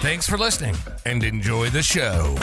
[0.03, 0.77] Thanks for listening
[1.07, 2.37] and enjoy the show.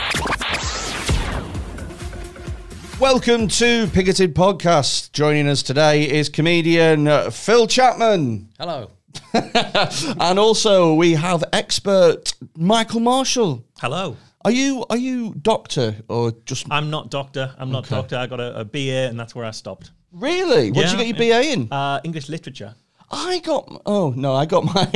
[3.01, 5.11] Welcome to Pigoted Podcast.
[5.11, 8.49] Joining us today is comedian uh, Phil Chapman.
[8.59, 8.91] Hello.
[9.33, 13.65] and also we have expert Michael Marshall.
[13.79, 14.17] Hello.
[14.45, 17.55] Are you are you doctor or just I'm not doctor.
[17.57, 17.95] I'm not Okay.
[17.95, 18.17] doctor.
[18.17, 19.89] I got a, a BA, and that's where I stopped.
[20.11, 20.71] really?
[20.71, 21.71] What did you Yeah, get your BA in?
[21.73, 22.75] Uh, English literature.
[23.11, 24.89] I got oh no, I got my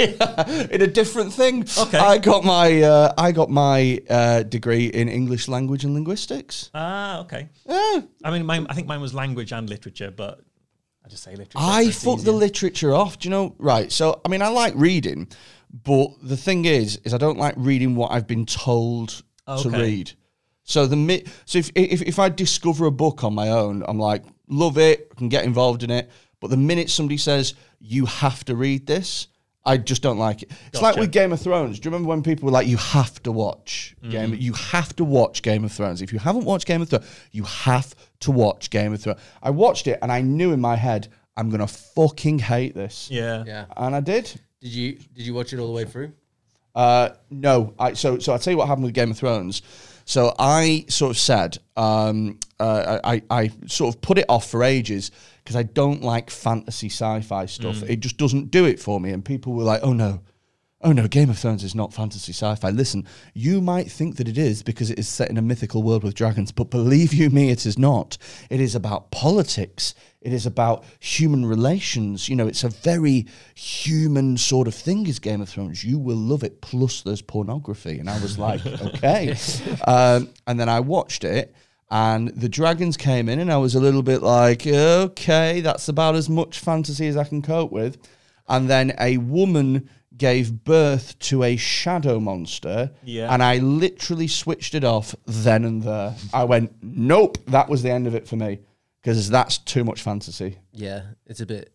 [0.72, 1.66] in a different thing.
[1.78, 1.98] Okay.
[1.98, 6.70] I got my uh, I got my uh, degree in English language and linguistics.
[6.74, 7.50] Ah, okay.
[7.68, 8.02] Yeah.
[8.24, 10.42] I mean, mine, I think mine was language and literature, but
[11.06, 11.58] I just say literature.
[11.60, 13.20] I fuck the literature off.
[13.20, 13.56] Do you know?
[13.60, 13.92] Right.
[13.92, 15.28] So, I mean, I like reading,
[15.84, 19.10] but the thing is, is I don't like reading what I've been told
[19.48, 19.82] to Okay.
[19.82, 20.12] read.
[20.64, 24.00] So the mi- so if, if if I discover a book on my own, I'm
[24.00, 26.10] like, love it, I can get involved in it.
[26.40, 27.54] But the minute somebody says
[27.86, 29.28] you have to read this,
[29.66, 30.52] I just don't like it.
[30.68, 31.80] It's like with Game of Thrones.
[31.80, 34.32] Do you remember when people were like, you have to watch Game?
[34.32, 34.42] Mm-hmm.
[34.42, 36.04] You have to watch Game of Thrones.
[36.04, 39.20] If you haven't watched Game of Thrones, you have to watch Game of Thrones.
[39.42, 43.10] I watched it and I knew in my head, I'm gonna fucking hate this.
[43.12, 43.44] Yeah.
[43.46, 43.66] Yeah.
[43.76, 44.32] And I did.
[44.62, 46.14] Did you did you watch it all the way through?
[46.76, 49.62] Uh, no, I so so I'll tell you what happened with Game of Thrones.
[50.06, 54.64] So I sort of said, um, uh, I, I sort of put it off for
[54.64, 55.10] ages
[55.46, 57.84] because I don't like fantasy sci-fi stuff.
[57.88, 59.12] It just doesn't do it for me.
[59.12, 60.22] And people were like, "Oh no,
[60.82, 64.40] oh no, Game of Thrones is not fantasy sci-fi." Listen, you might think that it
[64.40, 67.52] is because it is set in a mythical world with dragons, but believe you me,
[67.52, 68.18] it is not.
[68.50, 69.94] It is about politics.
[70.20, 72.28] It is about human relations.
[72.28, 75.06] You know, it's a very human sort of thing.
[75.06, 75.84] Is Game of Thrones?
[75.84, 76.60] You will love it.
[76.60, 79.36] Plus, there's pornography, and I was like, okay.
[79.86, 81.54] Um, and then I watched it,
[81.90, 86.16] and the dragons came in, and I was a little bit like, okay, that's about
[86.16, 87.98] as much fantasy as I can cope with.
[88.48, 93.34] And then a woman gave birth to a shadow monster, Yeah.
[93.34, 96.16] and I literally switched it off then and there.
[96.34, 98.60] I went, nope, that was the end of it for me
[99.02, 100.58] because that's too much fantasy.
[100.72, 101.72] Yeah, it's a bit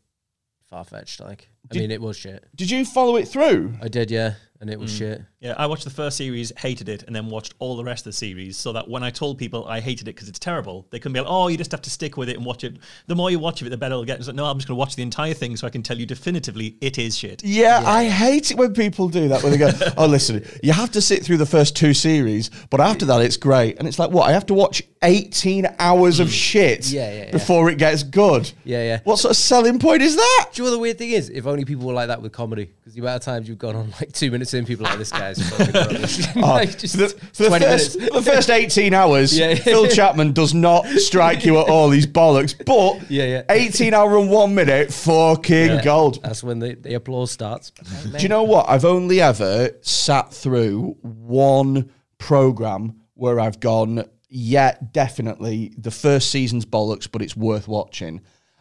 [0.68, 1.20] far fetched.
[1.20, 2.44] Like, I Did- mean, it was shit.
[2.56, 3.74] Did you follow it through?
[3.80, 5.22] I did, yeah, and it was shit.
[5.38, 8.12] Yeah, I watched the first series, hated it, and then watched all the rest of
[8.12, 8.58] the series.
[8.58, 11.20] So that when I told people I hated it because it's terrible, they couldn't be
[11.20, 12.76] like, "Oh, you just have to stick with it and watch it."
[13.06, 14.18] The more you watch of it, the better it'll get.
[14.18, 15.96] It's like, no, I'm just going to watch the entire thing so I can tell
[15.98, 17.42] you definitively it is shit.
[17.42, 19.42] Yeah, I hate it when people do that.
[19.42, 22.80] When they go, "Oh, listen, you have to sit through the first two series, but
[22.80, 24.28] after that, it's great." And it's like, what?
[24.28, 26.92] I have to watch eighteen hours of shit Mm.
[26.92, 27.30] Yeah, yeah, yeah.
[27.30, 28.52] before it gets good.
[28.64, 29.00] Yeah, yeah.
[29.04, 30.48] What sort of selling point is that?
[30.52, 31.30] Do you know what the weird thing is?
[31.30, 33.76] If only people were like that with comedy, because the amount of times you've gone
[33.76, 36.26] on like two minutes in, people are like this guy's fucking rubbish.
[36.36, 38.14] Oh, like ah, just for the, for the twenty first, minutes.
[38.16, 39.54] the first 18 hours, Yeah.
[39.54, 41.90] Phil Chapman does not strike you at all.
[41.90, 42.54] He's bollocks.
[42.64, 43.42] But Yeah, yeah.
[43.50, 45.82] 18 hour and one minute, fucking Yeah.
[45.84, 46.22] gold.
[46.22, 47.70] That's when the, the applause starts.
[47.70, 48.68] Do you know what?
[48.68, 56.64] I've only ever sat through one program where I've gone, yeah, definitely the first season's
[56.64, 58.20] bollocks, but it's worth watching.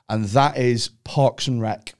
[0.09, 1.93] And that is Parks and Rec.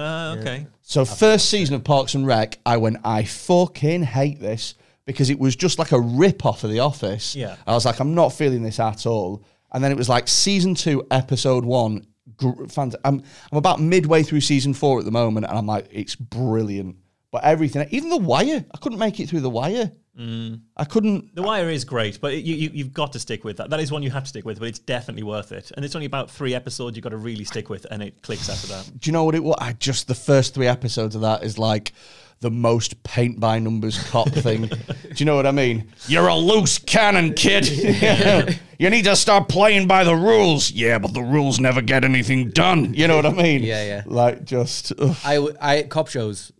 [0.00, 0.66] Uh, okay.
[0.82, 4.74] So first season of Parks and Rec, I went, I fucking hate this
[5.04, 7.34] because it was just like a rip off of The Office.
[7.36, 7.56] Yeah.
[7.66, 9.44] I was like, I'm not feeling this at all.
[9.72, 12.06] And then it was like season two, episode one.
[12.36, 13.22] Gr- fant- I'm
[13.52, 16.96] I'm about midway through season four at the moment, and I'm like, it's brilliant.
[17.30, 19.92] But everything, even The Wire, I couldn't make it through The Wire.
[20.18, 20.60] Mm.
[20.76, 21.34] I couldn't.
[21.34, 23.70] The Wire is great, but you, you, you've got to stick with that.
[23.70, 25.70] That is one you have to stick with, but it's definitely worth it.
[25.76, 28.50] And it's only about three episodes you've got to really stick with, and it clicks
[28.50, 29.00] after that.
[29.00, 29.56] Do you know what it was?
[29.60, 31.92] I just the first three episodes of that is like
[32.40, 34.66] the most paint by numbers cop thing.
[34.66, 35.92] Do you know what I mean?
[36.08, 37.68] You're a loose cannon, kid.
[38.78, 40.72] you need to start playing by the rules.
[40.72, 42.92] Yeah, but the rules never get anything done.
[42.94, 43.62] You know what I mean?
[43.62, 44.02] Yeah, yeah.
[44.06, 45.16] Like just ugh.
[45.24, 46.59] I cop shows annoy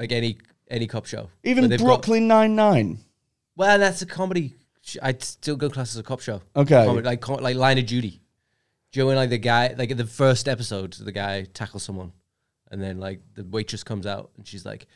[0.00, 0.38] Like any
[0.68, 1.28] any cop show.
[1.44, 2.98] even Where they've got- Brooklyn Nine Nine.
[3.56, 4.54] well, that's a comedy.
[4.82, 6.40] sh- I'd still go class as a cop show.
[6.56, 6.84] Okay.
[6.86, 8.20] Comedy, like co- like Line of Duty.
[8.92, 11.82] Do you know when like the guy like in the first episode the guy tackles
[11.84, 12.12] someone,
[12.70, 14.86] and then like the waitress comes out and she's like,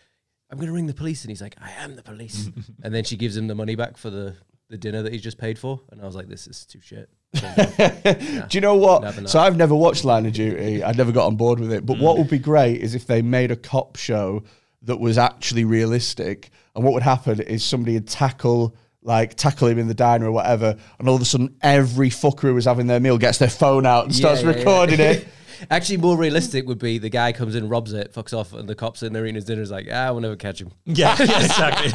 [0.51, 2.51] "I'm gonna ring the police," and he's like, "I am the police,"
[2.83, 4.35] and then she gives him the money back for the
[4.71, 7.09] the dinner that he's just paid for, and I was like, "This is too shit."
[7.35, 9.03] Do you know what?
[9.03, 9.27] Never know.
[9.27, 10.83] So I've never watched Line of Duty.
[10.83, 11.85] I never got on board with it.
[11.85, 12.01] But Mm.
[12.01, 14.43] what would be great is if they made a cop show
[14.85, 16.51] that was actually realistic.
[16.75, 18.75] And what would happen is somebody would tackle
[19.07, 22.41] like tackle him in the diner or whatever, and all of a sudden every fucker
[22.43, 24.59] who was having their meal gets their phone out and starts Yeah, yeah, yeah.
[24.61, 25.29] recording it.
[25.71, 28.75] Actually, more realistic would be the guy comes in, robs it, fucks off, and the
[28.75, 30.73] cops in there eating his dinner is like, ah, we'll never catch him.
[30.85, 31.91] Yeah, yeah, exactly.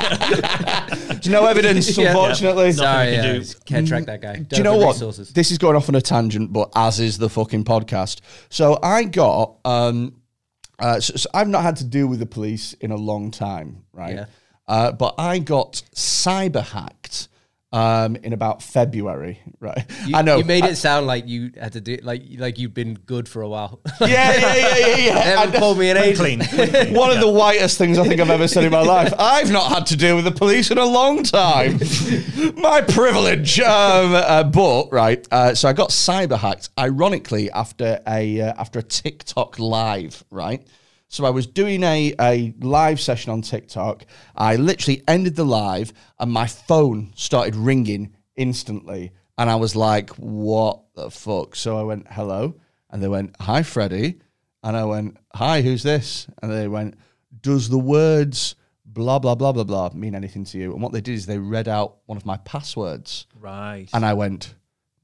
[1.08, 2.10] There's no evidence, Yeah.
[2.10, 2.66] unfortunately.
[2.68, 3.40] Nothing Sorry, can yeah, do.
[3.40, 4.36] just can't track that guy.
[4.38, 4.98] Do you know what?
[5.34, 8.22] This is going off on a tangent, but as is the fucking podcast.
[8.50, 10.16] So I got, um,
[10.80, 13.84] uh, so, so I've not had to deal with the police in a long time,
[13.94, 14.16] right?
[14.16, 14.26] Yeah.
[14.68, 17.28] Uh, but I got cyber hacked
[17.72, 19.86] um, in about February, right?
[20.06, 20.38] You, I know.
[20.38, 23.30] you made I- it sound like you had to do like like you've been good
[23.30, 23.80] for a while.
[24.02, 24.96] yeah, yeah, yeah, yeah, yeah.
[24.98, 26.20] They haven't I- called me in ages.
[26.20, 26.40] Clean.
[26.40, 26.94] clean.
[26.96, 29.14] One of the whitest things I think I've ever said in my life.
[29.20, 31.80] I've not had to deal with the police in a long time.
[32.58, 33.60] my privilege.
[33.60, 36.70] Um, uh, but right, uh, so I got cyber hacked.
[36.80, 40.66] Ironically, after a uh, after a TikTok live, right.
[41.10, 44.06] So I was doing a, a live session on TikTok.
[44.36, 50.12] I literally ended the live, and my phone started ringing instantly, and I was like,
[50.12, 52.56] "What the fuck?" So I went, "Hello,"
[52.90, 54.22] and they went, "Hi, Freddie."
[54.64, 56.28] And I went, Hi, who's this?
[56.42, 56.96] And they went,
[57.42, 58.56] Does the words
[58.86, 60.74] blah, blah, blah, blah, blah mean anything to you?
[60.74, 63.28] And what they did is they read out one of my passwords.
[63.40, 63.88] Right.
[63.94, 64.56] And I went,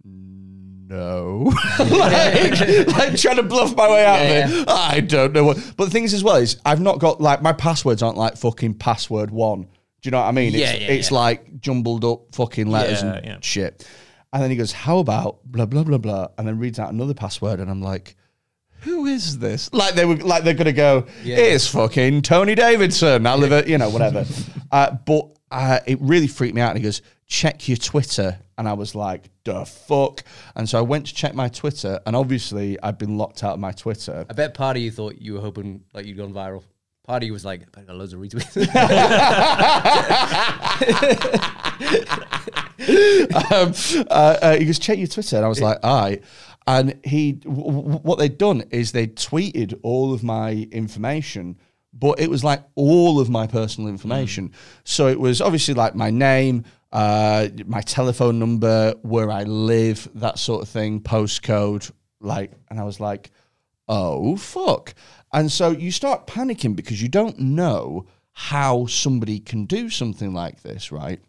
[0.04, 0.44] No.
[1.80, 4.70] like, like trying to bluff my way out Yeah, of it.
[4.70, 5.58] I don't know what.
[5.78, 8.38] But the thing is, as well, is I've not got like my passwords aren't like
[8.38, 9.64] fucking password one.
[9.64, 9.70] Do
[10.04, 10.54] you know what I mean?
[10.54, 11.18] Yeah, it's yeah, it's yeah.
[11.18, 13.38] like jumbled up fucking letters Yeah, and yeah.
[13.42, 13.88] shit.
[14.32, 16.28] And then he goes, How about blah, blah, blah, blah?
[16.38, 17.60] And then reads out another password.
[17.60, 18.16] And I'm like,
[18.82, 19.74] who is this?
[19.74, 21.08] Like they were like they're gonna go.
[21.24, 21.38] Yeah.
[21.38, 23.26] It's fucking Tony Davidson.
[23.26, 24.26] I live at you know whatever.
[24.72, 26.70] uh, but uh, it really freaked me out.
[26.70, 30.24] And he goes, check your Twitter, and I was like, the fuck.
[30.56, 33.60] And so I went to check my Twitter, and obviously I'd been locked out of
[33.60, 34.25] my Twitter.
[34.30, 36.63] I bet part of you thought you were hoping like you'd gone viral.
[37.06, 38.56] Part of you was like, I got loads of retweets.
[43.52, 43.74] um,
[44.10, 45.38] uh, uh, he goes, check your Twitter.
[45.38, 46.24] And I was like, all right.
[46.68, 51.58] And he, w- w- what they'd done is they tweeted all of my information,
[51.94, 54.51] but it was like all of my personal information.
[54.84, 60.40] So it was obviously like my name, uh, my telephone number, where I live, that
[60.40, 63.32] sort of thing, postcode, like, and I was like,
[63.88, 64.94] oh fuck.
[65.34, 70.62] And so you start panicking because you don't know how somebody can do something like
[70.62, 71.20] this, right?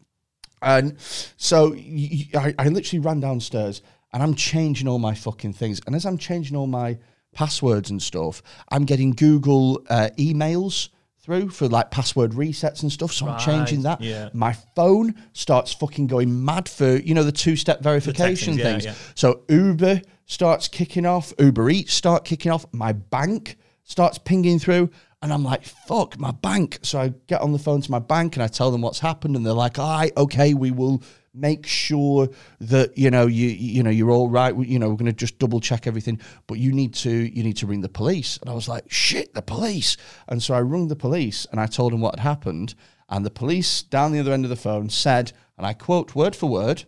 [0.63, 0.97] And
[1.37, 3.83] so I literally ran downstairs
[4.13, 5.81] and I'm changing all my fucking things.
[5.87, 6.99] And as I'm changing all my
[7.33, 10.89] passwords and stuff, I'm getting Google uh, emails
[11.27, 13.13] through for like password resets and stuff.
[13.13, 14.01] So I'm changing that.
[14.01, 14.31] yeah.
[14.33, 18.85] My phone starts fucking going mad for, you know, the two step verification yeah, things.
[18.85, 18.95] yeah.
[19.17, 24.91] So Uber starts kicking off, Uber Eats start kicking off, my bank starts pinging through,
[25.21, 26.79] and I'm like, fuck, my bank.
[26.83, 29.35] So I get on the phone to my bank and I tell them what's happened,
[29.37, 31.03] and they're like, all right, okay, we will
[31.37, 32.29] make sure
[32.61, 34.57] that you know you you know you're all right.
[34.57, 37.57] You know, we're going to just double check everything, but you need to you need
[37.59, 38.39] to ring the police.
[38.39, 39.97] And I was like, shit, the police.
[40.29, 42.75] And so I rung the police and I told them what had happened,
[43.09, 46.35] and the police down the other end of the phone said, and I quote word
[46.35, 46.85] for word,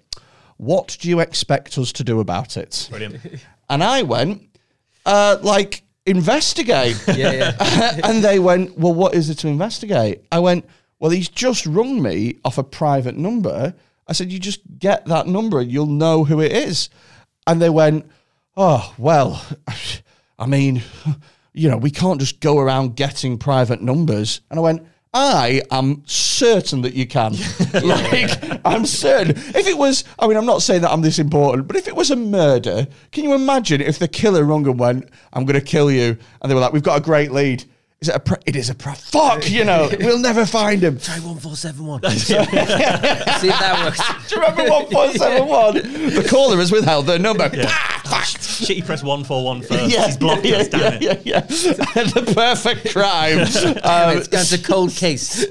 [0.56, 3.20] "What do you expect us to do about it?" Brilliant.
[3.70, 4.48] And I went,
[5.04, 7.02] uh, like, investigate.
[7.14, 8.00] yeah, yeah.
[8.04, 10.24] and they went, well, what is it to investigate?
[10.32, 10.64] I went,
[10.98, 13.74] well, he's just rung me off a private number.
[14.08, 16.88] I said, you just get that number and you'll know who it is.
[17.46, 18.10] And they went,
[18.56, 19.44] oh, well,
[20.38, 20.82] I mean,
[21.52, 24.40] you know, we can't just go around getting private numbers.
[24.50, 27.32] And I went, I am certain that you can.
[27.82, 29.36] like, I'm certain.
[29.36, 31.96] If it was, I mean, I'm not saying that I'm this important, but if it
[31.96, 35.64] was a murder, can you imagine if the killer rung and went, I'm going to
[35.64, 36.16] kill you?
[36.40, 37.64] And they were like, we've got a great lead.
[38.00, 41.00] Is it a, pre- it is a, pre- fuck, you know, we'll never find him.
[41.00, 42.00] Try one four seven one.
[42.10, 44.28] See if that works.
[44.28, 46.14] Do you remember 1471?
[46.14, 47.50] The caller has withheld their number.
[47.52, 48.40] Ah, fuck.
[48.40, 49.82] Shit, you press one four one first.
[49.82, 51.26] He's blocked yeah, us, damn yeah, it.
[51.26, 51.40] yeah, yeah.
[51.40, 53.40] the perfect crime.
[53.40, 55.44] Um, it's, it's a cold case.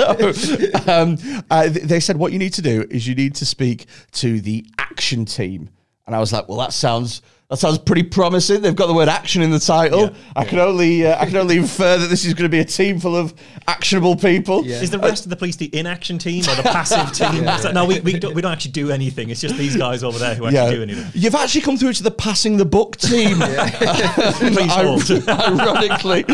[0.88, 1.18] um,
[1.52, 4.66] uh, they said what you need to do is you need to speak to the
[4.78, 5.70] action team,
[6.06, 8.62] and I was like, well, that sounds that sounds pretty promising.
[8.62, 10.02] They've got the word action in the title.
[10.02, 12.60] Yeah, I can only uh, I can only infer that this is going to be
[12.60, 13.34] a team full of
[13.70, 14.66] actionable people.
[14.66, 14.82] Yeah.
[14.82, 17.46] Is the rest of the police the inaction team or the passive team?
[17.46, 17.74] What's that?
[17.74, 19.30] No, we, we, don't, we don't actually do anything.
[19.30, 21.10] It's just these guys over there who actually do anything.
[21.14, 23.38] You've actually come through to the passing the book team.
[23.40, 25.10] Please hold.
[25.30, 26.26] Ironically.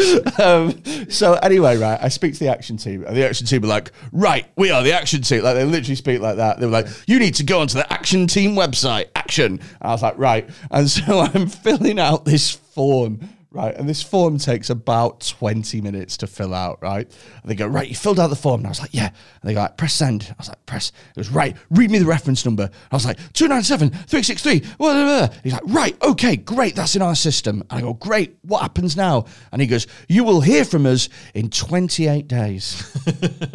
[0.44, 3.68] Um, so anyway, right, I speak to the action team, and the action team are
[3.68, 6.60] like, "Right, we are the action team." Like they literally speak like that.
[6.60, 9.92] They were like, "You need to go onto the action team website, action." And I
[9.92, 13.20] was like, "Right," and so I'm filling out this form.
[13.52, 13.76] right?
[13.76, 17.06] And this form takes about 20 minutes to fill out, right?
[17.42, 18.62] And they go, right, you filled out the form.
[18.62, 19.08] And I was like, yeah.
[19.08, 20.28] And they go, like, press send.
[20.28, 20.92] I was like, press.
[21.16, 21.56] It was right.
[21.70, 22.70] Read me the reference number.
[22.92, 24.60] I was like, 297 363.
[24.60, 26.76] blah, blah, blah." He's like, right, okay, great.
[26.76, 27.62] That's in our system.
[27.70, 28.38] And I go, great.
[28.42, 29.26] What happens now?
[29.52, 32.92] And he goes, you will hear from us in 28 days.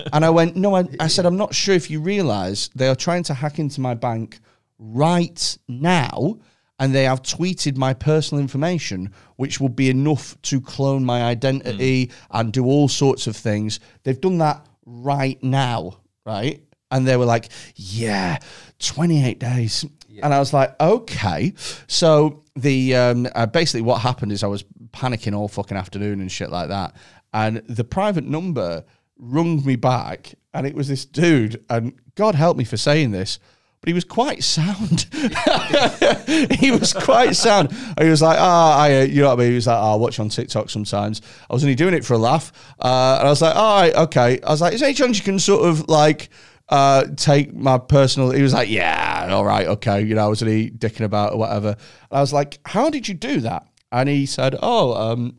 [0.12, 2.96] and I went, no, I, I said, I'm not sure if you realize they are
[2.96, 4.38] trying to hack into my bank
[4.78, 6.38] right now
[6.78, 12.10] and they have tweeted my personal information, which would be enough to clone my identity
[12.30, 13.80] and do all sorts of things.
[14.04, 16.62] They've done that right now, right?
[16.90, 18.38] And they were like, yeah,
[18.78, 19.84] 28 days.
[20.22, 21.52] And I was like, okay.
[21.86, 26.30] So the um, uh, basically what happened is I was panicking all fucking afternoon and
[26.30, 26.94] shit like that.
[27.32, 28.84] And the private number
[29.18, 31.62] rung me back, and it was this dude.
[31.68, 33.38] And God help me for saying this,
[33.80, 35.06] but he was quite sound.
[36.58, 37.70] he was quite sound.
[37.70, 39.50] And he was like, ah, I, uh, you know what I mean?
[39.50, 41.22] He was like, oh, I watch on TikTok sometimes.
[41.48, 42.52] I was only doing it for a laugh.
[42.80, 44.40] Uh, and I was like, all right, okay.
[44.42, 46.30] I was like, is there any chance you can sort of like
[46.68, 48.32] uh, take my personal?
[48.32, 50.02] He was like, yeah, all right, okay.
[50.02, 51.68] You know, I was only dicking about or whatever.
[51.68, 51.78] And
[52.10, 53.64] I was like, how did you do that?
[53.92, 55.36] And he said, oh, um,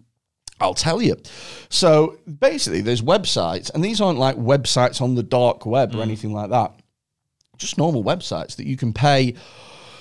[0.62, 1.18] I'll tell you.
[1.70, 6.34] So basically, there's websites, and these aren't like websites on the dark web or anything
[6.34, 6.74] like that.
[7.60, 9.36] Just normal websites that you can pay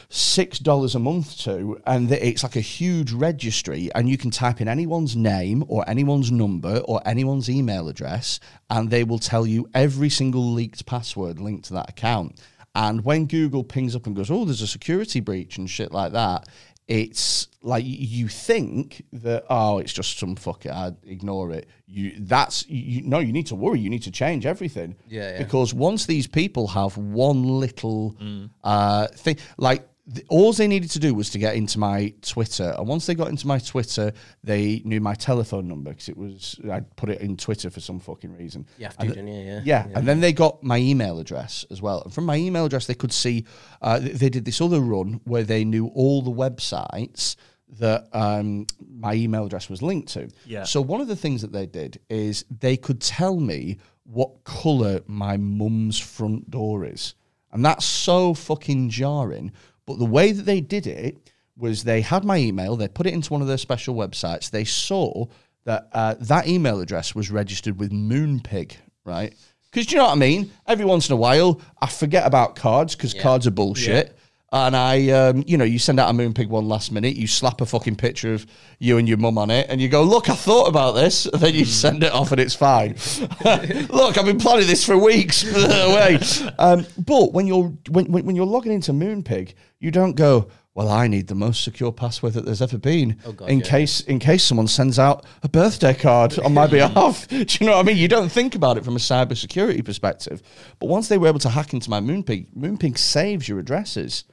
[0.08, 4.60] six dollars a month to, and it's like a huge registry, and you can type
[4.60, 9.68] in anyone's name or anyone's number or anyone's email address, and they will tell you
[9.74, 12.40] every single leaked password linked to that account.
[12.74, 16.12] And when Google pings up and goes, "Oh, there's a security breach" and shit like
[16.12, 16.48] that,
[16.88, 21.68] it's like you think that oh it's just some fucker I'd ignore it.
[21.86, 24.96] You that's you no you need to worry you need to change everything.
[25.06, 25.38] Yeah, yeah.
[25.38, 28.16] because once these people have one little
[28.64, 32.74] uh thing like th- all they needed to do was to get into my Twitter,
[32.78, 34.12] and once they got into my Twitter,
[34.42, 38.00] they knew my telephone number because it was I put it in Twitter for some
[38.00, 38.66] fucking reason.
[38.78, 39.34] You have to, And don't you?
[39.44, 39.60] Yeah.
[39.64, 42.02] yeah, and then they got my email address as well.
[42.02, 43.44] And from my email address, they could see
[43.82, 47.36] uh, th- they did this other run where they knew all the websites
[47.78, 48.66] that um,
[48.98, 50.28] my email address was linked to.
[50.46, 50.64] Yeah.
[50.64, 55.00] So one of the things that they did is they could tell me what color
[55.06, 57.14] my mum's front door is,
[57.52, 59.52] and that's so fucking jarring.
[59.88, 61.16] But the way that they did it
[61.56, 64.50] was they had my email, they put it into one of their special websites.
[64.50, 65.24] They saw
[65.64, 68.76] that uh, that email address was registered with Moonpig,
[69.06, 69.34] right?
[69.70, 70.52] Because you know what I mean?
[70.66, 74.17] Every once in a while, I forget about cards because cards are bullshit.
[74.50, 77.60] And I, um, you know, you send out a Moonpig one last minute, you slap
[77.60, 78.46] a fucking picture of
[78.78, 81.42] you and your mum on it, and you go, "Look, I thought about this." And
[81.42, 82.96] then you send it off, and it's fine.
[83.90, 85.44] Look, I've been planning this for weeks.
[85.44, 86.18] Away.
[86.58, 90.48] Um, but when you're when, when you're logging into Moonpig, you don't go.
[90.74, 93.66] Well, I need the most secure password that there's ever been God, in yeah.
[93.66, 97.26] case in case someone sends out a birthday card on my behalf.
[97.28, 97.96] Do you know what I mean?
[97.96, 100.40] You don't think about it from a cybersecurity perspective.
[100.78, 104.24] But once they were able to hack into my Moonpig, Moonpig saves your addresses.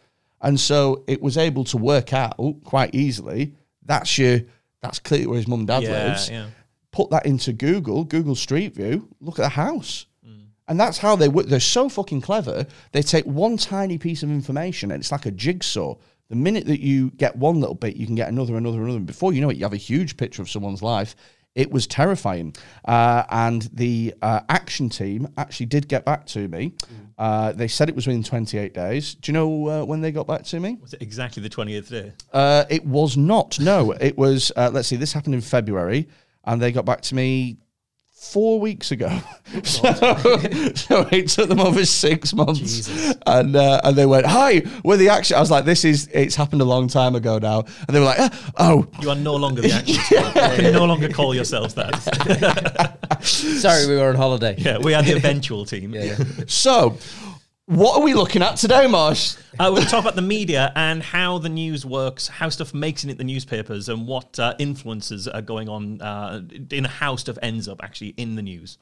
[0.45, 3.53] And so it was able to work out quite easily.
[3.83, 4.41] That's your
[4.81, 6.29] that's clearly where his mum and dad Yeah, lives.
[6.29, 6.47] yeah.
[6.91, 10.05] Put that into Google, Google Street View, look at the house.
[10.25, 10.45] Mm.
[10.67, 11.47] And that's how they work.
[11.47, 12.67] They're so fucking clever.
[12.91, 15.95] They take one tiny piece of information and it's like a jigsaw.
[16.29, 18.97] The minute that you get one little bit, you can get another, another, another.
[18.97, 21.15] And before you know it, you have a huge picture of someone's life.
[21.55, 22.53] It was terrifying.
[22.83, 26.73] Uh, and the uh, action team actually did get back to me.
[27.17, 29.15] Uh, they said it was within 28 days.
[29.15, 30.77] Do you know uh, when they got back to me?
[30.81, 32.11] Was it exactly the 20th day?
[32.33, 33.57] Uh, it was not.
[33.59, 34.51] No, it was.
[34.55, 34.97] Uh, let's see.
[34.97, 36.09] This happened in February,
[36.43, 37.57] and they got back to me
[38.31, 39.09] four weeks ago.
[39.63, 42.89] so, so it took them over six months,
[43.25, 46.09] and uh, and they went, "Hi, we're the action." I was like, "This is.
[46.13, 49.15] It's happened a long time ago now," and they were like, "Ah, "Oh." You are
[49.15, 50.57] no longer the action squad.
[50.57, 51.95] You can no longer call yourselves that.
[53.21, 54.55] Sorry, we were on holiday.
[54.57, 55.93] yeah, we are the eventual team.
[55.93, 56.17] Yeah.
[56.47, 56.97] So,
[57.67, 59.37] what are we looking at today, Marsh?
[59.59, 63.09] Uh, to talk about the media and how the news works, how stuff makes it
[63.09, 67.67] into the newspapers, and what uh, influences are going on uh, in how stuff ends
[67.67, 68.77] up actually in the news.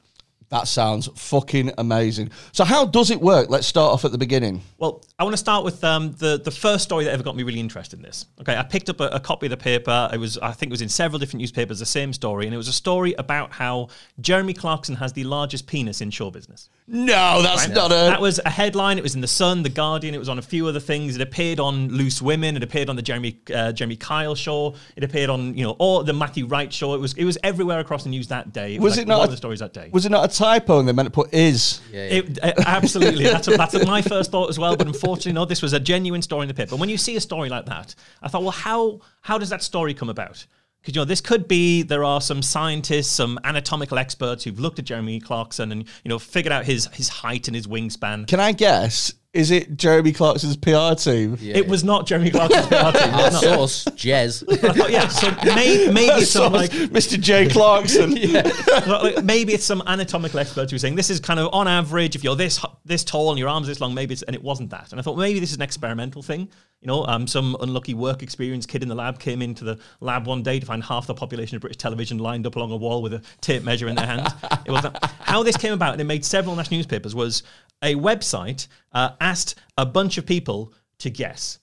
[0.54, 2.30] That sounds fucking amazing.
[2.52, 3.50] So, how does it work?
[3.50, 4.62] Let's start off at the beginning.
[4.78, 7.42] Well, I want to start with um, the the first story that ever got me
[7.42, 8.26] really interested in this.
[8.40, 10.08] Okay, I picked up a, a copy of the paper.
[10.12, 12.56] It was, I think, it was in several different newspapers, the same story, and it
[12.56, 13.88] was a story about how
[14.20, 16.68] Jeremy Clarkson has the largest penis in show business.
[16.86, 17.94] No, that's not a.
[17.94, 18.96] That was a headline.
[18.98, 20.14] It was in the Sun, the Guardian.
[20.14, 21.16] It was on a few other things.
[21.16, 22.56] It appeared on Loose Women.
[22.56, 24.74] It appeared on the Jeremy uh, Jeremy Kyle show.
[24.94, 26.94] It appeared on you know all the Matthew Wright show.
[26.94, 28.78] It was it was everywhere across the news that day.
[28.78, 29.88] was like it not one a- of the stories that day?
[29.92, 31.80] Was it not a typo and they meant to put is?
[31.92, 32.12] Yeah, yeah.
[32.12, 33.24] It, uh, absolutely.
[33.24, 34.76] That's, that's my first thought as well.
[34.76, 36.76] But unfortunately, no, this was a genuine story in the paper.
[36.76, 39.94] When you see a story like that, I thought, well, how how does that story
[39.94, 40.46] come about?
[40.80, 44.78] Because you know this could be there are some scientists, some anatomical experts who've looked
[44.78, 48.28] at Jeremy Clarkson and you know figured out his his height and his wingspan.
[48.28, 49.14] Can I guess?
[49.34, 51.36] Is it Jeremy Clarkson's PR team?
[51.40, 51.56] Yeah.
[51.56, 53.14] It was not Jeremy Clarkson's PR team.
[53.14, 53.40] Our No.
[53.40, 54.44] source, Jez.
[54.64, 57.20] I thought, yeah, so may, maybe it's some like Mr.
[57.20, 57.48] J.
[57.48, 58.14] Clarkson.
[58.86, 62.22] like, maybe it's some anatomical expert who's saying this is kind of on average if
[62.22, 64.92] you're this this tall and your arms this long maybe it's and it wasn't that
[64.92, 66.48] and I thought maybe this is an experimental thing
[66.84, 70.26] you know um, some unlucky work experience kid in the lab came into the lab
[70.26, 73.02] one day to find half the population of British television lined up along a wall
[73.02, 74.28] with a tape measure in their hand.
[74.66, 77.42] It wasn't how this came about and it made several national newspapers was
[77.82, 81.58] a website uh, asked a bunch of people to guess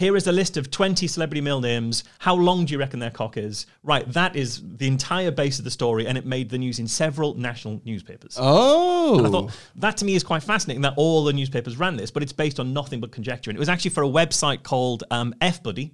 [0.00, 2.04] here is a list of 20 celebrity male names.
[2.20, 3.66] How long do you reckon their cock is?
[3.82, 6.88] Right, that is the entire base of the story, and it made the news in
[6.88, 8.38] several national newspapers.
[8.40, 9.18] Oh.
[9.18, 12.10] And I thought that to me is quite fascinating that all the newspapers ran this,
[12.10, 13.50] but it's based on nothing but conjecture.
[13.50, 15.92] And it was actually for a website called um, F Buddy.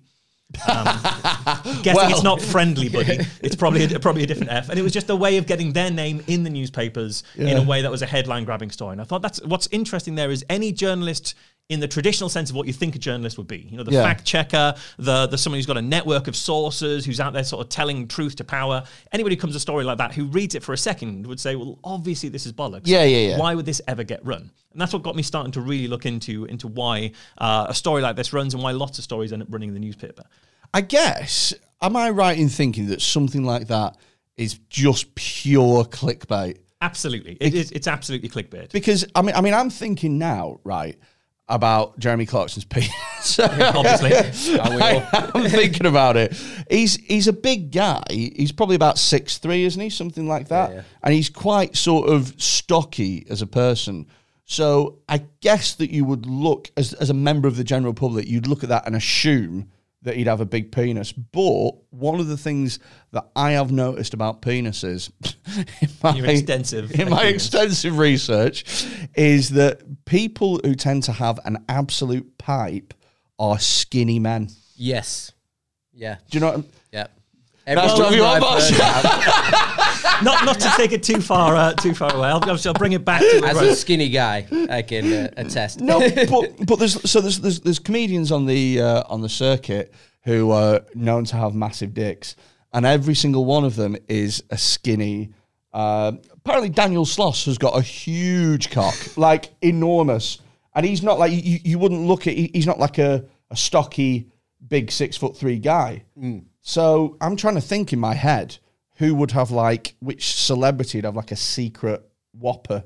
[0.68, 0.84] Um,
[1.82, 3.18] guessing Well- it's not friendly buddy.
[3.40, 5.72] It's probably a, probably a different F, and it was just a way of getting
[5.72, 8.92] their name in the newspapers in a way that was a headline grabbing story.
[8.92, 11.34] And I thought that's what's interesting there is any journalist
[11.68, 13.66] in the traditional sense of what you think a journalist would be.
[13.70, 14.02] You know, the Yeah.
[14.02, 17.64] fact checker, the the someone who's got a network of sources, who's out there sort
[17.64, 18.84] of telling truth to power.
[19.12, 21.40] Anybody who comes to a story like that who reads it for a second would
[21.40, 22.82] say, well, obviously this is bollocks.
[22.84, 23.38] Yeah, yeah, yeah.
[23.38, 24.50] Why would this ever get run?
[24.72, 28.00] And that's what got me starting to really look into into why uh, a story
[28.02, 30.22] like this runs and why lots of stories end up running in the newspaper.
[30.72, 33.96] I guess, am I right in thinking that something like that
[34.36, 36.58] is just pure clickbait?
[36.82, 37.72] Absolutely, it is.
[37.72, 38.70] It's absolutely clickbait.
[38.70, 40.96] Because I mean, I mean, I'm thinking now, right,
[41.48, 42.90] about Jeremy Clarkson's piece.
[43.38, 45.02] Obviously, all?
[45.12, 46.36] I'm thinking about it.
[46.70, 48.02] He's he's a big guy.
[48.10, 49.90] He's probably about six three, isn't he?
[49.90, 50.70] Something like that.
[50.72, 50.82] yeah.
[51.02, 54.06] And he's quite sort of stocky as a person.
[54.44, 58.28] So I guess that you would look as as a member of the general public,
[58.28, 59.70] you'd look at that and assume
[60.06, 61.12] that he'd have a big penis.
[61.12, 62.78] But one of the things
[63.10, 65.10] that I have noticed about penises
[65.82, 71.40] in my, Your extensive in my extensive research is that people who tend to have
[71.44, 72.94] an absolute pipe
[73.38, 74.48] are skinny men.
[74.76, 75.32] Yes.
[75.92, 76.16] Yeah.
[76.30, 77.06] Do you know what I'm, Yeah.
[77.66, 78.70] That's what you that want, I've boss.
[78.70, 79.85] heard
[80.22, 82.28] not not to take it too far uh, too far away.
[82.28, 85.80] I'll, I'll bring it back to As a skinny guy, I can uh, attest.
[85.80, 89.92] no, but but there's so there's there's, there's comedians on the uh, on the circuit
[90.24, 92.34] who are known to have massive dicks,
[92.72, 95.32] and every single one of them is a skinny.
[95.72, 100.38] Uh, apparently, Daniel Sloss has got a huge cock, like enormous,
[100.74, 101.58] and he's not like you.
[101.64, 102.32] You wouldn't look at.
[102.34, 104.30] he- He's not like a, a stocky,
[104.66, 106.04] big six foot three guy.
[106.62, 108.58] So I'm trying to think in my head
[108.96, 112.84] who would have like which celebrity would have like a secret whopper.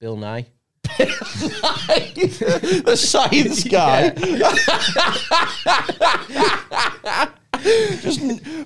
[0.00, 0.46] Bill Nye.
[0.98, 4.10] the science guy.
[8.00, 8.20] Just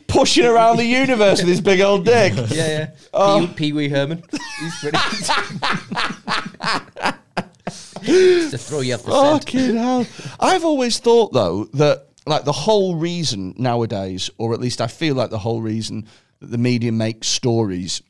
[0.07, 2.35] pushing around the universe with his big old dick.
[2.35, 2.91] Yeah, yeah.
[3.15, 3.47] Oh.
[3.49, 4.23] Pee- Pee Wee Herman.
[4.61, 4.99] He's pretty.
[8.51, 9.45] to throw you off the scent.
[9.45, 10.07] Fucking hell.
[10.39, 15.15] I've always thought, though, that like the whole reason nowadays, or at least I feel
[15.15, 16.07] like the whole reason
[16.41, 18.03] that the media makes stories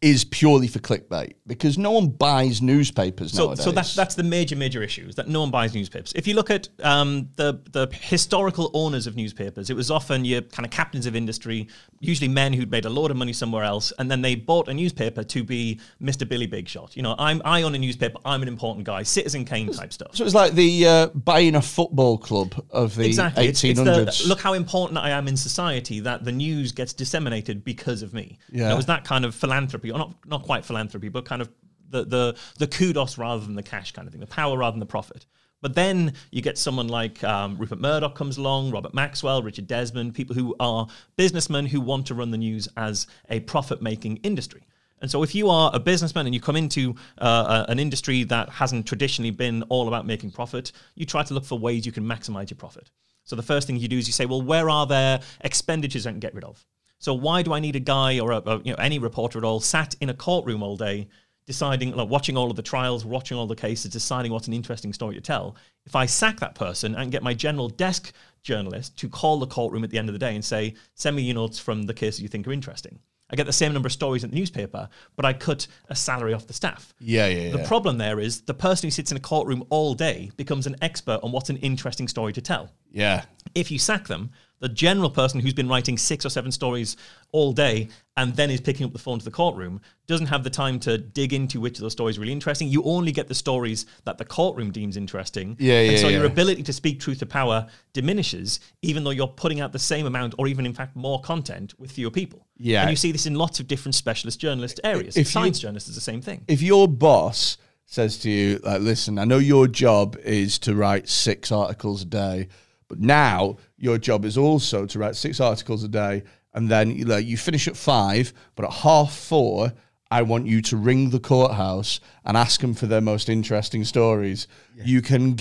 [0.00, 3.64] is purely for clickbait because no one buys newspapers So, nowadays.
[3.64, 6.12] so that's that's the major major issue is that no one buys newspapers.
[6.14, 10.42] If you look at um, the the historical owners of newspapers, it was often your
[10.42, 11.66] kind of captains of industry,
[11.98, 14.74] usually men who'd made a load of money somewhere else, and then they bought a
[14.74, 16.28] newspaper to be Mr.
[16.28, 16.96] Billy Big Shot.
[16.96, 20.14] You know, I'm I own a newspaper, I'm an important guy, Citizen Kane type stuff.
[20.14, 23.48] So it's like the uh, buying a football club of the Exactly.
[23.48, 23.98] 1800s.
[24.06, 28.02] it's the, look how important I am in society that the news gets disseminated because
[28.02, 28.38] of me.
[28.52, 28.72] Yeah.
[28.72, 31.50] It was that kind of philanthropy, or not, not quite philanthropy, but kind of
[31.90, 34.80] the, the, the kudos rather than the cash kind of thing, the power rather than
[34.80, 35.26] the profit.
[35.60, 40.14] But then you get someone like um, Rupert Murdoch comes along, Robert Maxwell, Richard Desmond,
[40.14, 44.62] people who are businessmen who want to run the news as a profit making industry.
[45.00, 48.48] And so, if you are a businessman and you come into uh, an industry that
[48.48, 52.04] hasn't traditionally been all about making profit, you try to look for ways you can
[52.04, 52.90] maximize your profit.
[53.22, 56.10] So, the first thing you do is you say, well, where are there expenditures I
[56.10, 56.64] can get rid of?
[56.98, 59.60] So, why do I need a guy or a, you know any reporter at all
[59.60, 61.08] sat in a courtroom all day,
[61.46, 64.92] deciding, like, watching all of the trials, watching all the cases, deciding what's an interesting
[64.92, 65.56] story to tell?
[65.86, 69.84] If I sack that person and get my general desk journalist to call the courtroom
[69.84, 72.20] at the end of the day and say, send me your notes from the cases
[72.20, 72.98] you think are interesting.
[73.30, 76.32] I get the same number of stories in the newspaper, but I cut a salary
[76.32, 76.94] off the staff.
[76.98, 77.66] yeah, yeah, The yeah.
[77.68, 81.20] problem there is the person who sits in a courtroom all day becomes an expert
[81.22, 82.70] on what's an interesting story to tell.
[82.90, 83.24] Yeah.
[83.54, 86.96] If you sack them, the general person who's been writing six or seven stories
[87.32, 90.50] all day and then is picking up the phone to the courtroom doesn't have the
[90.50, 92.66] time to dig into which of those stories are really interesting.
[92.68, 95.56] You only get the stories that the courtroom deems interesting.
[95.60, 99.26] Yeah, And yeah, so your ability to speak truth to power diminishes, even though you're
[99.28, 102.46] putting out the same amount or even, in fact, more content with fewer people.
[102.56, 102.82] Yeah.
[102.82, 105.16] And you see this in lots of different specialist journalist areas.
[105.16, 106.44] If you- Science journalists is the same thing.
[106.48, 111.08] If your boss says to you, like, listen, I know your job is to write
[111.08, 112.48] six articles a day,
[112.88, 117.04] but now your job is also to write six articles a day, and then you,
[117.04, 119.72] like, you finish at five, but at half four,
[120.10, 124.46] I want you to ring the courthouse and ask them for their most interesting stories.
[124.84, 125.32] You can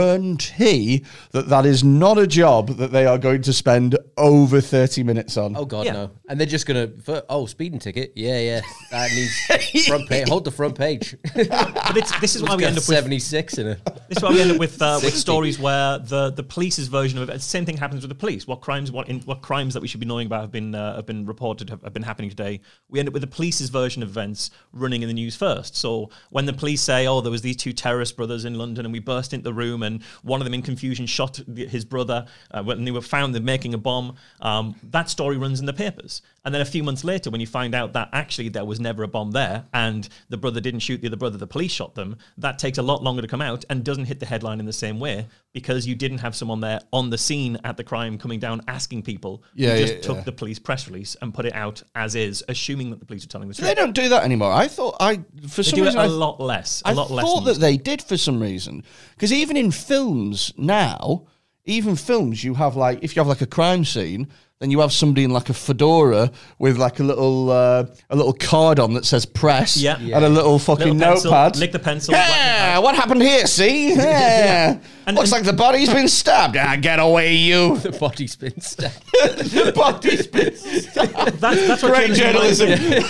[0.00, 5.02] guarantee that that is not a job that they are going to spend over 30
[5.02, 5.54] minutes on.
[5.56, 5.92] Oh God, Yeah.
[5.92, 6.10] no!
[6.28, 8.12] And they're just gonna for, oh speeding ticket.
[8.14, 8.60] Yeah, yeah.
[8.90, 10.28] That needs front page.
[10.28, 11.14] Hold the front page.
[11.34, 13.84] But it's, this is why we end up with seventy six in it.
[14.08, 17.18] This is why we end up with uh, with stories where the, the police's version
[17.18, 17.42] of it.
[17.42, 18.46] Same thing happens with the police.
[18.46, 18.90] What crimes?
[18.90, 21.26] What in, what crimes that we should be knowing about have been uh, have been
[21.26, 22.60] reported have, have been happening today.
[22.88, 25.76] We end up with the police's version of events running in the news first.
[25.76, 28.92] So when the police say, "Oh, there was these two terrorist brothers in London, and
[28.92, 32.26] we burst into the room, and one of them in confusion shot the- his brother
[32.50, 35.72] uh, when they were found them making a bomb," um, that story runs in the
[35.72, 36.22] papers.
[36.44, 39.02] And then a few months later, when you find out that actually there was never
[39.02, 42.16] a bomb there, and the brother didn't shoot the other brother, the police shot them,
[42.38, 44.72] that takes a lot longer to come out and doesn't hit the headline in the
[44.72, 48.38] same way because you didn't have someone there on the scene at the crime coming
[48.38, 49.42] down asking people.
[49.54, 50.22] Yeah, you just yeah, took yeah.
[50.22, 53.28] the police press release and put it out as is, assuming that the police are
[53.28, 53.68] telling the truth.
[53.68, 54.52] They don't do that anymore.
[54.52, 55.16] I thought I
[55.48, 56.82] for They some reason I lot less.
[56.84, 57.24] A I lot less.
[57.24, 58.84] thought than that they did for some reason.
[59.14, 61.26] Because even in films now,
[61.64, 64.28] even films, you have like if you have like a crime scene,
[64.60, 68.34] then you have somebody in like a fedora with like a little uh, a little
[68.34, 69.96] card on that says press Yeah.
[69.96, 71.56] and a little fucking Little pencil, notepad.
[71.58, 73.46] lick the pencil, whack the Yeah, what happened here?
[73.46, 74.78] See, yeah.
[75.06, 76.58] And- looks and- like the body's been stabbed.
[76.58, 77.76] Ah, get away, you!
[77.90, 79.02] The body's been stabbed.
[79.12, 81.38] the body's been stabbed.
[81.40, 83.02] That's, that's what Great journalism journalism.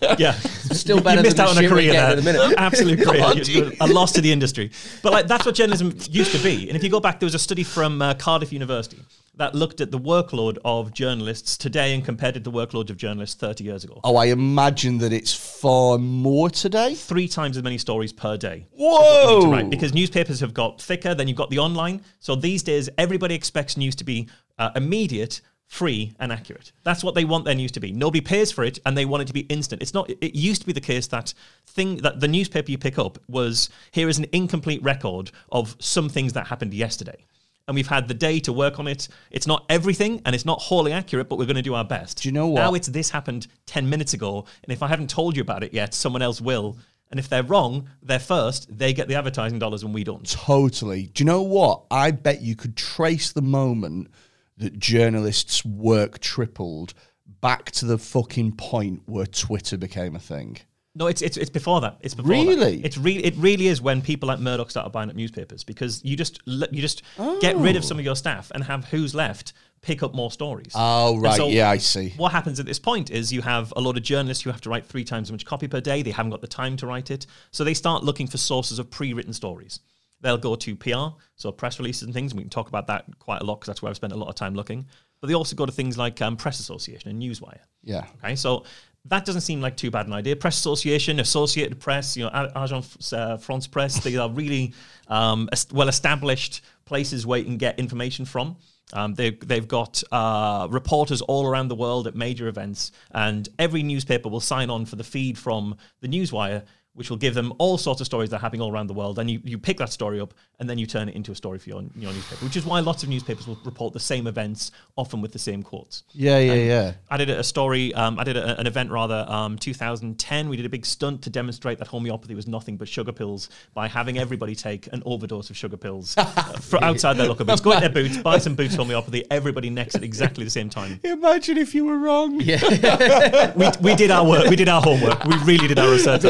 [0.00, 0.32] reminds Yeah.
[0.72, 2.02] Still better you missed than out on a career there.
[2.10, 2.54] at the minute.
[2.56, 3.22] Absolute career.
[3.24, 3.36] on,
[3.80, 4.70] a loss to the industry.
[5.02, 6.68] But like that's what journalism used to be.
[6.68, 8.98] And if you go back, there was a study from uh, Cardiff University
[9.34, 12.96] that looked at the workload of journalists today and compared it to the workload of
[12.96, 14.00] journalists 30 years ago.
[14.04, 16.94] Oh, I imagine that it's far more today.
[16.94, 18.66] Three times as many stories per day.
[18.72, 19.50] Whoa!
[19.50, 21.14] Right, because newspapers have got thicker.
[21.14, 22.02] Then you've got the online.
[22.20, 26.72] So these days, everybody expects news to be uh, immediate, free, and accurate.
[26.84, 27.90] That's what they want their news to be.
[27.90, 29.80] Nobody pays for it, and they want it to be instant.
[29.80, 30.10] It's not.
[30.10, 31.32] It used to be the case that
[31.66, 36.10] thing that the newspaper you pick up was here is an incomplete record of some
[36.10, 37.24] things that happened yesterday.
[37.68, 39.08] And we've had the day to work on it.
[39.30, 42.22] It's not everything and it's not wholly accurate, but we're going to do our best.
[42.22, 42.60] Do you know what?
[42.60, 44.44] Now it's this happened 10 minutes ago.
[44.64, 46.76] And if I haven't told you about it yet, someone else will.
[47.10, 48.76] And if they're wrong, they're first.
[48.76, 50.28] They get the advertising dollars and we don't.
[50.28, 51.06] Totally.
[51.06, 51.84] Do you know what?
[51.90, 54.08] I bet you could trace the moment
[54.56, 56.94] that journalists' work tripled
[57.40, 60.58] back to the fucking point where Twitter became a thing.
[60.94, 61.98] No, it's it's, it's before that.
[62.00, 62.54] It's before Really?
[62.76, 62.86] That.
[62.86, 66.16] It's really it really is when people like Murdoch started buying up newspapers because you
[66.16, 67.02] just you just
[67.40, 70.72] get rid of some of your staff and have who's left pick up more stories.
[70.74, 71.50] Oh, right.
[71.50, 72.14] Yeah, I see.
[72.16, 74.70] What happens at this point is you have a lot of journalists who have to
[74.70, 76.02] write three times as much copy per day.
[76.02, 78.90] They haven't got the time to write it, so they start looking for sources of
[78.90, 79.80] pre-written stories.
[80.20, 82.30] They'll go to PR, so press releases and things.
[82.30, 84.16] And we can talk about that quite a lot because that's where I've spent a
[84.16, 84.86] lot of time looking.
[85.20, 87.58] But they also go to things like um, Press Association and Newswire.
[87.82, 88.06] Yeah.
[88.22, 88.64] Okay, so
[89.06, 90.36] that doesn't seem like too bad an idea.
[90.36, 94.74] Press Association, Associated Press, you know, Agence uh, France Presse, they are really
[95.08, 98.56] um, well established places where you can get information from.
[98.92, 103.82] Um, they, they've got uh, reporters all around the world at major events, and every
[103.82, 107.78] newspaper will sign on for the feed from the Newswire, which will give them all
[107.78, 109.18] sorts of stories that are happening all around the world.
[109.18, 111.58] And you, you pick that story up, and then you turn it into a story
[111.58, 114.70] for your, your newspaper, which is why lots of newspapers will report the same events,
[114.96, 116.04] often with the same quotes.
[116.12, 116.92] Yeah, yeah, yeah.
[117.10, 117.94] I did a story.
[117.94, 119.24] Um, I did a, an event rather.
[119.28, 120.48] Um, 2010.
[120.48, 123.88] We did a big stunt to demonstrate that homeopathy was nothing but sugar pills by
[123.88, 126.24] having everybody take an overdose of sugar pills uh,
[126.60, 127.60] for outside their locker boots.
[127.60, 129.24] Go in their boots, buy some boots homeopathy.
[129.30, 131.00] Everybody next at exactly the same time.
[131.04, 132.40] Imagine if you were wrong.
[132.40, 134.48] Yeah, We, we did our work.
[134.48, 135.24] We did our homework.
[135.24, 136.22] We really did our research.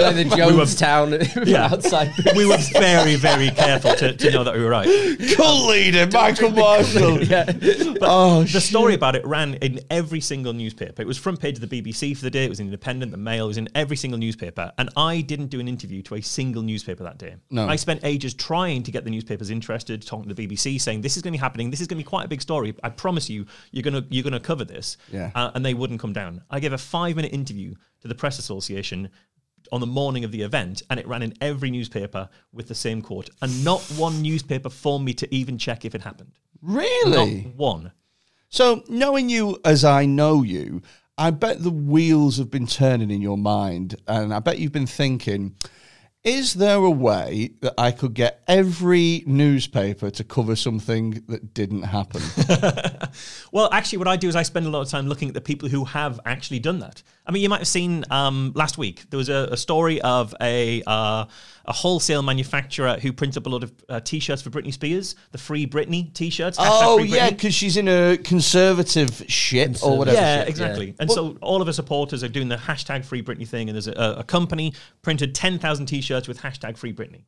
[0.56, 1.64] Like the We were, Yeah.
[1.72, 2.12] outside.
[2.36, 4.88] we were very very careful to, to know that we were right.
[5.36, 7.22] Cult leader, Michael Marshall.
[7.22, 7.50] yeah.
[8.00, 11.02] Oh, the story about it ran in every single newspaper.
[11.02, 12.44] It was front page of the BBC for the day.
[12.44, 13.44] It was in Independent, the Mail.
[13.44, 14.72] It was in every single newspaper.
[14.78, 17.36] And I didn't do an interview to a single newspaper that day.
[17.50, 17.68] No.
[17.68, 21.16] I spent ages trying to get the newspapers interested, talking to the BBC, saying this
[21.16, 21.70] is going to be happening.
[21.70, 22.74] This is going to be quite a big story.
[22.82, 24.96] I promise you, you're going to you're going to cover this.
[25.12, 25.30] Yeah.
[25.34, 26.42] Uh, and they wouldn't come down.
[26.50, 29.08] I gave a five minute interview to the Press Association
[29.72, 33.00] on the morning of the event, and it ran in every newspaper with the same
[33.00, 33.30] quote.
[33.40, 36.32] And not one newspaper phoned me to even check if it happened.
[36.60, 37.42] Really?
[37.42, 37.92] Not one.
[38.50, 40.82] So, knowing you as I know you,
[41.16, 44.86] I bet the wheels have been turning in your mind, and I bet you've been
[44.86, 45.56] thinking,
[46.24, 51.82] is there a way that I could get every newspaper to cover something that didn't
[51.82, 52.22] happen?
[53.52, 55.40] Well, actually, what I do is I spend a lot of time looking at the
[55.42, 57.02] people who have actually done that.
[57.24, 60.34] I mean, you might have seen um, last week there was a, a story of
[60.40, 61.26] a uh,
[61.64, 65.38] a wholesale manufacturer who prints up a lot of uh, t-shirts for Britney Spears, the
[65.38, 66.58] Free Britney t-shirts.
[66.60, 70.16] oh, Free yeah, because she's in a conservative ship or whatever.
[70.16, 70.48] Yeah, shit.
[70.48, 70.94] exactly.
[70.98, 73.86] And so all of her supporters are doing the hashtag Free Britney thing, and there's
[73.88, 77.24] a, a company printed 10,000 t-shirts with hashtag Free Britney,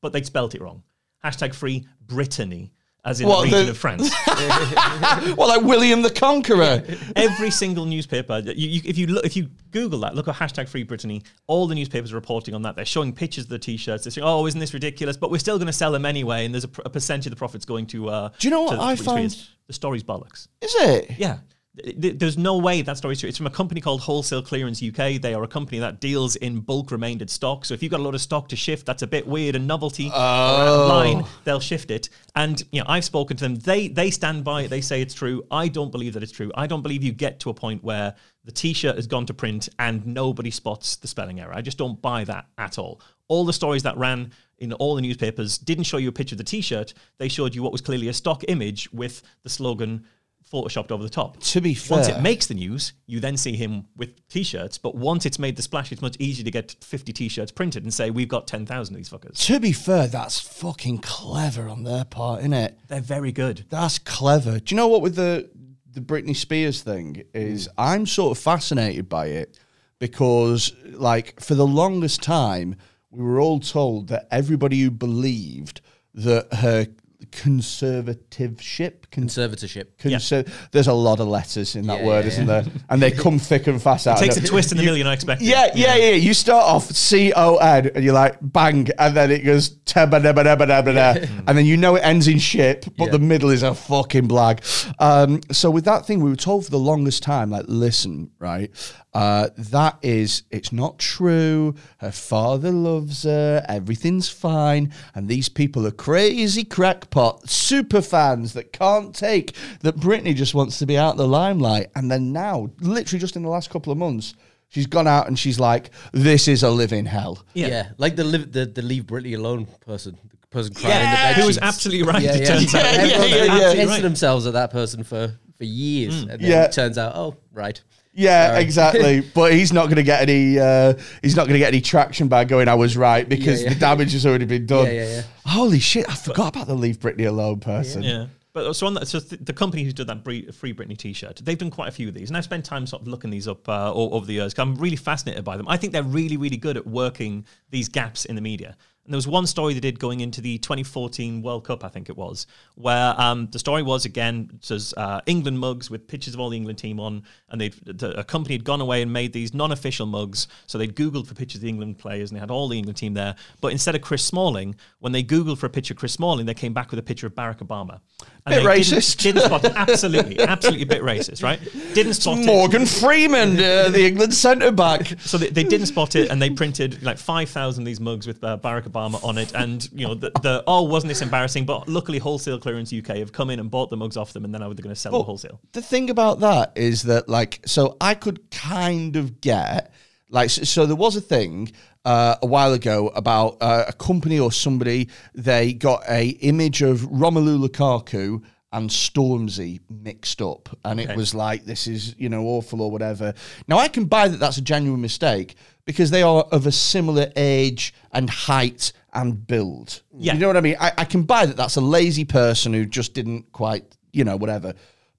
[0.00, 0.82] but they'd spelt it wrong.
[1.24, 2.72] Hashtag Free Brittany,
[3.06, 4.10] as in What, the region the- of France.
[5.36, 6.82] Well, like William the Conqueror.
[7.16, 10.68] Every single newspaper, you, you, if you look, if you Google that, look at hashtag
[10.68, 11.22] Free Brittany.
[11.46, 12.76] All the newspapers are reporting on that.
[12.76, 14.04] They're showing pictures of the T-shirts.
[14.04, 16.54] They're saying, "Oh, isn't this ridiculous?" But we're still going to sell them anyway, and
[16.54, 18.08] there's a, a percentage of the profits going to.
[18.08, 19.34] Uh, Do you know what I find-
[19.66, 20.48] The story's bollocks.
[20.60, 21.12] Is it?
[21.18, 21.38] Yeah.
[21.82, 23.28] Th- th- There's no way that story's true.
[23.28, 25.20] It's from a company called Wholesale Clearance UK.
[25.20, 27.64] They are a company that deals in bulk remaindered stock.
[27.64, 29.66] So if you've got a lot of stock to shift, that's a bit weird and
[29.66, 30.86] novelty out oh.
[30.88, 32.08] line, they'll shift it.
[32.34, 33.56] And you know, I've spoken to them.
[33.56, 34.68] They they stand by it.
[34.68, 35.42] They say it's true.
[35.50, 36.50] I don't believe that it's true.
[36.54, 39.68] I don't believe you get to a point where the T-shirt has gone to print
[39.80, 41.52] and nobody spots the spelling error.
[41.52, 43.00] I just don't buy that at all.
[43.28, 46.38] All the stories that ran in all the newspapers didn't show you a picture of
[46.38, 46.94] the T-shirt.
[47.18, 50.06] They showed you what was clearly a stock image with the slogan
[50.50, 51.38] photoshopped over the top.
[51.40, 54.78] To be fair, Once it makes the news, you then see him with t-shirts.
[54.78, 57.92] But once it's made the splash, it's much easier to get 50 t-shirts printed and
[57.92, 59.36] say, we've got 10,000 of these fuckers.
[59.46, 62.78] To be fair, that's fucking clever on their part, isn't it?
[62.88, 63.64] They're very good.
[63.70, 64.60] That's clever.
[64.60, 65.50] Do you know what with the
[65.92, 67.66] the Britney Spears thing is?
[67.66, 67.80] Hmm.
[67.80, 69.58] I'm sort of fascinated by it
[69.98, 72.76] because, like, for the longest time,
[73.10, 75.80] we were all told that everybody who believed
[76.14, 76.86] that her
[77.30, 79.86] conservativeship, con- Conservatorship.
[79.98, 82.64] conser- there's a lot of letters in that Yeah, word, yeah, isn't there?
[82.88, 84.18] And they come thick and fast out.
[84.18, 85.48] Takes a twist in the middle you're not expecting.
[85.48, 86.10] Yeah, yeah, yeah.
[86.10, 90.04] You start off C O N and you're like bang, and then it goes da,
[90.04, 93.12] and then you know it ends in ship, but Yeah.
[93.12, 94.60] the middle is a fucking blag.
[95.00, 98.70] Um, so with that thing, we were told for the longest time, like, listen, right,
[99.16, 101.74] uh, that is, it's not true.
[101.98, 103.64] Her father loves her.
[103.68, 110.34] Everything's fine, and these people are crazy crackpot super fans that can't take that Britney
[110.34, 113.48] just wants to be out of the limelight, and then now, literally just in the
[113.48, 114.34] last couple of months.
[114.68, 117.68] She's gone out and she's like, "This is a living hell." Yeah.
[117.68, 117.88] Yeah.
[117.98, 121.32] like the live the, the leave Britney alone person, the person crying in the Yeah,
[121.34, 121.40] bed.
[121.40, 122.46] who was absolutely right, Yeah, it yeah.
[122.48, 122.82] turns out.
[122.84, 123.94] yeah, Yeah, Everyone's yeah, been yeah.
[123.94, 124.02] Right.
[124.02, 126.64] themselves at that person for for years, and then Yeah.
[126.64, 127.80] it turns out, oh, right.
[128.16, 128.62] Yeah, Sorry.
[128.62, 129.20] exactly.
[129.34, 130.58] but he's not going to get any.
[130.58, 132.66] Uh, he's not going to get any traction by going.
[132.68, 133.74] I was right because Yeah, yeah.
[133.74, 134.86] the damage has already been done.
[134.86, 135.22] Yeah, yeah, yeah.
[135.44, 136.08] Holy shit!
[136.08, 138.02] I forgot about the leave Britney alone person.
[138.02, 138.26] Yeah.
[138.52, 141.42] But so on that, so th- the company who's done that Bre- free Britney T-shirt,
[141.44, 143.46] they've done quite a few of these, and I've spent time sort of looking these
[143.46, 144.54] up uh, o- over the years.
[144.54, 145.68] 'cause I'm really fascinated by them.
[145.68, 148.74] I think they're really, really good at working these gaps in the media.
[149.06, 152.08] And there was one story they did going into the 2014 World Cup, I think
[152.08, 156.34] it was, where um, the story was again it says uh, England mugs with pictures
[156.34, 159.12] of all the England team on, and they the, a company had gone away and
[159.12, 160.48] made these non-official mugs.
[160.66, 162.96] So they'd googled for pictures of the England players, and they had all the England
[162.96, 163.36] team there.
[163.60, 166.54] But instead of Chris Smalling, when they googled for a picture of Chris Smalling, they
[166.54, 168.00] came back with a picture of Barack Obama.
[168.44, 169.16] And Bit they didn't- racist.
[169.26, 169.72] Didn't, spot it.
[169.76, 171.60] Absolutely, absolutely a bit racist, right?
[171.94, 172.46] Didn't spot it.
[172.46, 175.14] Morgan Freeman, uh, the England centre back.
[175.20, 178.26] So they, they didn't spot it, and they printed like five thousand of these mugs
[178.26, 179.54] with uh, Barack Obama on it.
[179.54, 181.66] And you know, the, the oh, wasn't this embarrassing?
[181.66, 184.52] But luckily, Wholesale Clearance UK have come in and bought the mugs off them, and
[184.52, 185.60] then now they're going to sell them wholesale.
[185.72, 189.92] The thing about that is that, like, so I could kind of get,
[190.30, 191.72] like, so, so there was a thing
[192.06, 197.00] uh, a while ago about uh, a company or somebody, they got a image of
[197.00, 200.68] Romelu Lukaku and Stormzy mixed up.
[200.84, 203.32] And it was like, this is, you know, awful or whatever.
[203.68, 207.32] Now, I can buy that that's a genuine mistake because they are of a similar
[207.36, 210.02] age and height and build.
[210.12, 210.34] Yeah.
[210.34, 210.76] You know what I mean?
[210.80, 214.36] I, I can buy that that's a lazy person who just didn't quite, you know,
[214.36, 214.74] whatever.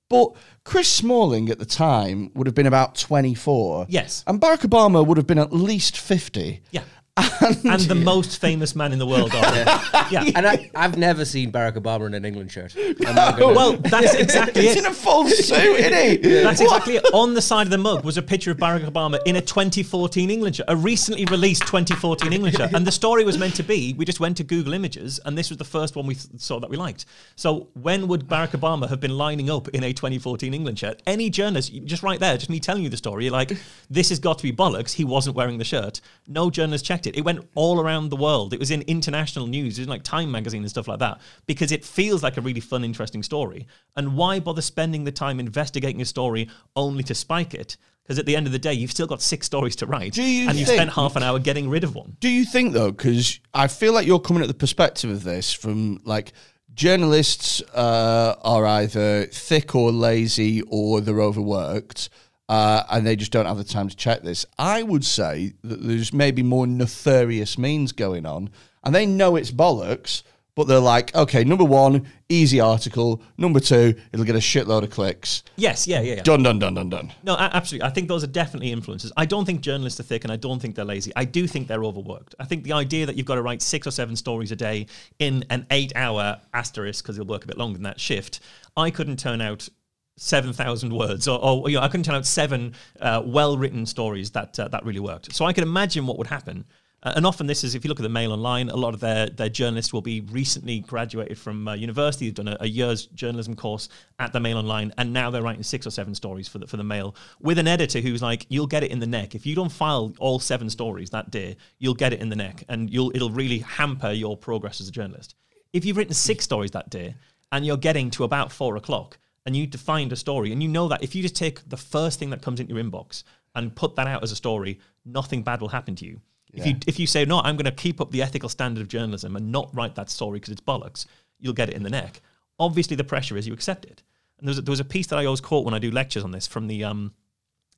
[0.09, 3.87] But Chris Smalling at the time would have been about 24.
[3.89, 4.23] Yes.
[4.27, 6.61] And Barack Obama would have been at least 50.
[6.71, 6.83] Yeah.
[7.17, 9.33] And, the most famous man in the world.
[9.33, 9.67] On it.
[10.11, 10.23] Yeah.
[10.35, 12.75] And I, I've never seen Barack Obama in an England shirt.
[12.77, 14.79] I'm gonna- Well, that's exactly He's it.
[14.79, 16.17] in a full suit, isn't he?
[16.43, 16.65] That's What?
[16.67, 17.05] exactly it.
[17.13, 20.29] On the side of the mug was a picture of Barack Obama in a 2014
[20.29, 22.73] England shirt, a recently released 2014 England shirt.
[22.73, 25.49] And the story was meant to be we just went to Google Images, and this
[25.49, 27.05] was the first one we th- saw that we liked.
[27.35, 31.01] So when would Barack Obama have been lining up in a 2014 England shirt?
[31.07, 33.57] Any journalist, just right there, just me telling you the story, you're like,
[33.89, 34.91] this has got to be bollocks.
[34.93, 36.01] He wasn't wearing the shirt.
[36.27, 37.23] No journalist checked it.
[37.23, 38.53] went all around the world.
[38.53, 41.19] It was in international news, it was in like Time magazine and stuff like that,
[41.45, 43.67] because it feels like a really fun, interesting story.
[43.95, 47.77] And why bother spending the time investigating a story only to spike it?
[48.03, 50.23] Because at the end of the day, you've still got six stories to write, Do
[50.23, 52.15] you and you've spent half an hour getting rid of one.
[52.21, 52.91] Do you think though?
[52.91, 56.31] Because I feel like you're coming at the perspective of this from like
[56.73, 62.09] journalists uh, are either thick or lazy or they're overworked.
[62.49, 64.45] Uh, and they just don't have the time to check this.
[64.57, 68.49] I would say that there's maybe more nefarious means going on,
[68.83, 70.23] and they know it's bollocks,
[70.55, 73.21] but they're like, okay, number one, easy article.
[73.37, 75.43] Number two, it'll get a shitload of clicks.
[75.55, 76.23] Yes, yeah, yeah, yeah.
[76.23, 77.13] Done, done, done, done, done.
[77.21, 77.85] No, absolutely.
[77.85, 79.11] I think those are definitely influences.
[79.15, 81.11] I don't think journalists are thick and I don't think they're lazy.
[81.15, 82.33] I do think they're overworked.
[82.39, 84.87] I think the idea that you've got to write six or seven stories a day
[85.19, 88.39] in an eight hour asterisk, because you'll work a bit longer than that shift,
[88.75, 89.69] I couldn't turn out
[90.17, 94.31] 7,000 words or, or you know, I couldn't turn out seven uh, well written stories
[94.31, 95.33] that, uh, that really worked.
[95.33, 96.65] So I can imagine what would happen.
[97.03, 98.99] Uh, and often this is, if you look at the Mail Online, a lot of
[98.99, 103.05] their, their journalists will be recently graduated from uh, university, they've done a, a year's
[103.07, 106.57] journalism course at the Mail Online, and now they're writing six or seven stories for
[106.57, 109.35] the, for the Mail with an editor who's like, you'll get it in the neck.
[109.35, 112.63] If you don't file all seven stories that day, you'll get it in the neck,
[112.67, 115.35] and you'll it'll really hamper your progress as a journalist.
[115.73, 117.13] If you've written six stories that day,
[117.51, 120.89] and you're getting to about four o'clock, and you find a story, and you know
[120.89, 123.23] that if you just take the first thing that comes into your inbox
[123.55, 126.19] and put that out as a story, nothing bad will happen to you.
[126.53, 128.89] If you if you say no, I'm going to keep up the ethical standard of
[128.89, 131.05] journalism and not write that story because it's bollocks,
[131.39, 132.21] you'll get it in the neck.
[132.59, 134.03] Obviously, the pressure is you accept it.
[134.37, 135.91] And there was a, there was a piece that I always quote when I do
[135.91, 137.13] lectures on this from the um,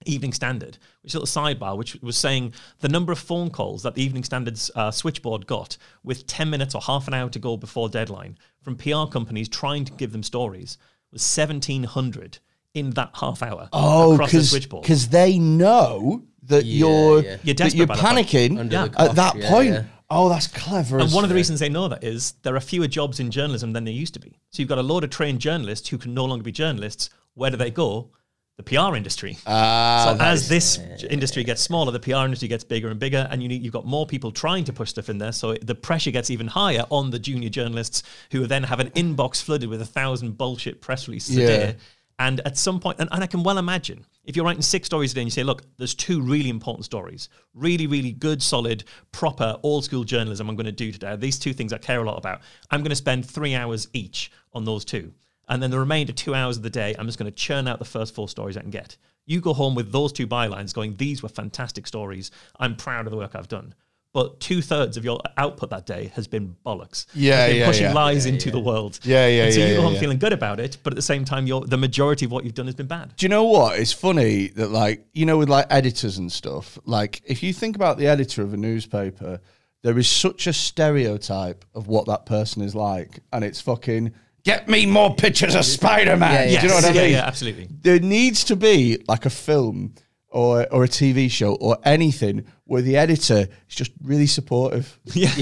[0.05, 3.83] Evening Standard, which is a little sidebar, which was saying the number of phone calls
[3.83, 7.39] that the Evening Standard's uh, switchboard got with 10 minutes or half an hour to
[7.39, 10.77] go before deadline from PR companies trying to give them stories
[11.11, 12.39] was 1,700
[12.73, 14.83] in that half hour Oh, across the switchboard.
[14.83, 17.37] because they know that Yeah, you're yeah.
[17.43, 18.27] You're that you're by that point.
[18.27, 19.69] panicking Under the at that yeah, point.
[19.69, 19.83] yeah.
[20.11, 20.97] Oh, that's clever.
[20.97, 23.29] And as one of the reasons they know that is there are fewer jobs in
[23.29, 24.39] journalism than there used to be.
[24.49, 27.09] So you've got a load of trained journalists who can no longer be journalists.
[27.35, 28.11] Where do they go?
[28.59, 29.37] The PR industry.
[29.47, 33.41] Ah, so as this industry gets smaller, the PR industry gets bigger and bigger, and
[33.41, 35.31] you need you've got more people trying to push stuff in there.
[35.31, 39.41] So the pressure gets even higher on the junior journalists who then have an inbox
[39.41, 41.43] flooded with a thousand bullshit press releases Yeah.
[41.45, 41.75] a day.
[42.19, 45.13] And at some point, and, and I can well imagine if you're writing six stories
[45.13, 48.83] a day and you say, look, there's two really important stories, really, really good, solid,
[49.13, 51.15] proper, old school journalism I'm going to do today.
[51.15, 52.41] These two things I care a lot about.
[52.71, 55.13] I'm going to spend three hours each on those two.
[55.49, 57.79] And then the remainder two hours of the day, I'm just going to churn out
[57.79, 58.95] the first four stories I can get.
[59.25, 62.31] You go home with those two bylines going, these were fantastic stories.
[62.59, 63.73] I'm proud of the work I've done.
[64.11, 67.05] But two thirds of your output that day has been bollocks.
[67.13, 67.93] Yeah, been yeah, pushing yeah.
[67.93, 68.99] lies into the world.
[69.03, 69.99] Yeah, yeah, And so yeah, you go yeah, home yeah.
[69.99, 72.55] feeling good about it, but at the same time, you're, the majority of what you've
[72.55, 73.15] done has been bad.
[73.17, 73.77] Do you know what?
[73.77, 77.75] It's funny that, like, you know, with like editors and stuff, like, if you think
[77.75, 79.41] about the editor of a newspaper,
[79.83, 83.19] there is such a stereotype of what that person is like.
[83.31, 84.11] And it's fucking,
[84.43, 86.49] get me more pictures of Spider Man.
[86.49, 87.11] Yeah, Do you know what I mean?
[87.11, 87.67] yeah, absolutely.
[87.81, 89.93] There needs to be like a film
[90.29, 94.99] or, or a TV show or anything where the editor is just really supportive.
[95.13, 95.29] Yeah.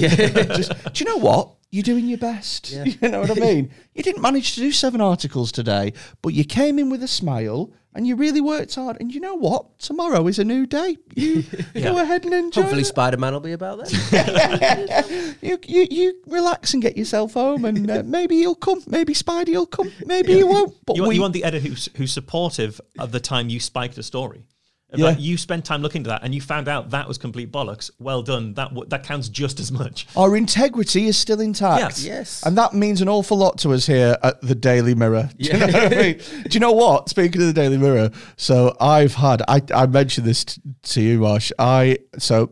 [0.56, 1.54] just, do you know what?
[1.70, 2.70] You're doing your best.
[3.02, 3.70] You know what I mean?
[3.94, 7.70] You didn't manage to do seven articles today, but you came in with a smile
[7.94, 8.96] and you really worked hard.
[9.00, 9.78] And you know what?
[9.78, 10.96] Tomorrow is a new day.
[11.14, 11.42] You
[11.74, 12.62] go ahead and enjoy.
[12.62, 12.86] Hopefully, it.
[12.86, 15.36] Spider Man will be about then.
[15.42, 18.82] you, you you relax and get yourself home, and uh, maybe you'll come.
[18.86, 19.90] Maybe Spidey will come.
[20.04, 20.74] Maybe he won't.
[20.86, 23.60] But You want, we, you want the editor who's, who's supportive of the time you
[23.60, 24.44] spiked a story.
[24.90, 25.06] If, Yeah.
[25.06, 27.90] like, you spent time looking to that and you found out that was complete bollocks.
[27.98, 28.54] Well done.
[28.54, 30.06] That w- that counts just as much.
[30.16, 31.80] our integrity is still intact.
[31.80, 32.04] Yes.
[32.04, 32.42] Yes.
[32.46, 35.28] And that means an awful lot to us here at the Daily Mirror.
[35.38, 36.18] Do you know what I mean?
[36.18, 37.10] Do you know what?
[37.10, 41.18] Speaking of the Daily Mirror, so I've had I, I mentioned this t- to you,
[41.18, 41.52] Marsh.
[41.58, 42.50] I so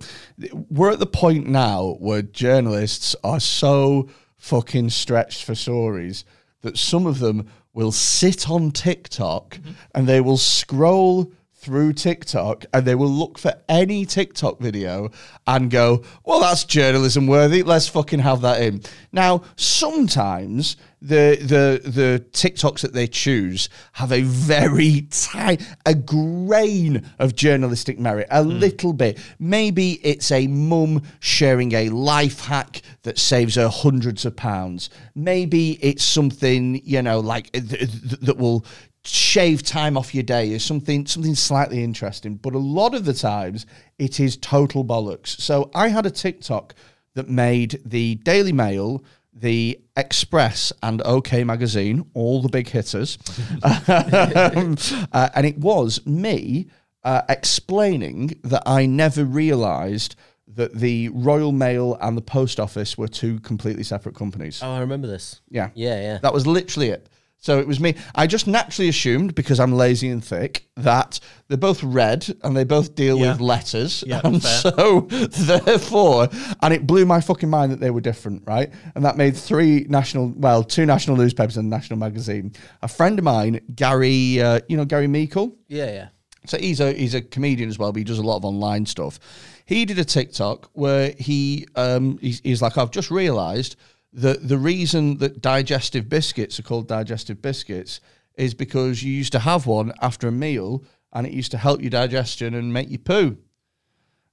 [0.68, 6.27] we're at the point now where journalists are so fucking stretched for stories
[6.61, 9.72] that some of them will sit on TikTok mm-hmm.
[9.94, 11.33] and they will scroll
[11.66, 15.11] through TikTok and they will look for any TikTok video
[15.48, 17.64] and go, well, that's journalism worthy.
[17.64, 18.83] Let's fucking have that in.
[19.11, 27.05] Now, sometimes the the the TikToks that they choose have a very tiny, a grain
[27.18, 28.50] of journalistic merit, a hmm.
[28.50, 29.18] little bit.
[29.40, 34.88] Maybe it's a mum sharing a life hack that saves her hundreds of pounds.
[35.16, 38.64] Maybe it's something you know like th- th- that will
[39.07, 43.14] shave time off your day is something something slightly interesting but a lot of the
[43.14, 43.66] times
[43.99, 46.75] it is total bollocks so i had a tiktok
[47.15, 49.02] that made the daily mail
[49.33, 53.19] the express and ok magazine all the big hitters
[53.63, 54.77] um,
[55.13, 56.67] uh, and it was me
[57.04, 60.17] uh, explaining that i never realized
[60.48, 64.63] that the Royal Mail and the Post Office were two completely separate companies.
[64.63, 65.40] Oh, I remember this.
[65.50, 65.71] Yeah.
[65.75, 66.19] Yeah, yeah.
[66.23, 67.11] That was literally it.
[67.39, 67.95] So it was me.
[68.15, 72.65] I just naturally assumed because I'm lazy and thick that they're both red and they
[72.65, 73.33] both deal Yeah.
[73.33, 74.03] with letters.
[74.07, 74.59] Yeah, and fair.
[74.63, 76.29] so therefore,
[76.63, 78.73] and it blew my fucking mind that they were different, right?
[78.95, 82.53] And that made three national, well, two national newspapers and a national magazine.
[82.83, 85.55] A friend of mine, Gary, uh, you know Gary Meikle.
[85.69, 86.09] Yeah, yeah.
[86.47, 88.87] So he's a he's a comedian as well, but he does a lot of online
[88.87, 89.19] stuff.
[89.67, 93.77] He did a TikTok where he um he's, he's like, I've just realised
[94.17, 98.00] that the reason that digestive biscuits are called digestive biscuits
[98.35, 101.81] is because you used to have one after a meal and it used to help
[101.81, 103.37] your digestion and make you poo.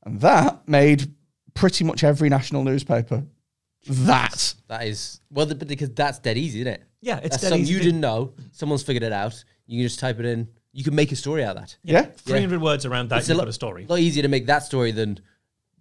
[0.06, 1.14] And that made
[1.54, 3.24] pretty much every national newspaper
[3.88, 4.56] that.
[4.68, 6.84] That is well, the, because that's dead easy, isn't it?
[7.02, 8.34] Yeah, it's that's dead something easy you didn't know.
[8.52, 9.44] Someone's figured it out.
[9.68, 10.48] You can just type it in.
[10.72, 11.78] You can make a story out of that.
[11.84, 12.04] Yeah.
[12.04, 13.86] 300 words around that, It's you've lot, got a story.
[13.86, 15.20] lot easier to make that story than.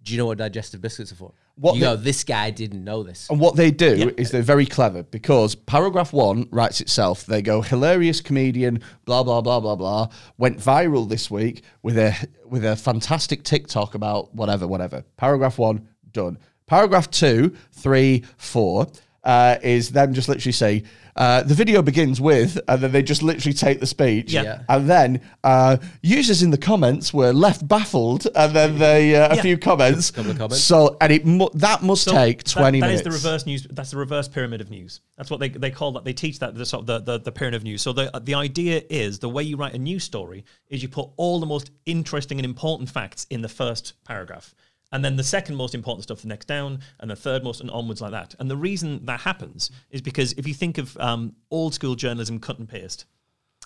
[0.03, 1.33] Do you know what digestive biscuits are for?
[1.55, 3.27] What you the- go, this guy didn't know this.
[3.29, 4.05] And what they do Yeah.
[4.17, 7.25] is they're very clever because paragraph one writes itself.
[7.25, 10.07] They go hilarious comedian, blah blah blah blah blah.
[10.37, 12.15] Went viral this week with a
[12.47, 15.03] with a fantastic TikTok about whatever whatever.
[15.17, 16.37] Paragraph one done.
[16.65, 18.87] Paragraph two, three, four
[19.23, 20.83] uh, is them just literally say
[21.15, 24.41] uh, the video begins with, and then they just literally take the speech, Yeah.
[24.43, 24.59] Yeah.
[24.67, 29.35] and then uh, users in the comments were left baffled, and then they uh, a
[29.35, 29.41] Yeah.
[29.43, 30.09] few comments.
[30.09, 30.63] Couple of comments.
[30.63, 33.03] So and it mu- that must So take that- twenty that minutes.
[33.03, 33.67] That is the reverse news.
[33.69, 35.01] That's the reverse pyramid of news.
[35.17, 36.03] That's what they, they call that.
[36.03, 37.83] They teach that the sort of the, the, the pyramid of news.
[37.83, 41.09] So the the idea is the way you write a news story is you put
[41.17, 44.55] all the most interesting and important facts in the first paragraph.
[44.93, 47.69] And then the second most important stuff the next down, and the third most, and
[47.71, 48.35] onwards like that.
[48.39, 52.39] And the reason that happens is because if you think of um, old school journalism,
[52.39, 53.05] cut and paste,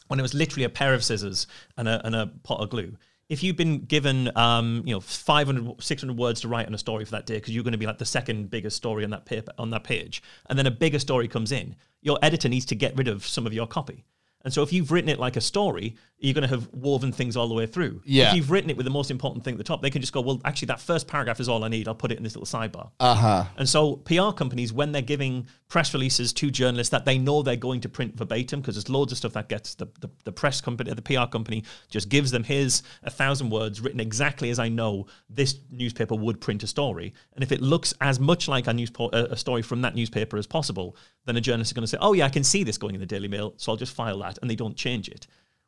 [0.08, 1.48] when it was literally a pair of scissors
[1.78, 2.96] and a, and a pot of glue.
[3.30, 7.04] If you've been given, um, you know, 500, 600 words to write on a story
[7.04, 9.26] for that day, because you're going to be like the second biggest story on that
[9.26, 12.76] paper on that page, and then a bigger story comes in, your editor needs to
[12.76, 14.06] get rid of some of your copy.
[14.46, 17.38] And so if you've written it like a story, you're going to have woven things
[17.38, 18.02] all the way through.
[18.04, 18.30] Yeah.
[18.30, 20.14] If you've written it with the most important thing at the top, they can just
[20.14, 21.88] go, well, actually, that first paragraph is all I need.
[21.88, 22.90] I'll put it in this little sidebar.
[23.00, 23.46] Uh huh.
[23.58, 27.56] And so PR companies, when they're giving press releases to journalists that they know they're
[27.56, 30.60] going to print verbatim, because there's loads of stuff that gets the, the, the press
[30.60, 34.70] company, the PR company just gives them his a thousand words written exactly as I
[34.70, 37.14] know this newspaper would print a story.
[37.36, 40.38] And if it looks as much like a, newspo- a, a story from that newspaper
[40.38, 40.96] as possible,
[41.26, 43.02] then a journalist is going to say, oh yeah, I can see this going in
[43.02, 45.28] the Daily Mail, so I'll just file that, and they don't change it.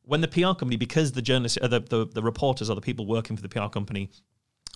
[0.10, 3.06] When the PR company, because the journalists, uh, the, the, the reporters or the people
[3.06, 4.10] working for the PR company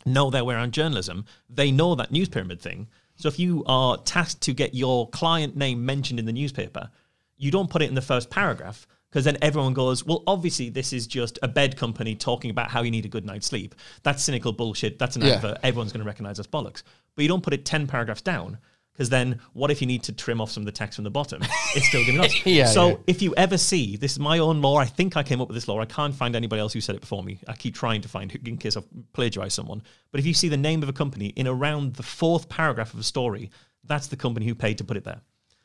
[0.05, 2.88] know their way around journalism, they know that news pyramid thing.
[3.15, 6.91] So if you are tasked to get your client name mentioned in the newspaper,
[7.36, 10.93] you don't put it in the first paragraph because then everyone goes, well, obviously this
[10.93, 13.73] is just a bed company talking about how you need a good night's sleep.
[14.03, 14.99] That's cynical bullshit.
[14.99, 15.34] That's an Yeah.
[15.38, 15.57] advert.
[15.63, 16.84] Everyone's going to recognize as bollocks.
[17.15, 18.59] But you don't put it 10 paragraphs down
[18.93, 21.09] because then what if you need to trim off some of the text from the
[21.11, 21.41] bottom?
[21.75, 22.33] It's still giving us.
[22.45, 22.95] Yeah, so yeah.
[23.07, 24.77] if you ever see, this is my own law.
[24.77, 25.79] I think I came up with this law.
[25.79, 27.39] I can't find anybody else who said it before me.
[27.47, 29.81] I keep trying to find who, in case I've plagiarized someone.
[30.11, 32.99] But if you see the name of a company in around the fourth paragraph of
[32.99, 33.49] a story,
[33.85, 35.21] that's the company who paid to put it there.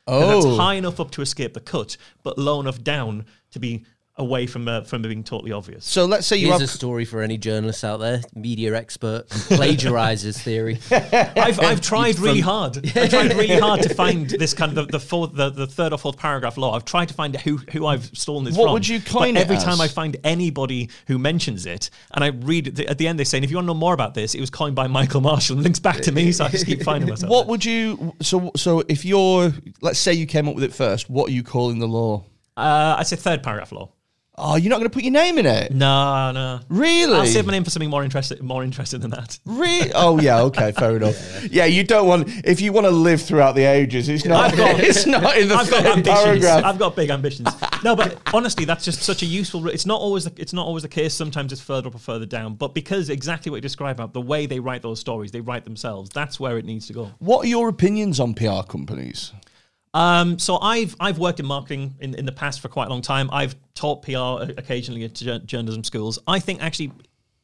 [0.07, 0.41] And Oh.
[0.41, 3.85] that's high enough up to escape the cut, but low enough down to be
[4.19, 5.85] away from uh, from being totally obvious.
[5.85, 6.69] So let's say you Here's have.
[6.69, 10.79] a story for any journalists out there, media expert, plagiarizes theory.
[10.91, 12.77] I've, I've tried really hard.
[12.95, 15.93] I've tried really hard to find this kind of the, the fourth, the, the third
[15.93, 16.75] or fourth paragraph law.
[16.75, 18.73] I've tried to find who who I've stolen this What from.
[18.73, 19.63] would you coin but it every as?
[19.63, 23.23] time I find anybody who mentions it, and I read it, at the end, they
[23.23, 25.55] say, "If you want to know more about this, it was coined by Michael Marshall
[25.55, 27.31] and links back to me." So I just keep finding myself.
[27.31, 27.51] What there.
[27.51, 28.13] would you?
[28.21, 31.43] So so if you're, let's say you came up with it first, what are you
[31.43, 32.25] calling the law?
[32.57, 33.89] Uh, I'd say third paragraph law.
[34.41, 36.61] Oh, you're not going to put your name in it, No, no.
[36.69, 37.13] really?
[37.13, 39.37] I'll save my name for something more interesting, more interesting than that.
[39.45, 39.91] Really?
[39.93, 41.43] Oh yeah, okay, fair enough.
[41.51, 44.07] Yeah, you don't want if you want to live throughout the ages.
[44.07, 44.51] It's not.
[44.51, 46.23] I've got- it's not in the I've got ambitions.
[46.23, 46.63] paragraph.
[46.63, 47.49] I've got big ambitions.
[47.83, 49.67] No, but honestly, that's just such a useful.
[49.67, 50.23] It's not always.
[50.23, 51.13] The, it's not always the case.
[51.13, 52.55] Sometimes it's further up or further down.
[52.55, 55.65] But because exactly what you describe about the way they write those stories, they write
[55.65, 56.09] themselves.
[56.13, 57.11] That's where it needs to go.
[57.19, 59.33] what are your opinions on PR companies?
[59.93, 63.01] Um, so I've I've worked in marketing in, in the past for quite a long
[63.01, 63.29] time.
[63.31, 66.19] I've taught PR occasionally at journalism schools.
[66.27, 66.91] I think actually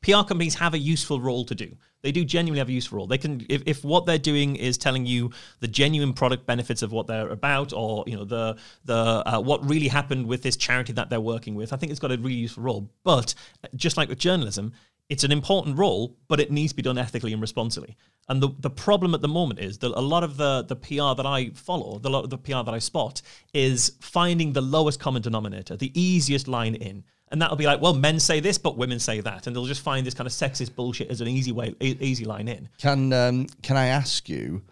[0.01, 1.75] PR companies have a useful role to do.
[2.03, 3.07] They do genuinely have a useful role.
[3.07, 6.91] They can if, if what they're doing is telling you the genuine product benefits of
[6.91, 10.93] what they're about, or you know the the uh, what really happened with this charity
[10.93, 11.73] that they're working with.
[11.73, 12.91] I think it's got a really useful role.
[13.03, 13.33] But
[13.75, 14.73] just like with journalism,
[15.09, 17.95] it's an important role, but it needs to be done ethically and responsibly.
[18.27, 21.15] And the, the problem at the moment is that a lot of the, the PR
[21.15, 23.21] that I follow, the, the PR that I spot,
[23.53, 27.03] is finding the lowest common denominator, the easiest line in.
[27.29, 29.45] And that'll be like, well, men say this, but women say that.
[29.45, 32.47] And they'll just find this kind of sexist bullshit as an easy way, easy line
[32.47, 32.69] in.
[32.79, 34.63] Can um, can I ask you?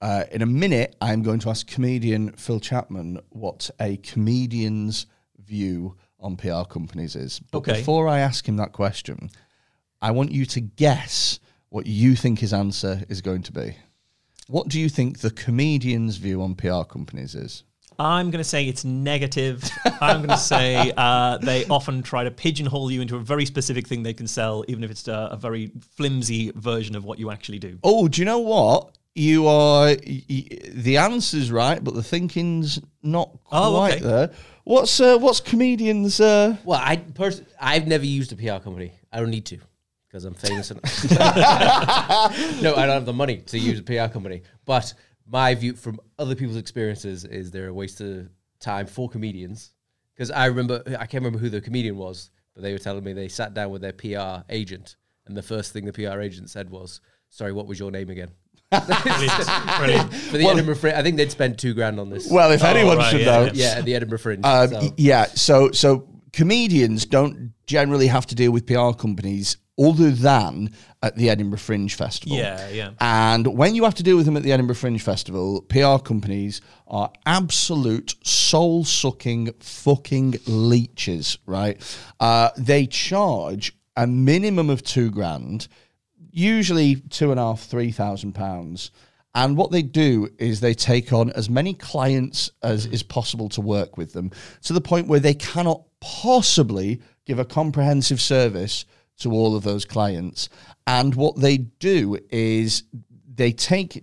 [0.00, 5.06] Uh, in a minute, I'm going to ask comedian Phil Chapman what a comedian's
[5.38, 7.40] view on PR companies is.
[7.52, 7.74] But Okay.
[7.74, 9.30] before I ask him that question,
[10.02, 11.40] I want you to guess
[11.70, 13.76] what you think his answer is going to be.
[14.48, 17.62] What do you think the comedian's view on PR companies is?
[17.98, 19.62] I'm going to say it's negative.
[20.00, 23.86] I'm going to say uh, they often try to pigeonhole you into a very specific
[23.86, 27.30] thing they can sell, even if it's a, a very flimsy version of what you
[27.30, 27.78] actually do.
[27.84, 28.98] Oh, do you know what?
[29.14, 34.00] You are y- y- the answer's right, but the thinking's not Oh, quite okay.
[34.04, 34.30] there.
[34.64, 36.18] What's uh, what's comedians?
[36.18, 38.92] Uh, Well, I pers- I've never used a PR company.
[39.12, 39.58] I don't need to
[40.12, 40.70] because I'm famous.
[40.70, 40.80] And
[42.62, 44.42] no, I don't have the money to use a PR company.
[44.66, 44.92] But
[45.26, 48.28] my view from other people's experiences is they're a waste of
[48.60, 49.72] time for comedians.
[50.14, 53.14] Because I remember, I can't remember who the comedian was, but they were telling me
[53.14, 54.96] they sat down with their PR agent,
[55.26, 57.00] and the first thing the PR agent said was,
[57.30, 58.30] "Sorry, what was your name again?"
[58.70, 59.78] Brilliant.
[59.78, 60.14] Brilliant.
[60.30, 62.30] For the Edinburgh Fringe, I think they'd spend two grand on this.
[62.30, 63.76] well, if Oh, anyone right, should yeah, know, yeah.
[63.76, 64.44] yeah, the Edinburgh Fringe.
[64.44, 64.94] Um, so.
[64.98, 70.70] Yeah, so so comedians don't generally have to deal with PR companies other than
[71.02, 72.36] at the Edinburgh Fringe Festival.
[72.36, 72.90] Yeah, yeah.
[73.00, 76.60] And when you have to deal with them at the Edinburgh Fringe Festival, PR companies
[76.86, 81.80] are absolute soul sucking fucking leeches, right?
[82.20, 85.68] Uh, they charge a minimum of two grand,
[86.30, 88.90] usually two and a half, three thousand pounds.
[89.34, 93.62] And what they do is they take on as many clients as is possible to
[93.62, 94.30] work with them
[94.64, 98.84] to the point where they cannot possibly give a comprehensive service
[99.18, 100.48] to all of those clients.
[100.86, 102.82] And what they do is
[103.34, 103.96] they take,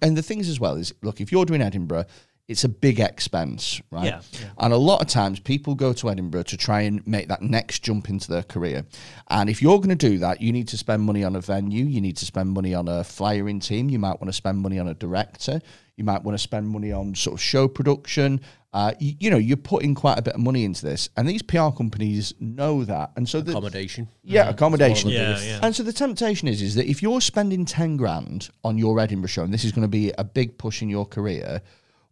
[0.00, 2.04] and the things as well is look, if you're doing Edinburgh,
[2.46, 4.04] it's a big expense, right?
[4.04, 4.50] Yeah, yeah.
[4.58, 7.82] And a lot of times people go to Edinburgh to try and make that next
[7.82, 8.84] jump into their career.
[9.28, 11.86] And if you're going to do that, you need to spend money on a venue,
[11.86, 14.78] you need to spend money on a flyering team, you might want to spend money
[14.78, 15.58] on a director,
[15.96, 18.40] you might want to spend money on sort of show production.
[18.74, 21.42] Uh, you, you know, you're putting quite a bit of money into this, and these
[21.42, 23.12] PR companies know that.
[23.14, 24.08] And so the, accommodation.
[24.24, 25.10] yeah, accommodation.
[25.10, 25.60] Yeah, yeah.
[25.62, 29.28] And so the temptation is is that if you're spending ten grand on your Edinburgh
[29.28, 31.62] show, and this is going to be a big push in your career,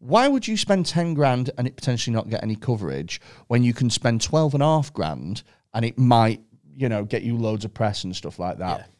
[0.02, 3.72] why would you spend ten grand and it potentially not get any coverage when you
[3.72, 5.44] can spend twelve and a half grand
[5.74, 6.40] and it might,
[6.74, 8.90] you know, get you loads of press and stuff like that?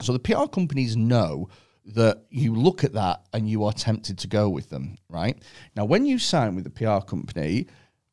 [0.00, 1.48] So the PR companies know
[1.86, 5.36] that you look at that and you are tempted to go with them, right?
[5.76, 7.66] Now, when you sign with a PR company,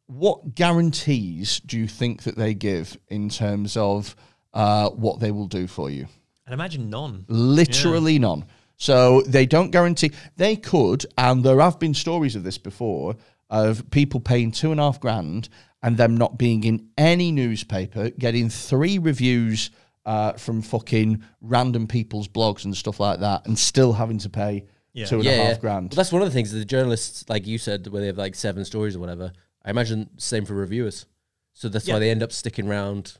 [0.07, 4.15] what guarantees do you think that they give in terms of
[4.53, 6.07] uh, what they will do for you?
[6.47, 7.25] I'd imagine none.
[7.27, 8.45] Literally none.
[8.81, 10.09] So they don't guarantee.
[10.37, 13.15] They could, and there have been stories of this before,
[13.47, 15.49] of people paying two and a half grand
[15.83, 19.69] and them not being in any newspaper, getting three reviews
[20.07, 24.65] uh, from fucking random people's blogs and stuff like that, and still having to pay
[24.93, 25.05] Yeah.
[25.05, 25.57] two and a half yeah, yeah.
[25.59, 25.91] grand.
[25.91, 26.51] Well, that's one of the things.
[26.51, 29.31] The journalists, like you said, where they have like seven stories or whatever.
[29.63, 31.05] I imagine same for reviewers.
[31.53, 31.93] So that's Yeah.
[31.93, 33.19] why they end up sticking around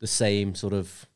[0.00, 1.06] the same sort of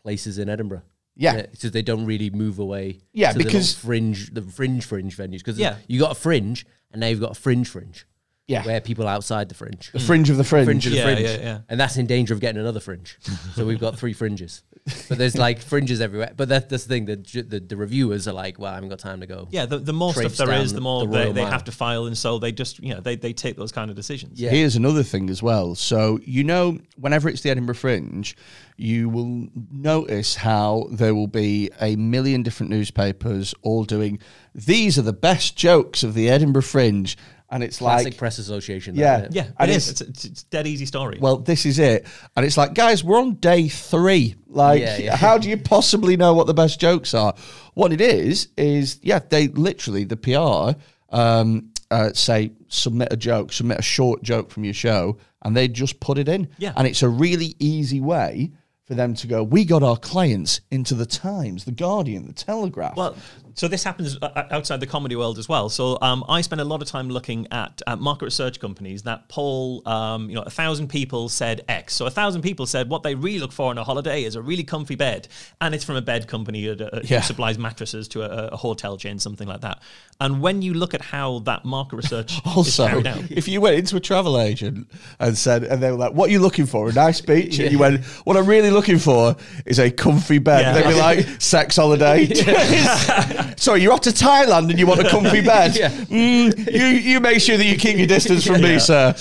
[0.00, 0.82] places in Edinburgh.
[1.16, 1.46] Yeah.
[1.54, 3.00] so they don't really move away.
[3.12, 5.38] Yeah, to the because- fringe, the fringe, fringe venues.
[5.38, 5.76] Because Yeah.
[5.88, 8.06] you got a fringe, and now you've got a fringe, fringe.
[8.48, 8.64] Yeah.
[8.64, 9.90] where people outside the fringe.
[9.92, 10.66] the fringe of the fringe.
[10.66, 11.20] fringe of the Yeah, fringe.
[11.20, 11.58] yeah, yeah.
[11.68, 13.18] And that's in danger of getting another fringe.
[13.56, 14.62] so we've got three fringes.
[15.08, 16.32] But there's like fringes everywhere.
[16.36, 17.06] But that, that's the thing.
[17.06, 19.48] The, ju- the the reviewers are like, well, I haven't got time to go.
[19.50, 22.06] Yeah, the, the more stuff there is, the more the they, they have to file,
[22.06, 24.40] and so they just, you know, they, they take those kind of decisions.
[24.40, 24.50] Yeah.
[24.50, 25.74] Here's another thing as well.
[25.74, 28.36] So, you know, whenever it's the Edinburgh Fringe,
[28.76, 34.18] you will notice how there will be a million different newspapers all doing,
[34.54, 37.16] these are the best jokes of the Edinburgh Fringe.
[37.48, 38.96] And it's Classic like, press association.
[38.96, 39.20] Yeah.
[39.20, 41.18] that, Yeah, And it's- It's, it's, it's dead easy story.
[41.20, 42.04] well, this is it.
[42.36, 44.34] And it's like, guys, we're on day three.
[44.48, 45.16] Like, Yeah, yeah.
[45.16, 47.34] how do you possibly know what the best jokes are?
[47.74, 50.76] What it is, is, yeah, they literally, the PR,
[51.16, 55.68] um, uh, say, submit a joke, submit a short joke from your show, and they
[55.68, 56.48] just put it in.
[56.58, 56.72] Yeah.
[56.76, 58.50] And it's a really easy way
[58.86, 62.96] for them to go, we got our clients into the Times, the Guardian, the Telegraph.
[62.96, 63.16] Well,
[63.56, 65.68] So this happens uh, uh, outside the comedy world as well.
[65.70, 69.28] So um, I spend a lot of time looking at uh, market research companies that
[69.28, 69.82] poll.
[69.88, 71.94] Um, you know, a thousand people said X.
[71.94, 74.42] So a thousand people said what they really look for on a holiday is a
[74.42, 75.26] really comfy bed,
[75.60, 77.22] and it's from a bed company that uh, Yeah.
[77.22, 79.80] supplies mattresses to a, a hotel chain, something like that.
[80.20, 83.60] And when you look at how that market research is Also, carried out, if you
[83.62, 84.86] went into a travel agent
[85.18, 86.90] and said, and they were like, "What are you looking for?
[86.90, 89.34] A nice beach?" and you went, "What I'm really looking for
[89.64, 90.72] is a comfy bed." Yeah.
[90.74, 92.26] They'd be like, "Sex holiday."
[93.56, 95.76] Sorry, you're off to Thailand and you want a comfy bed.
[95.76, 95.90] Yeah.
[95.90, 99.14] Mm, you you make sure that you keep your distance from me, sir.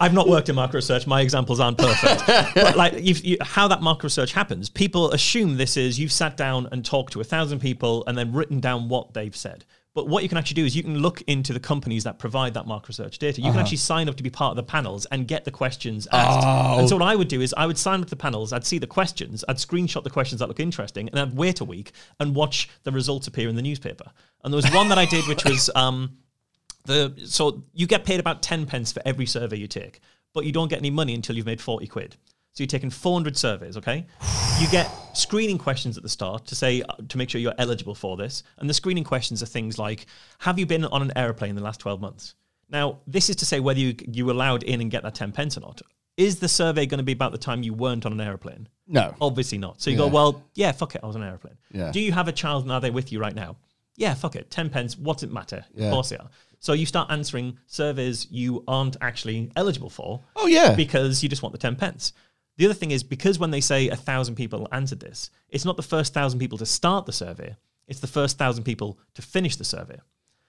[0.00, 1.06] I've not worked in market research.
[1.06, 2.26] My examples aren't perfect.
[2.54, 6.36] but like you've, you, how that market research happens, people assume this is you've sat
[6.36, 9.64] down and talked to a thousand people and then written down what they've said.
[10.00, 12.54] But what you can actually do is you can look into the companies that provide
[12.54, 13.42] that market research data.
[13.42, 16.08] You can actually sign up to be part of the panels and get the questions
[16.10, 16.46] asked.
[16.78, 18.64] And so what I would do is I would sign up to the panels, I'd
[18.64, 21.92] see the questions, I'd screenshot the questions that look interesting, and I'd wait a week
[22.18, 24.10] and watch the results appear in the newspaper.
[24.42, 26.16] And there was one that I did which was um,
[26.86, 30.00] the so you get paid about 10 pence for every survey you take
[30.32, 32.16] but you don't get any money until you've made 40 quid
[32.52, 34.06] so you're taking 400 surveys okay
[34.60, 37.94] you get screening questions at the start to say uh, to make sure you're eligible
[37.94, 40.06] for this and the screening questions are things like
[40.38, 42.34] have you been on an aeroplane in the last 12 months
[42.68, 45.32] now this is to say whether you you were allowed in and get that 10
[45.32, 45.80] pence or not
[46.16, 49.14] is the survey going to be about the time you weren't on an airplane No.
[49.20, 49.80] Obviously not.
[49.80, 51.56] So you go, well, yeah, fuck it, I was on an airplane.
[51.70, 51.92] Yeah.
[51.92, 53.56] Do you have a child and are they with you right now?
[53.96, 54.50] Yeah, fuck it.
[54.50, 55.64] 10 pence, what's it matter?
[55.74, 55.86] Yeah.
[55.86, 56.28] Of course they are.
[56.58, 60.20] So you start answering surveys you aren't actually eligible for.
[60.36, 60.74] Oh, yeah.
[60.74, 62.12] Because you just want the 10 pence.
[62.60, 65.78] The other thing is because when they say a thousand people answered this, it's not
[65.78, 67.56] the first thousand people to start the survey,
[67.88, 69.98] it's the first thousand people to finish the survey.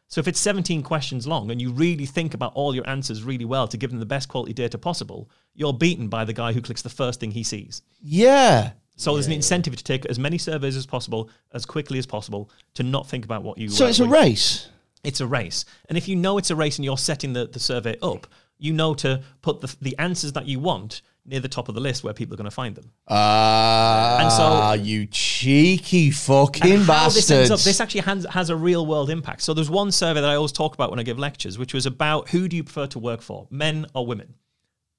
[0.10, 3.46] So if it's 17 questions long and you really think about all your answers really
[3.46, 6.60] well to give them the best quality data possible, you're beaten by the guy who
[6.62, 7.82] clicks the first thing he sees.
[8.02, 8.72] Yeah.
[8.98, 12.52] So there's an incentive to take as many surveys as possible, as quickly as possible,
[12.74, 13.70] to not think about what you.
[13.70, 14.68] So uh, it's a race.
[15.06, 17.60] It's a race, and if you know it's a race and you're setting the, the
[17.60, 18.28] survey up,
[18.60, 21.82] you know to put the the answers that you want near the top of the
[21.82, 22.92] list where people are going to find them.
[23.08, 24.32] Ah, And
[24.80, 27.52] so- you cheeky fucking how this bastards.
[27.52, 29.42] up, this actually has, has a real world impact.
[29.42, 31.86] So there's one survey that I always talk about when I give lectures, which was
[31.86, 34.34] about who do you prefer to work for, men or women?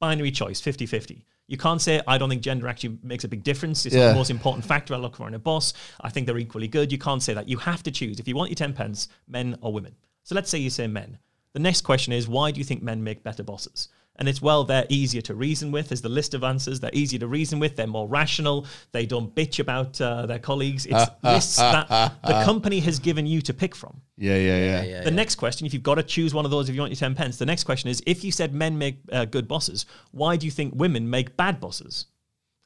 [0.00, 1.24] Binary choice, 50 50.
[1.48, 3.84] You can't say, I don't think gender actually makes a big difference.
[3.84, 4.08] It's Yeah.
[4.08, 5.74] the most important factor I look for in a boss.
[6.00, 6.90] I think they're equally good.
[6.92, 7.48] You can't say that.
[7.48, 8.18] You have to choose.
[8.20, 9.94] If you want your 10 pence, men or women.
[10.22, 11.18] So let's say you say men.
[11.52, 13.88] The next question is, why do you think men make better bosses?
[14.16, 15.88] And it's well, they're easier to reason with.
[15.88, 16.80] There's the list of answers.
[16.80, 17.76] They're easier to reason with.
[17.76, 18.66] They're more rational.
[18.92, 20.84] They don't bitch about uh, their colleagues.
[20.86, 21.88] It's lists that
[22.22, 24.00] the company has given you to pick from.
[24.18, 24.82] yeah, yeah, yeah.
[24.82, 26.92] Yeah, The next question, if you've got to choose one of those if you want
[26.92, 29.86] your 10 pence, the next question is if you said men make uh, good bosses,
[30.10, 32.06] why do you think women make bad bosses?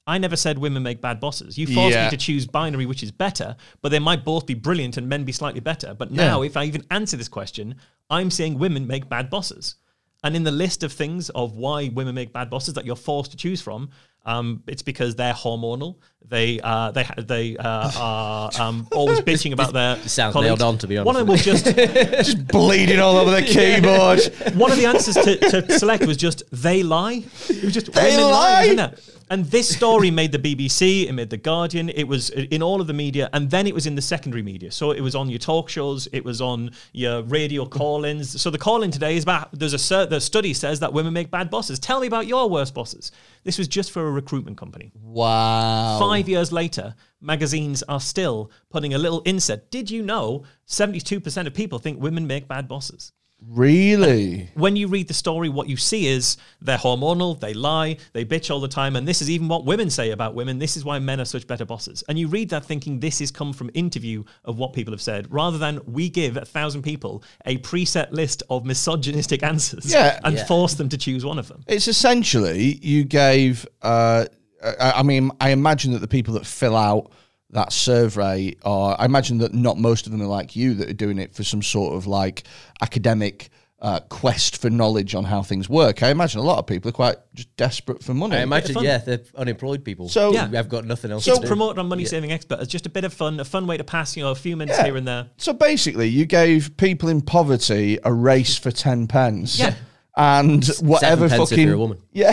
[0.09, 1.57] I never said women make bad bosses.
[1.59, 2.05] You forced Yeah.
[2.05, 5.24] me to choose binary, which is better, but they might both be brilliant and men
[5.24, 5.94] be slightly better.
[5.94, 6.47] But now, Yeah.
[6.47, 7.76] if I even answer this question,
[8.11, 9.76] I'm saying women make bad bosses.
[10.25, 13.31] And in the list of things of why women make bad bosses that you're forced
[13.33, 13.91] to choose from,
[14.25, 15.97] um, it's because they're hormonal.
[16.29, 19.97] They uh, they they uh, are um, always bitching about their.
[20.09, 20.49] sounds colleagues.
[20.49, 21.07] nailed on, to be honest.
[21.07, 24.57] One of them was just Just bleeding all over the keyboard.
[24.57, 27.22] one of the answers to, to select was just they lie.
[27.49, 28.66] It was just They women lie?
[28.74, 29.12] wasn't?
[29.29, 32.87] And this story made the BBC, it made the Guardian, it was in all of
[32.87, 34.70] the media, and then it was in the secondary media.
[34.70, 38.41] So it was on your talk shows, it was on your radio call-ins.
[38.41, 41.29] So the call-in today is about there's a cer- the study says that women make
[41.33, 41.81] bad bosses.
[41.81, 43.11] Tell me about your worst bosses.
[43.43, 44.93] This was just for a recruitment company.
[45.03, 45.99] Wow.
[45.99, 49.71] Five years later, magazines are still putting a little inset.
[49.71, 53.12] Did you know 72% of people think women make bad bosses?
[53.47, 54.49] Really?
[54.55, 58.51] when you read the story, what you see is they're hormonal, they lie, they bitch
[58.51, 60.59] all the time, and this is even what women say about women.
[60.59, 62.03] This is why men are such better bosses.
[62.09, 65.31] And you read that thinking this has come from interview of what people have said,
[65.31, 70.19] rather than we give a thousand people a preset list of misogynistic answers Yeah.
[70.25, 70.47] and Yeah.
[70.47, 71.62] force them to choose one of them.
[71.67, 73.67] It's essentially you gave.
[73.83, 74.27] Uh,
[74.63, 77.11] I, I mean, I imagine that the people that fill out
[77.51, 78.97] that survey are.
[78.99, 81.45] I imagine that not most of them are like you that are doing it for
[81.45, 82.45] some sort of like
[82.81, 83.51] academic
[83.81, 86.03] uh, quest for knowledge on how things work.
[86.03, 88.37] I imagine a lot of people are quite just desperate for money.
[88.37, 90.09] I imagine, yeah, they're unemployed people.
[90.09, 90.49] So- Yeah.
[90.55, 91.47] I've got nothing else So- to It's do.
[91.49, 93.85] promoted on Money Saving Expert as just a bit of fun, a fun way to
[93.85, 94.87] pass, you know, a few minutes Yeah.
[94.87, 95.27] here and there.
[95.37, 99.59] So basically, you gave people in poverty a race for ten pence.
[99.59, 99.75] Yeah.
[100.17, 101.99] And whatever pence if fucking you're a woman.
[102.12, 102.33] yeah.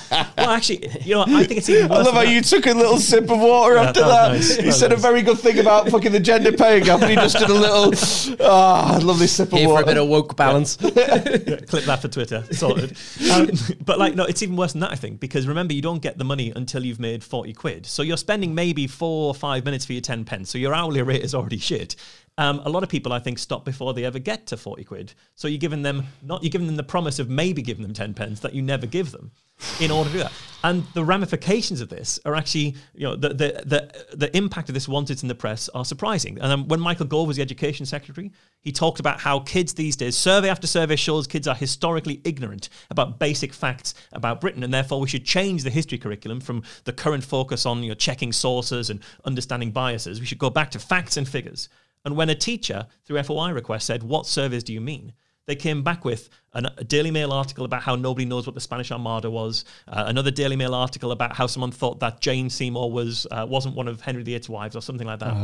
[0.38, 2.72] Well, actually, you know, I think it's even I love how than you took a
[2.72, 4.32] little sip of water after that that.
[4.34, 4.56] nice.
[4.56, 7.16] He That said a very good thing about fucking the gender pay gap, and he
[7.16, 7.92] just did a little.
[8.40, 9.82] Ah, lovely sip of Here for water.
[9.82, 10.76] a bit of woke balance.
[10.76, 11.64] that.
[11.68, 12.44] Clip that for Twitter.
[12.52, 12.96] Sorted.
[13.32, 13.50] Um,
[13.84, 16.18] but like, no, it's even worse than that, I think, because remember, you don't get
[16.18, 17.84] the money until you've made 40 quid.
[17.86, 20.50] So you're spending maybe four or five minutes for your 10 pence.
[20.50, 21.96] So your hourly rate is already shit.
[22.38, 25.12] Um, a lot of people, I think, stop before they ever get to 40 quid.
[25.34, 28.14] So you're giving them, not, you're giving them the promise of maybe giving them 10
[28.14, 29.32] pence that you never give them
[29.80, 30.32] in order to do that.
[30.62, 34.74] And the ramifications of this are actually, you know, the the the, the impact of
[34.74, 36.38] this once it's in the press are surprising.
[36.40, 38.30] And um, when Michael Gove was the education secretary,
[38.60, 42.68] he talked about how kids these days, survey after survey shows kids are historically ignorant
[42.90, 46.92] about basic facts about Britain, and therefore we should change the history curriculum from the
[46.92, 50.20] current focus on you know checking sources and understanding biases.
[50.20, 51.68] We should go back to facts and figures.
[52.08, 55.12] And when a teacher through FOI request said, "What surveys do you mean?"
[55.44, 58.62] they came back with an, a Daily Mail article about how nobody knows what the
[58.62, 59.66] Spanish Armada was.
[59.86, 63.74] Uh, another Daily Mail article about how someone thought that Jane Seymour was uh, wasn't
[63.74, 65.34] one of Henry VIII's wives or something like that.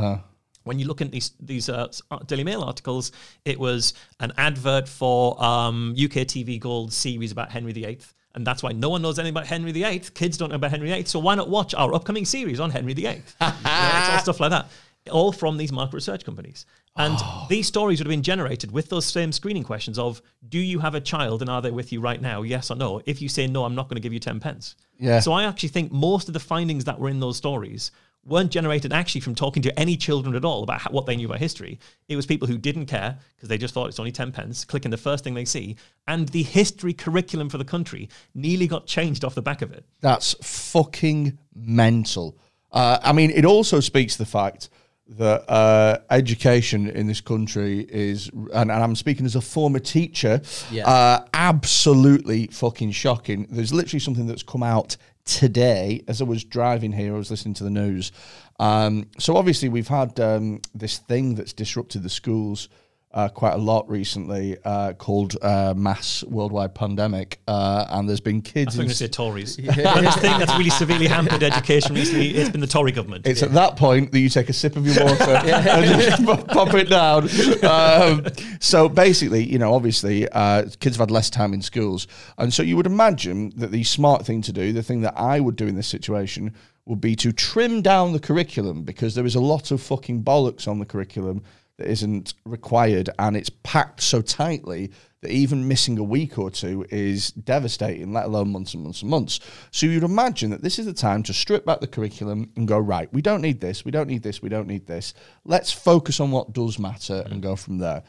[0.62, 3.12] When you look at these these uh, uh, Daily Mail articles,
[3.44, 8.00] it was an advert for um, UK TV Gold series about Henry VIII.
[8.34, 10.00] And that's why no one knows anything about Henry VIII.
[10.14, 11.04] Kids don't know about Henry VIII.
[11.04, 13.22] So why not watch our upcoming series on Henry VIII?
[13.40, 14.66] it's all stuff like that.
[15.11, 16.66] All from these market research companies.
[16.96, 20.78] And these stories would have been generated with those same screening questions of do you
[20.78, 22.42] have a child and are they with you right now?
[22.42, 23.02] Yes or no?
[23.05, 24.76] If you say no, I'm not going to give you 10 pence.
[24.98, 25.20] Yeah.
[25.20, 27.90] So I actually think most of the findings that were in those stories
[28.26, 31.26] weren't generated actually from talking to any children at all about how, what they knew
[31.26, 31.78] about history.
[32.09, 34.90] It was people who didn't care because they just thought it's only 10 pence, clicking
[34.90, 35.76] the first thing they see.
[36.07, 39.84] And the history curriculum for the country nearly got changed off the back of it.
[40.00, 42.38] That's fucking mental.
[42.72, 44.68] Uh, I mean, it also speaks to the fact
[45.07, 50.40] that uh, education in this country is, and, and I'm speaking as a former teacher,
[50.70, 50.88] Yeah.
[50.88, 53.46] uh, absolutely fucking shocking.
[53.50, 54.96] There's literally something that's come out
[55.26, 57.14] today as I was driving here.
[57.14, 58.12] I was listening to the news.
[58.59, 62.68] Um, so obviously, we've had um, this thing that's disrupted the schools
[63.14, 68.42] uh, quite a lot recently uh, called uh, mass worldwide pandemic, uh, and there's been
[68.42, 68.66] kids.
[68.66, 69.56] I was going to say Tories.
[70.04, 73.26] This thing that's really severely hampered education recently, it's been the Tory government.
[73.26, 76.48] It's at that point that you take a sip of your water and just pop-
[76.48, 77.28] pop it down.
[77.64, 78.26] Um,
[78.60, 82.62] so basically, you know, obviously, uh, kids have had less time in schools, and so
[82.62, 85.66] you would imagine that the smart thing to do, the thing that I would do
[85.66, 86.52] in this situation,
[86.86, 90.68] would be to trim down the curriculum because there is a lot of fucking bollocks
[90.68, 91.42] on the curriculum
[91.78, 96.86] that isn't required, and it's packed so tightly that even missing a week or two
[96.90, 99.40] is devastating, let alone months and months and months.
[99.70, 102.78] So you'd imagine that this is the time to strip back the curriculum and go,
[102.78, 105.14] right, we don't need this, we don't need this, we don't need this.
[105.44, 108.02] Let's focus on what does matter and go from there.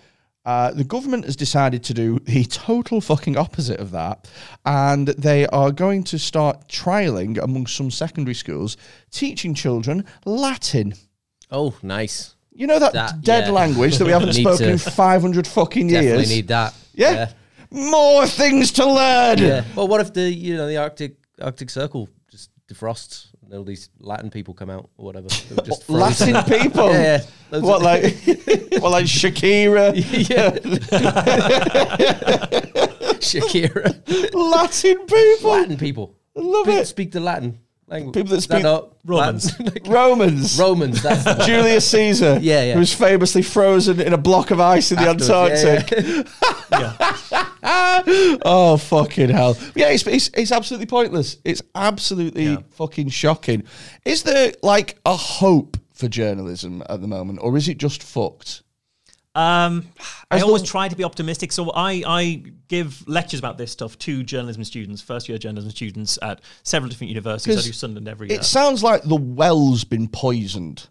[0.45, 4.29] Uh, the government has decided to do the total fucking opposite of that,
[4.65, 8.77] and they are going to start trialing among some secondary schools
[9.09, 10.93] teaching children Latin.
[11.49, 12.34] Oh, nice.
[12.57, 13.51] You know that, That- dead yeah.
[13.51, 16.17] language that we haven't spoken in 500 fucking Definitely years?
[16.19, 16.73] Definitely need that.
[16.93, 17.31] yeah.
[17.71, 19.39] More things to learn.
[19.39, 19.65] Yeah.
[19.75, 23.89] Well, what if the you know the Arctic Arctic Circle just defrosts and all these
[23.99, 25.27] Latin people come out or whatever?
[25.27, 25.89] Just.
[25.89, 26.89] Latin people.
[26.93, 27.59] Yeah, yeah.
[27.59, 28.03] What like
[28.81, 29.93] what like Shakira?
[30.29, 30.51] Yeah.
[33.19, 34.33] Shakira.
[34.33, 35.49] Latin people.
[35.51, 36.15] Latin people.
[36.37, 36.85] I love Speak, it.
[36.87, 37.59] speak the Latin
[37.89, 38.65] People that speak-
[39.05, 39.51] Romans.
[39.85, 40.59] Romans.
[40.59, 41.03] Romans.
[41.03, 41.45] That's.
[41.45, 42.73] Julius Caesar, Yeah, yeah.
[42.73, 46.27] who was famously frozen in a block of ice in the Afterwards, yeah, Antarctic.
[46.71, 46.95] yeah.
[47.61, 48.37] yeah.
[48.43, 49.55] oh fucking hell!
[49.75, 51.37] Yeah, it's, it's it's absolutely pointless.
[51.45, 53.63] It's absolutely fucking shocking.
[54.03, 58.63] Is there like a hope for journalism at the moment, or is it just fucked?
[59.35, 59.89] Um,
[60.31, 61.51] I always long- try to be optimistic.
[61.51, 66.17] So I, I give lectures about this stuff to journalism students, first year journalism students
[66.21, 67.57] at several different universities.
[67.57, 68.39] I do Sunderland every year.
[68.39, 70.87] It sounds like the well's been poisoned.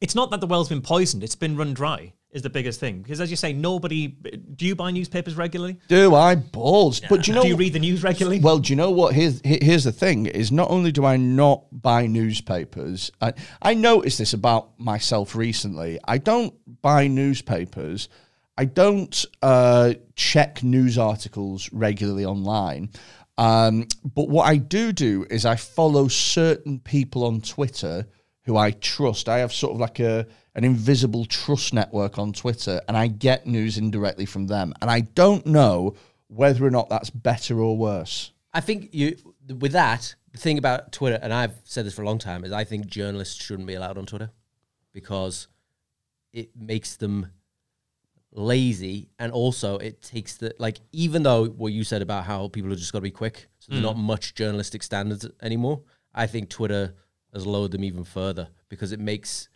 [0.00, 2.12] It's not that the well's been poisoned; it's been run dry.
[2.32, 4.08] Is the biggest thing because, as you say, nobody.
[4.08, 5.78] Do you buy newspapers regularly?
[5.88, 7.02] Do I balls?
[7.06, 7.42] But do you know?
[7.42, 8.40] do you read the news regularly?
[8.40, 9.14] Well, do you know what?
[9.14, 14.16] Here's here's the thing: is not only do I not buy newspapers, I I noticed
[14.16, 15.98] this about myself recently.
[16.08, 18.08] I don't buy newspapers.
[18.56, 22.90] I don't uh, check news articles regularly online.
[23.36, 28.06] Um, but what I do do is I follow certain people on Twitter
[28.44, 29.28] who I trust.
[29.28, 33.46] I have sort of like a an invisible trust network on Twitter, and I get
[33.46, 34.74] news indirectly from them.
[34.80, 35.94] And I don't know
[36.28, 38.32] whether or not that's better or worse.
[38.52, 39.16] I think you
[39.48, 42.52] with that the thing about Twitter, and I've said this for a long time, is
[42.52, 44.30] I think journalists shouldn't be allowed on Twitter
[44.92, 45.48] because
[46.32, 47.26] it makes them
[48.32, 50.80] lazy, and also it takes the like.
[50.92, 53.72] Even though what you said about how people have just got to be quick, so
[53.72, 53.86] there's hmm.
[53.86, 55.82] not much journalistic standards anymore.
[56.14, 56.94] I think Twitter
[57.32, 59.48] has lowered them even further because it makes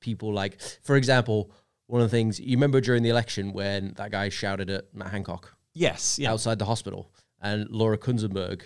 [0.00, 1.50] people like, for example,
[1.86, 5.10] one of the things you remember during the election when that guy shouted at Matt
[5.10, 6.32] Hancock Yes, yeah.
[6.32, 8.62] outside the hospital, and Laura Kuenssberg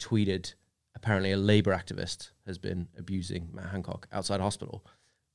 [0.00, 0.54] tweeted,
[0.96, 4.84] apparently a labor activist has been abusing Matt Hancock outside hospital.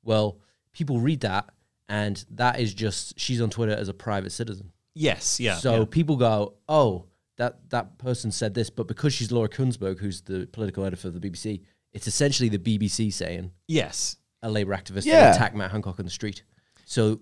[0.03, 0.39] Well,
[0.73, 1.49] people read that,
[1.87, 4.71] and that is just she's on Twitter as a private citizen.
[4.93, 5.55] Yes, yeah.
[5.55, 5.85] so yeah.
[5.89, 7.05] people go, oh,
[7.37, 11.19] that that person said this, but because she's Laura Kuenssberg, who's the political editor of
[11.19, 11.61] the BBC,
[11.93, 14.17] it's essentially the BBC saying yes.
[14.45, 15.33] A labor activist Yeah.
[15.33, 16.43] attacked Matt Hancock on the street.
[16.85, 17.19] So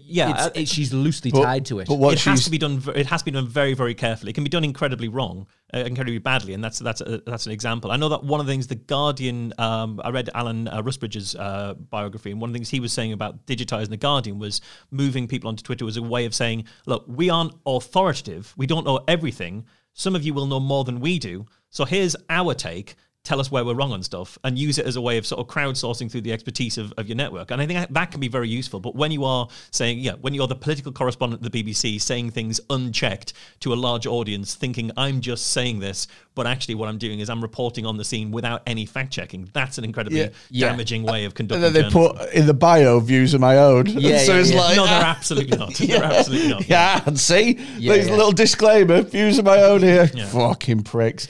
[0.00, 1.86] Yeah, it's, uh, it, she's loosely But- tied to it.
[1.86, 2.82] but what it has to be done.
[2.96, 4.30] It has to be done very, very carefully.
[4.30, 7.52] It can be done incredibly wrong, uh, incredibly badly, and that's that's a, that's an
[7.52, 7.92] example.
[7.92, 9.52] I know that one of the things the Guardian.
[9.58, 12.92] Um, I read Alan uh, Rusbridger's uh, biography, and one of the things he was
[12.92, 14.60] saying about digitizing the Guardian was
[14.90, 18.52] moving people onto Twitter was a way of saying, look, we aren't authoritative.
[18.56, 19.66] We don't know everything.
[19.94, 21.46] Some of you will know more than we do.
[21.70, 22.96] So here's our take.
[23.26, 25.40] Tell us where we're wrong on stuff and use it as a way of sort
[25.40, 27.50] of crowdsourcing through the expertise of, of your network.
[27.50, 28.78] And I think that can be very useful.
[28.78, 32.30] But when you are saying, yeah, when you're the political correspondent at the BBC saying
[32.30, 36.06] things unchecked to a large audience, thinking I'm just saying this,
[36.36, 39.50] but actually what I'm doing is I'm reporting on the scene without any fact checking,
[39.52, 40.28] that's an incredibly Yeah.
[40.50, 40.68] Yeah.
[40.68, 42.16] damaging way of conducting And then they journalism.
[42.18, 43.86] put in the bio views of my own.
[43.86, 45.74] Yeah, so yeah, it's like, no, they're ah, absolutely not.
[45.78, 46.68] They're absolutely not.
[46.68, 49.02] Yeah, and see, there's a little disclaimer.
[49.02, 50.06] Views of my own here.
[50.06, 51.26] Fucking pricks.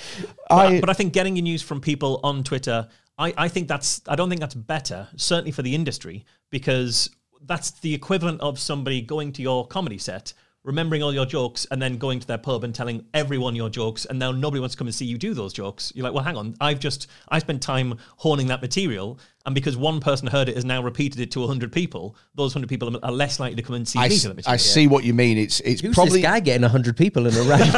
[0.49, 2.89] But I, but I think getting your news from people on Twitter,
[3.19, 7.11] I, I think that's I don't think that's better, certainly for the industry, because
[7.47, 10.33] that's the equivalent of somebody going to your comedy set,
[10.65, 14.05] remembering all your jokes, and then going to their pub and telling everyone your jokes,
[14.05, 15.93] and now nobody wants to come and see you do those jokes.
[15.95, 19.77] You're like, well, hang on, I've just I spent time honing that material, and because
[19.77, 23.13] one person heard it has now repeated it to hundred people, those hundred people are
[23.13, 24.43] less likely to come and see I, me s- to.
[24.47, 25.39] I see what you mean.
[25.39, 27.63] It's it's Who's probably this guy getting 100 people in a round?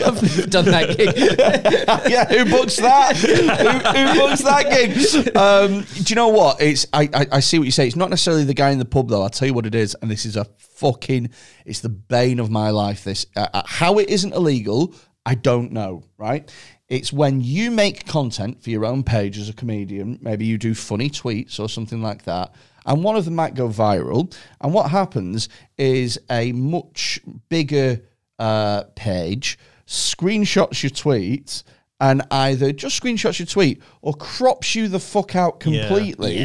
[0.00, 1.14] I've never done that gig.
[2.10, 3.16] yeah, who books that?
[3.16, 5.36] who, who books that gig?
[5.36, 6.60] Um, do you know what?
[6.60, 7.86] It's I, I I see what you say.
[7.86, 9.22] It's not necessarily the guy in the pub though.
[9.22, 11.30] I'll tell you what it is, and this is a fucking.
[11.64, 13.04] It's the bane of my life.
[13.04, 14.94] This uh, uh, how it isn't illegal.
[15.24, 16.02] I don't know.
[16.18, 16.50] Right?
[16.90, 20.18] It's when you make content for your own page as a comedian.
[20.20, 22.52] Maybe you do funny tweets or something like that.
[22.84, 24.34] And one of them might go viral.
[24.60, 28.02] And what happens is a much bigger
[28.38, 31.62] uh, page screenshots your tweet
[32.00, 36.38] and either just screenshots your tweet or crops you the fuck out completely.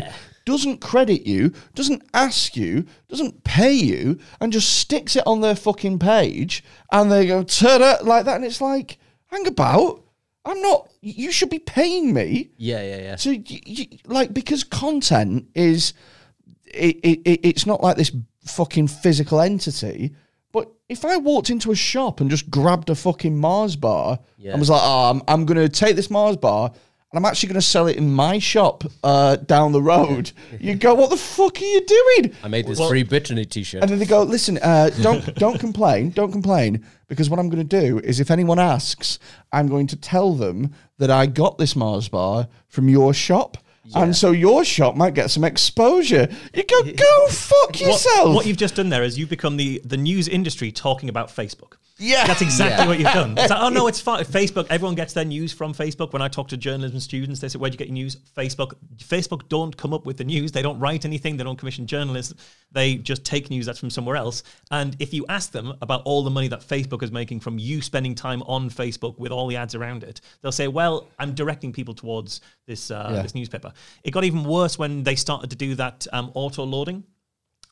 [0.45, 5.55] Doesn't credit you, doesn't ask you, doesn't pay you, and just sticks it on their
[5.55, 8.99] fucking page, and they go ta like that, and it's like,
[9.31, 10.03] hang about,
[10.45, 10.91] I'm not.
[11.01, 12.51] You should be paying me.
[12.57, 13.15] Yeah, yeah, yeah.
[13.15, 15.93] So, y y like, because content is,
[16.65, 18.11] it, it, it, it's not like this
[18.45, 20.13] fucking physical entity.
[20.51, 24.51] But if I walked into a shop and just grabbed a fucking Mars bar Yeah.
[24.51, 26.71] and was like, oh, I'm, I'm going to take this Mars bar
[27.17, 30.93] I'm actually going to sell it in my shop uh, down the road, you go,
[30.93, 32.35] what the fuck are you doing?
[32.43, 33.81] I made this free Brittany t-shirt.
[33.81, 37.67] And then they go, listen, uh, don't don't complain, don't complain, because what I'm going
[37.67, 39.19] to do is, if anyone asks,
[39.51, 43.57] I'm going to tell them that I got this Mars bar from your shop,
[43.93, 46.27] and so your shop might get some exposure.
[46.53, 48.35] You go, go fuck what, yourself.
[48.35, 51.73] what you've just done there is you've become the, the news industry talking about Facebook.
[51.97, 52.27] Yeah.
[52.27, 52.87] That's exactly Yeah.
[52.87, 53.37] what you've done.
[53.37, 54.23] It's like, oh no, it's fine.
[54.25, 56.11] Facebook, everyone gets their news from Facebook.
[56.11, 58.17] When I talk to journalism students, they say, "Where do you get your news?
[58.37, 58.73] Facebook.
[58.97, 60.51] Facebook don't come up with the news.
[60.51, 61.37] They don't write anything.
[61.37, 62.33] They don't commission journalists.
[62.71, 64.43] They just take news that's from somewhere else.
[64.71, 67.81] And if you ask them about all the money that Facebook is making from you
[67.81, 71.71] spending time on Facebook with all the ads around it, they'll say, Well, I'm directing
[71.71, 73.21] people towards this uh, Yeah.
[73.21, 73.71] this newspaper.
[74.03, 77.03] It got even worse when they started to do that um, auto loading.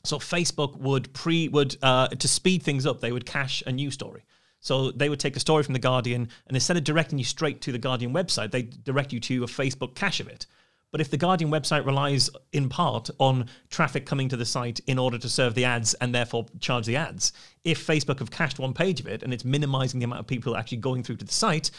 [0.06, 3.94] So Facebook would pre would uh, to speed things up, they would cache a news
[3.94, 4.26] story.
[4.60, 7.62] So they would take a story from the Guardian, and instead of directing you straight
[7.62, 10.46] to the Guardian website, they direct you to a Facebook cache of it.
[10.92, 15.00] But if the Guardian website relies in part on traffic coming to the site in
[15.00, 17.34] order to serve the ads and therefore charge the ads,
[17.64, 20.56] if Facebook have cached one page of it and it's minimizing the amount of people
[20.56, 21.72] actually going through to the site,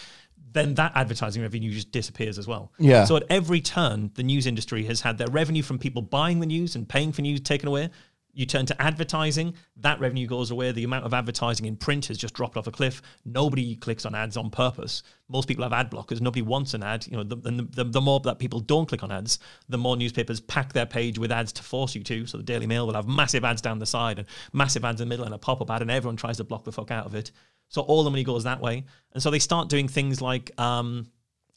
[0.52, 2.72] then that advertising revenue just disappears as well.
[2.78, 3.04] Yeah.
[3.04, 6.46] So at every turn, the news industry has had their revenue from people buying the
[6.46, 7.90] news and paying for news taken away.
[8.36, 10.72] You turn to advertising, that revenue goes away.
[10.72, 13.00] The amount of advertising in print has just dropped off a cliff.
[13.24, 15.04] Nobody clicks on ads on purpose.
[15.28, 16.20] Most people have ad blockers.
[16.20, 17.06] Nobody wants an ad.
[17.06, 20.40] You know, the, the, the more that people don't click on ads, the more newspapers
[20.40, 22.26] pack their page with ads to force you to.
[22.26, 25.08] So the Daily Mail will have massive ads down the side and massive ads in
[25.08, 27.14] the middle and a pop-up ad, and everyone tries to block the fuck out of
[27.14, 27.30] it.
[27.68, 28.84] So all the money goes that way.
[29.12, 31.06] And so they start doing things like um,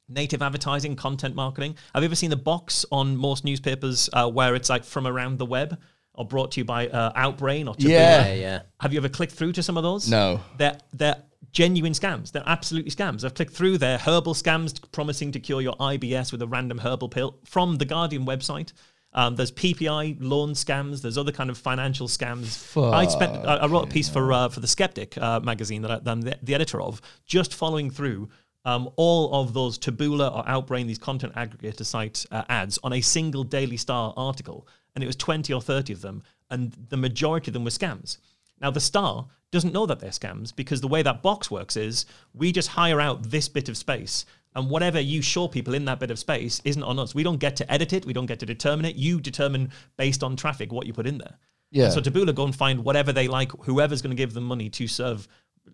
[0.08, 1.76] native advertising, content marketing.
[1.94, 5.40] Have you ever seen the box on most newspapers uh, where it's like from around
[5.40, 5.80] the web?
[6.18, 7.90] Are brought to you by uh, Outbrain or Taboola.
[7.90, 8.28] Yeah.
[8.28, 8.62] Yeah, yeah.
[8.80, 10.10] Have you ever clicked through to some of those?
[10.10, 10.42] No.
[10.58, 12.32] They're they're genuine scams.
[12.32, 13.24] They're absolutely scams.
[13.24, 13.78] I've clicked through.
[13.78, 17.86] They're herbal scams promising to cure your IBS with a random herbal pill from the
[17.86, 18.74] Guardian website.
[19.14, 21.02] Um, there's PPI loan scams.
[21.02, 22.92] There's other kind of financial scams.
[22.94, 23.34] I spent.
[23.46, 26.12] I, I wrote a piece for uh, for the Skeptic uh, magazine that, I, that
[26.12, 28.30] I'm the, the editor of, just following through
[28.66, 33.02] um, all of those Taboola or Outbrain, these content aggregator site uh, ads on a
[33.02, 34.68] single Daily Star article,
[34.98, 38.18] and it was 20 or 30 of them, and the majority of them were scams.
[38.60, 42.08] Now, the Star doesn't know that they're scams because the way that box works is
[42.34, 44.26] we just hire out this bit of space,
[44.56, 47.14] and whatever you show people in that bit of space isn't on us.
[47.14, 48.96] We don't get to edit it, we don't get to determine it.
[48.96, 51.36] You determine based on traffic what you put in there.
[51.70, 51.86] Yeah.
[51.86, 54.68] And so Taboola go and find whatever they like, whoever's going to give them money
[54.72, 55.28] to serve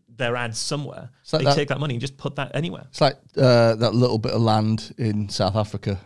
[0.09, 1.11] their ads somewhere.
[1.31, 2.87] like they that- take that money and just put that anywhere.
[2.89, 6.01] It's like uh, that little bit of land in South Africa.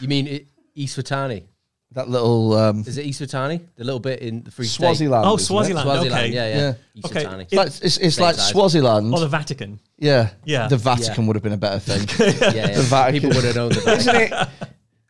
[0.00, 1.44] You mean it, Eswatini?
[1.92, 3.60] That little um, Is it Eswatini?
[3.76, 4.82] The little bit in the Free State?
[4.86, 5.26] Swaziland.
[5.26, 5.46] Oh, isn't it?
[5.46, 5.84] Swaziland.
[5.86, 6.28] Swaziland, okay.
[6.32, 6.56] yeah, yeah.
[6.56, 6.74] Yeah.
[6.94, 7.24] East Okay.
[7.24, 7.42] Watani.
[7.42, 8.48] It's like, it's, it's Same like size.
[8.48, 9.12] Swaziland.
[9.12, 9.78] Or the Vatican.
[9.98, 10.30] yeah.
[10.44, 10.68] Yeah.
[10.68, 11.26] The Vatican Yeah.
[11.26, 12.08] would have been a better thing.
[12.40, 12.74] yeah, yeah.
[12.76, 13.20] the Vatican.
[13.30, 14.14] People would have known the Vatican.
[14.22, 14.48] Isn't it?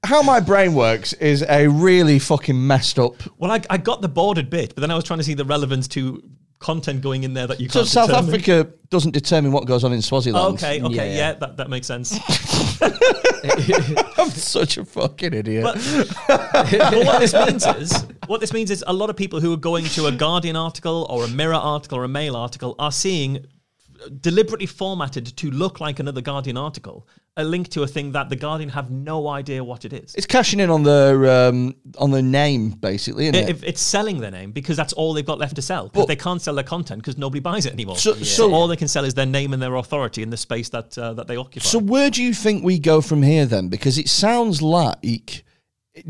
[0.05, 3.15] How my brain works is a really fucking messed up.
[3.39, 5.45] Well, I, I got the bordered bit, but then I was trying to see the
[5.45, 6.21] relevance to
[6.59, 8.35] content going in there that you So can't South determine.
[8.35, 10.45] Africa doesn't determine what goes on in Swaziland.
[10.45, 11.33] Oh, okay, okay, Yeah, yeah, yeah.
[11.35, 12.13] that, that makes sense.
[14.19, 15.65] I'm such a fucking idiot.
[15.65, 15.75] But,
[16.27, 16.73] but
[17.07, 19.85] what this means is, what this means is, a lot of people who are going
[19.87, 23.47] to a Guardian article or a Mirror article or a Mail article are seeing
[24.21, 27.07] deliberately formatted to look like another Guardian article,
[27.37, 30.15] a link to a thing that the Guardian have no idea what it is.
[30.15, 33.49] it's cashing in on their um, on their name, basically, isn't it?
[33.49, 35.85] If it's selling their name because that's all they've got left to sell.
[35.85, 37.97] Because But- they can't sell their content because nobody buys it anymore.
[37.97, 40.37] So- So, so- all they can sell is their name and their authority in the
[40.37, 41.65] space that uh, that they occupy.
[41.65, 43.69] So where do you think we go from here then?
[43.69, 45.45] Because it sounds like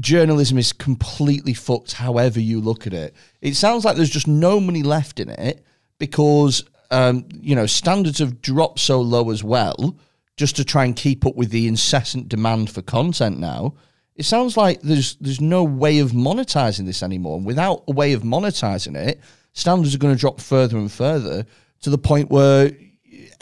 [0.00, 3.14] journalism is completely fucked however you look at it.
[3.40, 5.64] It sounds like there's just no money left in it
[5.98, 9.96] because um, you know, standards have dropped so low as well,
[10.42, 13.74] just to try and keep up with the incessant demand for content now.
[14.16, 17.36] It sounds like there's there's no way of monetizing this anymore.
[17.36, 19.20] And without a way of monetizing it,
[19.52, 21.46] standards are going to drop further and further
[21.82, 22.72] to the point where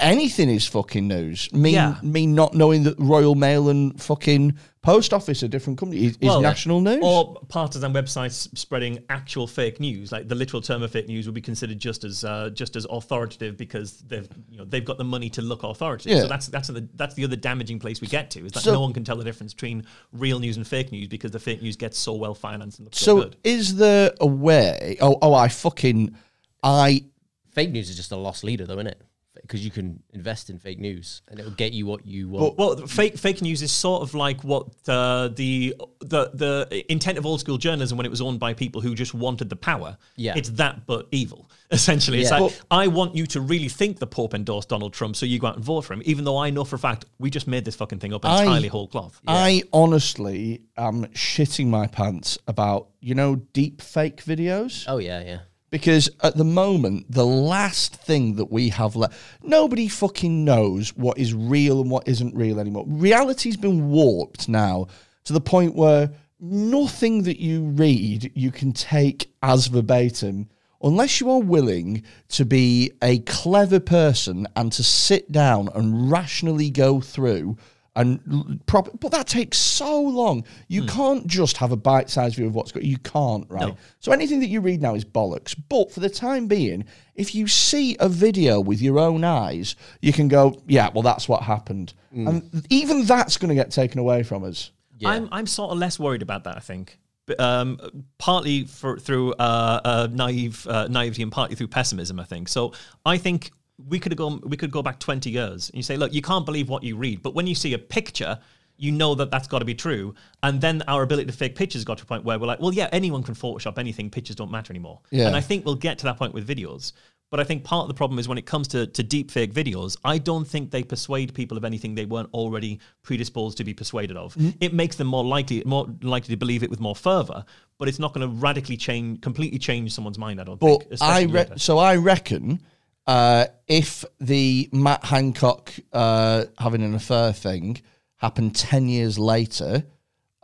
[0.01, 1.53] anything is fucking news.
[1.53, 1.96] Me, Yeah.
[2.03, 6.28] me not knowing that Royal Mail and fucking Post Office are different companies is, is
[6.28, 7.01] Well, national news.
[7.03, 11.34] Or partisan websites spreading actual fake news, like the literal term of fake news, would
[11.34, 15.05] be considered just as uh, just as authoritative because they've you know they've got the
[15.05, 16.12] money to look authoritative.
[16.12, 16.22] Yeah.
[16.22, 18.72] So that's that's the that's the other damaging place we get to is that So-
[18.72, 21.61] no one can tell the difference between real news and fake news because the fake
[21.61, 23.36] news gets so well financed and looks so, so good.
[23.44, 24.96] is there a way?
[25.03, 26.16] Oh, oh, I fucking
[26.62, 27.05] I
[27.53, 29.03] Fake news is just a lost leader, though, isn't it?
[29.51, 32.57] Because you can invest in fake news and it will get you what you want.
[32.57, 37.26] Well, fake fake news is sort of like what uh, the the the intent of
[37.26, 39.98] old school journalism when it was owned by people who just wanted the power.
[40.14, 40.34] Yeah.
[40.36, 41.51] it's that but evil.
[41.72, 42.38] Essentially, it's Yeah.
[42.38, 45.48] like I want you to really think the Pope endorsed Donald Trump, so you go
[45.48, 47.64] out and vote for him, even though I know for a fact we just made
[47.64, 49.20] this fucking thing up I- entirely whole cloth.
[49.26, 54.84] I honestly am shitting my pants about you know deep fake videos.
[54.86, 55.38] oh, yeah, yeah.
[55.71, 61.16] Because at the moment, the last thing that we have left, nobody fucking knows what
[61.18, 62.85] is real and what isn't real anymore.
[62.89, 64.89] Reality's been warped now
[65.25, 66.11] to the point where
[66.41, 70.49] nothing that you read you can take as verbatim
[70.83, 76.71] unless you are willing to be a clever person and to sit down and rationally
[76.71, 77.57] go through
[78.01, 80.44] and l- prop- but that takes so long.
[80.68, 82.86] You can't just have a bite-sized view of what's going.
[82.86, 83.68] You can't, right?
[83.68, 83.76] No.
[84.01, 85.55] So anything that you read now is bollocks.
[85.68, 86.84] But for the time being,
[87.14, 91.28] if you see a video with your own eyes, you can go, yeah, well, that's
[91.28, 94.72] what happened, and even that's going to get taken away from us.
[95.05, 96.57] I'm I'm sort of less worried about that.
[96.57, 96.98] I think,
[97.38, 97.78] um,
[98.18, 102.20] partly for through uh, uh, naive uh, naivety and partly through pessimism.
[102.20, 102.72] I think so.
[103.07, 103.51] I think
[103.89, 106.45] we could go we could go back 20 years and you say, look, you can't
[106.47, 108.39] believe what you read, but when you see a picture.
[108.83, 111.85] You know that that's got to be true, and then our ability to fake pictures
[111.85, 114.09] got to a point where we're like, well, yeah, anyone can Photoshop anything.
[114.09, 115.01] Pictures don't matter anymore.
[115.11, 115.26] Yeah.
[115.26, 116.95] And I think we'll get to that point with videos.
[117.31, 119.53] But I think part of the problem is when it comes to, to deep fake
[119.53, 123.72] videos, I don't think they persuade people of anything they weren't already predisposed to be
[123.72, 124.35] persuaded of.
[124.35, 124.59] Mm-hmm.
[124.61, 127.45] It makes them more likely more likely to believe it with more fervor,
[127.78, 130.41] but it's not going to radically change, completely change someone's mind.
[130.41, 131.03] I don't But think.
[131.03, 132.62] I re- so I reckon
[133.11, 137.83] uh, if the Matt Hancock uh, having an affair thing
[138.19, 139.83] happened ten years later,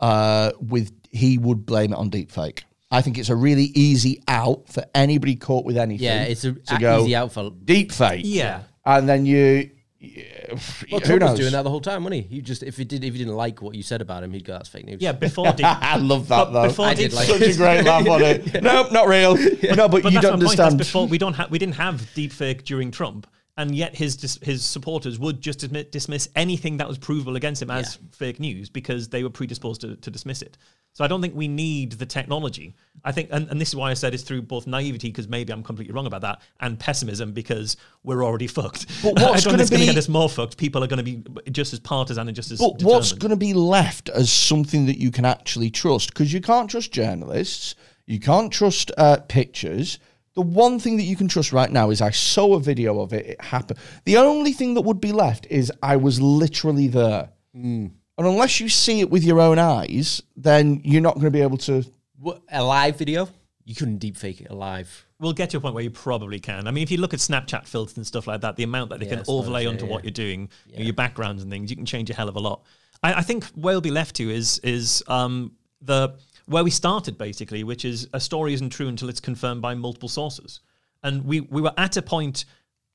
[0.01, 2.63] uh, with he would blame it on deepfake.
[2.91, 6.05] I think it's a really easy out for anybody caught with anything.
[6.05, 7.51] Yeah, it's a, to a go easy out for.
[7.51, 8.23] deepfake.
[8.25, 8.63] Yeah.
[8.85, 9.69] and then you
[10.91, 12.35] Well, who Trump was doing that the whole time, wasn't he?
[12.35, 14.45] He just if he did if he didn't like what you said about him, he'd
[14.45, 16.67] go, "That's fake news." Yeah, before deep, I love that though.
[16.67, 18.61] Before I deep did like Such a great laugh on it.
[18.63, 19.35] Nope, not real.
[19.35, 20.57] no, but, but you that's don't my point.
[20.57, 20.77] That's understand.
[20.77, 23.27] before we don't have we didn't have deep fake during Trump,
[23.57, 27.61] and yet his dis- his supporters would just dismiss, dismiss anything that was provable against
[27.61, 30.57] him as fake news because they were predisposed to, to dismiss it.
[30.97, 32.73] So I don't think we need the technology.
[33.05, 35.53] I think, and, and this is why I said it's through both naivety because maybe
[35.53, 38.87] I'm completely wrong about that, and pessimism because we're already fucked.
[39.03, 40.57] But what's gonna think going to get us more fucked.
[40.57, 42.57] People are going to be just as partisan and just as.
[42.57, 46.15] But what's going to be left as something that you can actually trust?
[46.15, 47.75] Because you can't trust journalists,
[48.07, 49.99] you can't trust uh, pictures.
[50.33, 53.13] The one thing that you can trust right now is I saw a video of
[53.13, 53.77] it, it happened.
[54.05, 57.29] The only thing that would be left is I was literally there.
[57.53, 57.89] Hmm.
[58.17, 61.41] And unless you see it with your own eyes, then you're not going to be
[61.41, 61.85] able to.
[62.19, 63.29] What, a live video,
[63.63, 65.05] you couldn't deepfake it alive.
[65.19, 66.67] We'll get to a point where you probably can.
[66.67, 68.99] I mean, if you look at Snapchat filters and stuff like that, the amount that
[68.99, 69.91] they Yeah, can overlay onto yeah.
[69.91, 72.35] what you're doing, you know, your backgrounds and things, you can change a hell of
[72.35, 72.63] a lot.
[73.03, 75.51] I, I think where we'll be left to is is um,
[75.81, 76.15] the
[76.45, 80.09] where we started basically, which is a story isn't true until it's confirmed by multiple
[80.09, 80.61] sources.
[81.03, 82.45] And we we were at a point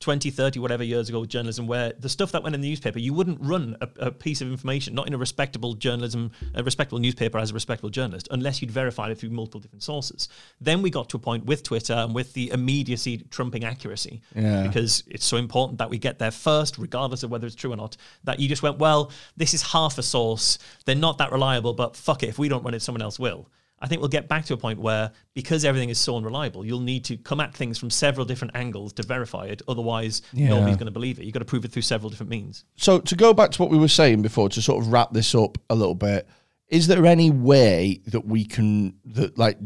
[0.03, 2.99] 20, 30, whatever years ago with journalism, where the stuff that went in the newspaper,
[2.99, 6.99] you wouldn't run a, a piece of information, not in a respectable journalism, a respectable
[6.99, 10.29] newspaper as a respectable journalist, unless you'd verified it through multiple different sources.
[10.61, 14.67] Then we got to a point with Twitter and with the immediacy trumping accuracy, Yeah.
[14.67, 17.77] because it's so important that we get there first, regardless of whether it's true or
[17.77, 20.59] not, that you just went, well, this is half a source.
[20.85, 22.29] They're not that reliable, but fuck it.
[22.29, 23.49] If we don't run it, someone else will.
[23.83, 26.81] I think we'll get back to a point where, because everything is so unreliable, you'll
[26.81, 29.61] need to come at things from several different angles to verify it.
[29.67, 31.25] Otherwise, nobody's going to believe it.
[31.25, 32.65] You've got to prove it through several different means.
[32.77, 35.35] So to go back to what we were saying before, to sort of wrap this
[35.35, 36.29] up a little bit,
[36.69, 39.59] is there any way that we can that like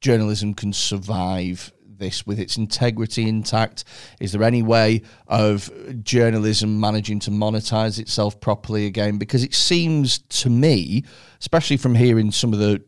[0.00, 3.84] journalism can survive this with its integrity intact?
[4.20, 5.70] Is there any way of
[6.04, 9.18] journalism managing to monetize itself properly again?
[9.18, 11.04] Because it seems to me,
[11.40, 12.82] especially from hearing some of the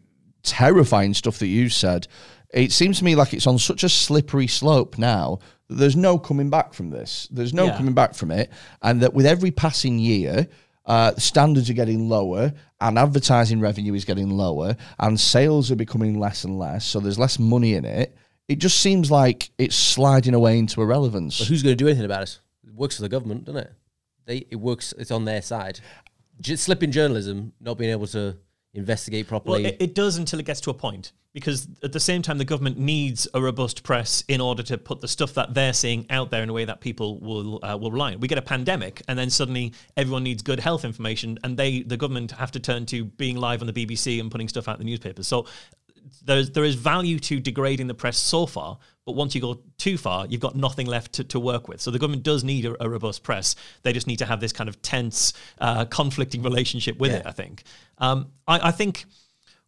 [0.47, 2.07] terrifying stuff that you said,
[2.55, 5.39] it seems to me like it's on such a slippery slope now
[5.69, 7.29] that there's no coming back from this.
[7.31, 7.77] There's no Yeah.
[7.77, 8.51] coming back from it,
[8.83, 10.47] and that with every passing year,
[10.87, 16.19] uh, standards are getting lower, and advertising revenue is getting lower, and sales are becoming
[16.21, 16.85] less and less.
[16.87, 18.17] So there's less money in it.
[18.49, 21.39] It just seems like it's sliding away into irrelevance.
[21.41, 22.39] But who's going to do anything about it?
[22.65, 23.73] It works for the government, doesn't it?
[24.27, 24.95] They it works.
[24.99, 25.81] It's on their side.
[26.41, 28.37] Just slipping journalism, not being able to
[28.77, 29.63] investigate properly.
[29.63, 32.39] Well, it, it does until it gets to a point, because at the same time,
[32.39, 36.07] the government needs a robust press in order to put the stuff that they're seeing
[36.11, 38.21] out there in a way that people will uh, will rely on.
[38.21, 41.97] We get a pandemic, and then suddenly everyone needs good health information, and they, the
[41.97, 44.87] government, have to turn to being live on the BBC and putting stuff out in
[44.87, 45.27] the newspapers.
[45.27, 45.47] So
[46.25, 49.97] there's there is value to degrading the press so far, but once you go too
[49.97, 51.81] far, you've got nothing left to, to work with.
[51.81, 53.57] So the government does need a, a robust press.
[53.83, 57.23] They just need to have this kind of tense, uh, conflicting relationship with it.
[57.27, 57.65] I think.
[57.99, 59.05] Um, I, I think.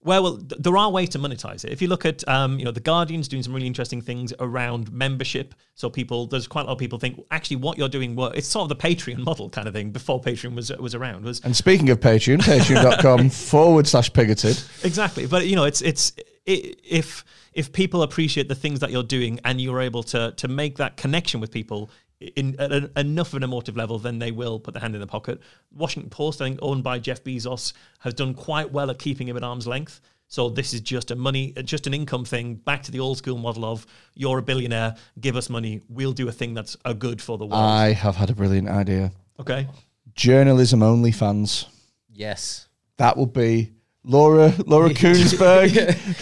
[0.01, 1.73] Well, well, there are ways to monetize it.
[1.73, 4.93] If you look at, um, you know, the Guardian's doing some really interesting things around
[4.93, 5.55] membership.
[5.75, 8.37] So people, there's quite a lot of people think actually what you're doing work.
[8.37, 11.25] It's sort of the Patreon model kind of thing before Patreon was was around.
[11.25, 14.65] Was and speaking of Patreon, patreon.com forward slash pigoted.
[14.85, 16.13] exactly but you know it's it's
[16.49, 20.49] i if if people appreciate the things that you're doing and you're able to to
[20.49, 21.91] make that connection with people
[22.21, 25.01] in at an, enough of an emotive level then they will put their hand in
[25.01, 25.41] the pocket
[25.73, 29.37] washington post i think owned by jeff bezos has done quite well at keeping him
[29.37, 32.91] at arm's length so this is just a money just an income thing back to
[32.91, 36.55] the old school model of you're a billionaire give us money we'll do a thing
[36.55, 39.13] that's a good for the world I have had a brilliant idea.
[39.39, 39.69] okay
[40.15, 41.67] Journalism only fans.
[42.13, 42.67] yes.
[42.97, 43.71] That would be
[44.09, 45.75] Laura Laura Kuenssberg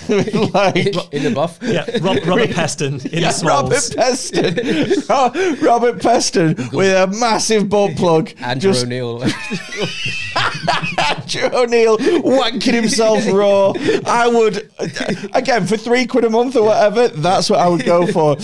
[0.54, 1.58] like In the buff.
[1.62, 5.08] yeah Rob, robert peston in Yeah, the Robert Peston.
[5.08, 8.32] Ro- oh, Robert Peston with a massive butt plug.
[8.40, 9.22] Andrew Just O'Neill.
[10.98, 13.72] Andrew O'Neill wanking himself raw.
[14.06, 14.88] I would, uh,
[15.34, 18.36] again, for three quid a month or whatever, that's what I would go for.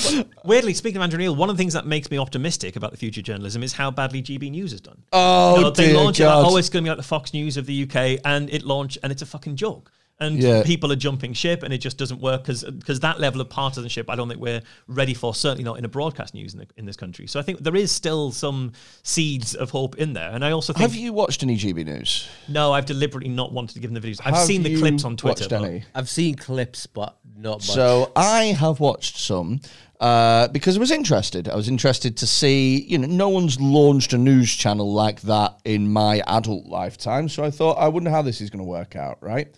[0.44, 2.96] Weirdly, speaking of Andrew Neil, one of the things that makes me optimistic about the
[2.96, 5.02] future of journalism is how badly GB News has done.
[5.12, 6.42] Oh, You know, they dear launch it, God.
[6.42, 8.62] like, oh, it's going to be like the Fox News of the UK, and it
[8.64, 9.90] launched, and it's a fucking joke.
[10.20, 10.62] And Yeah.
[10.62, 14.14] people are jumping ship, and it just doesn't work because that level of partisanship, I
[14.14, 15.34] don't think we're ready for.
[15.34, 17.26] Certainly not in a broadcast news in, the, in this country.
[17.26, 18.72] So I think there is still some
[19.02, 20.30] seeds of hope in there.
[20.30, 22.28] And I also think Have you watched any GB News?
[22.48, 24.20] no, I've deliberately not wanted to give them the videos.
[24.24, 25.44] I've Have seen the clips on Twitter.
[25.44, 25.84] Watched any?
[25.94, 27.62] I've seen clips, but not much.
[27.64, 29.60] So I have watched some
[30.02, 31.48] uh, because I was interested.
[31.48, 35.60] I was interested to see, you know, no one's launched a news channel like that
[35.64, 37.28] in my adult lifetime.
[37.28, 39.54] So I thought, I wonder how this is going to work out, right?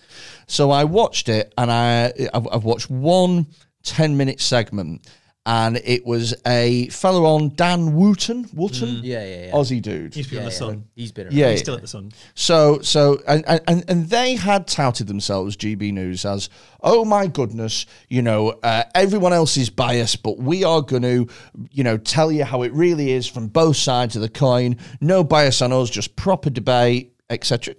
[0.47, 3.47] So I watched it and I, I've, I've watched one
[3.85, 5.09] 10 minute segment
[5.47, 9.53] and it was a fellow on Dan Wootton, Wootton, Yeah, yeah, yeah.
[9.53, 10.15] Aussie dude.
[10.15, 10.59] He used to be on Yeah, the yeah.
[10.59, 10.85] Sun.
[10.95, 11.37] He's been around.
[11.37, 11.63] Yeah, He's yeah.
[11.63, 12.13] still at the Sun.
[12.35, 16.49] So, so, and, and and they had touted themselves, GB News, as,
[16.83, 21.29] oh my goodness, you know, uh, everyone else is biased, but we are going to,
[21.71, 24.77] you know, tell you how it really is from both sides of the coin.
[25.01, 27.75] No bias on us, just proper debate, etc.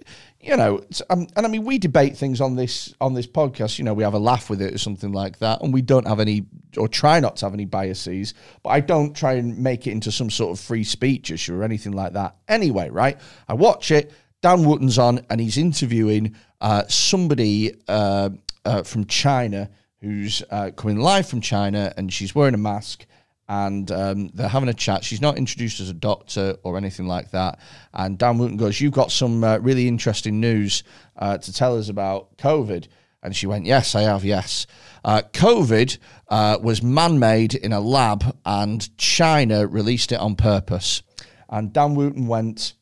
[0.46, 3.78] You know, um, and I mean, we debate things on this on this podcast.
[3.78, 6.06] You know, we have a laugh with it or something like that, and we don't
[6.06, 6.46] have any
[6.76, 8.32] or try not to have any biases.
[8.62, 11.64] But I don't try and make it into some sort of free speech issue or
[11.64, 12.36] anything like that.
[12.46, 13.18] Anyway, right?
[13.48, 14.12] I watch it.
[14.40, 18.30] Dan Wootton's on, and he's interviewing uh, somebody uh,
[18.64, 19.68] uh, from China
[20.00, 23.04] who's uh, coming live from China, and she's wearing a mask
[23.48, 25.04] and um, they're having a chat.
[25.04, 27.60] She's not introduced as a doctor or anything like that.
[27.92, 30.82] And Dan Wootton goes, "You've got some uh, really interesting news
[31.16, 32.88] uh, to tell us about COVID."
[33.22, 34.24] And she went, "Yes, I have.
[34.24, 34.66] Yes,
[35.04, 35.98] uh, COVID
[36.28, 41.02] uh, was man-made in a lab, and China released it on purpose."
[41.48, 42.74] And Dan Wootton went,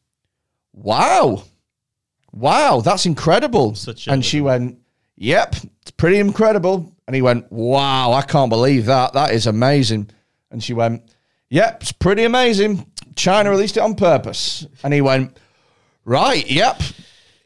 [0.73, 1.45] "Wow,
[2.33, 3.75] wow, that's incredible!"
[4.13, 4.79] And she went,
[5.17, 9.13] "Yep, it's pretty incredible." And he went, "Wow, I can't believe that.
[9.13, 10.11] That is amazing."
[10.55, 11.03] And she went,
[11.51, 12.87] Yep, it's pretty amazing.
[13.17, 14.65] China released it on purpose.
[14.85, 15.37] And he went,
[16.05, 16.81] Right, yep,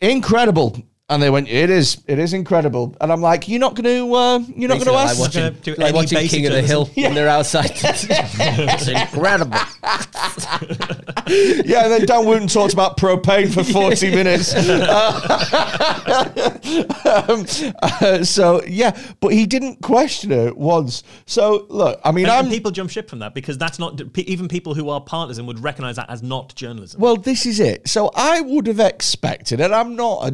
[0.03, 0.77] incredible.
[1.11, 2.95] And they went, It is, it is incredible.
[3.01, 5.19] And I'm like, You're not going to, uh, you're not going to like ask.
[5.21, 7.03] watching, Gonna do like watching King of the Hill journalism.
[7.03, 7.71] when they're outside.
[7.75, 9.59] it's incredible.
[11.65, 14.55] yeah, and then Dan Wootton talked about propane for 40 minutes.
[17.07, 17.47] um,
[17.83, 21.03] uh, so, yeah, but he didn't question her once.
[21.27, 22.49] So, look, I mean, And, I'm.
[22.51, 25.97] people jump ship from that because that's not even people who are partisan would recognize
[25.97, 27.01] that as not journalism.
[27.01, 27.89] Well, this is it.
[27.89, 30.31] So I would have expected, and I'm not a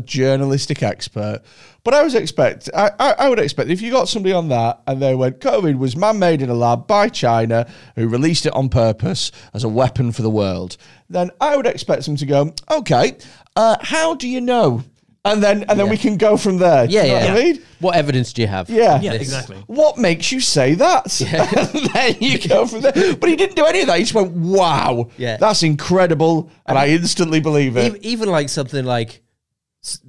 [0.65, 1.41] journalistic expert,
[1.83, 4.81] but I was expect I, I, I would expect if you got somebody on that
[4.87, 7.67] and they went, COVID was man-made in a lab by China
[7.97, 10.77] who released it on purpose as a weapon for the world,
[11.11, 13.17] then I would expect them to go, okay,
[13.57, 14.83] uh, how do you know?
[15.27, 16.87] And then and then we can go from there.
[16.87, 17.33] Do Yeah, you know yeah.
[17.33, 17.63] what I mean?
[17.81, 18.69] What evidence do you have?
[18.69, 19.01] Yeah.
[19.01, 19.57] yeah, This- exactly.
[19.69, 21.19] What makes you say that?
[21.23, 22.93] and then you go from there.
[23.17, 23.97] But he didn't do any of that.
[23.97, 25.39] He just went, wow, Yeah.
[25.39, 26.51] that's incredible.
[26.67, 27.87] And I instantly believe it.
[27.87, 29.24] Even, even like something like s- that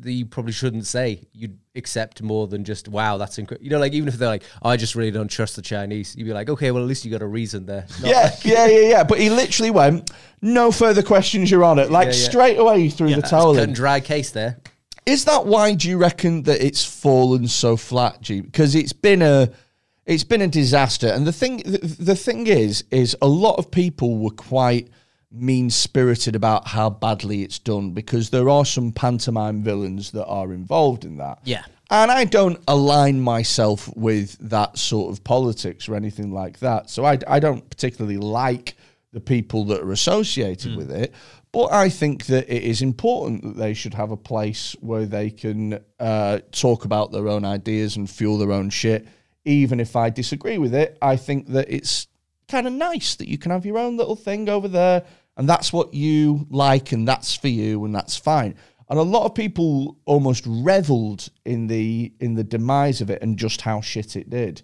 [0.04, 3.64] you probably shouldn't say, you'd accept more than just wow, that's incredible.
[3.64, 6.16] You know, like even if they're like, oh, I just really don't trust the Chinese,
[6.16, 7.86] you'd be like, okay, well at least you got a reason there.
[8.02, 9.04] Not Yeah, yeah, yeah, yeah.
[9.04, 10.12] But he literally went,
[10.42, 11.88] no further questions, Your Honour.
[11.88, 12.30] Like Yeah, yeah.
[12.30, 13.74] straight away, he threw the towel in.
[13.74, 14.60] dry case there.
[15.06, 18.42] Is that why do you reckon that it's fallen so flat, G?
[18.42, 19.52] Because it's been a
[20.06, 21.08] it's been a disaster.
[21.08, 24.90] And the thing the, the thing is, is a lot of people were quite
[25.36, 30.54] mean spirited about how badly it's done because there are some pantomime villains that are
[30.54, 31.40] involved in that.
[31.44, 31.64] Yeah.
[31.92, 36.90] And I don't align myself with that sort of politics or anything like that.
[36.90, 38.76] So I, I don't particularly like
[39.14, 41.14] the people that are associated with it.
[41.52, 45.30] But I think that it is important that they should have a place where they
[45.30, 49.08] can uh, talk about their own ideas and fuel their own shit.
[49.46, 52.08] Even if I disagree with it, I think that it's
[52.50, 55.06] kind of nice that you can have your own little thing over there
[55.38, 58.56] and that's what you like and that's for you and that's fine.
[58.90, 63.38] And a lot of people almost reveled in the in the demise of it and
[63.38, 64.62] just how shit it did.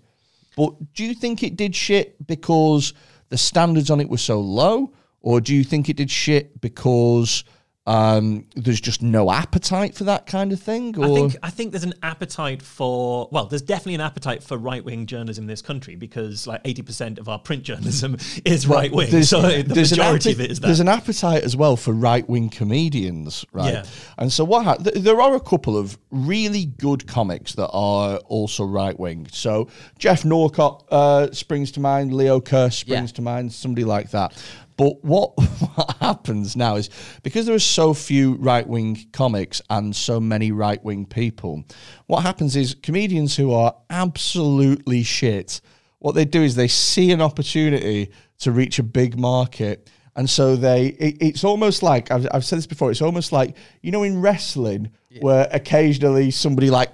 [0.56, 2.93] But do you think it did shit because
[3.30, 4.93] the standards on it were so low?
[5.22, 7.43] Or do you think it did shit because
[7.91, 11.72] um, there's just no appetite for that kind of thing or I think I think
[11.72, 15.61] there's an appetite for well, there's definitely an appetite for right wing journalism in this
[15.61, 19.23] country because like 80% of our print journalism is Well, right wing.
[19.23, 20.68] So the majority of it is that.
[20.68, 23.73] There's an appetite as well for right wing comedians, right?
[23.73, 23.85] Yeah.
[24.18, 24.63] And so what?
[24.63, 29.27] Ha- th- there are a couple of really good comics that are also right wing.
[29.31, 29.68] So
[29.99, 33.15] Geoff Norcott uh, springs to mind, Leo Kearse springs Yeah.
[33.15, 34.34] to mind, somebody like that.
[34.81, 35.33] But what,
[35.75, 36.89] what happens now is
[37.21, 41.63] because there are so few right wing comics and so many right wing people,
[42.07, 45.61] what happens is comedians who are absolutely shit,
[45.99, 48.09] what they do is they see an opportunity
[48.39, 49.87] to reach a big market.
[50.15, 53.55] And so they, it, it's almost like, I've, I've said this before, it's almost like,
[53.83, 54.89] you know, in wrestling,
[55.19, 56.91] where occasionally somebody like,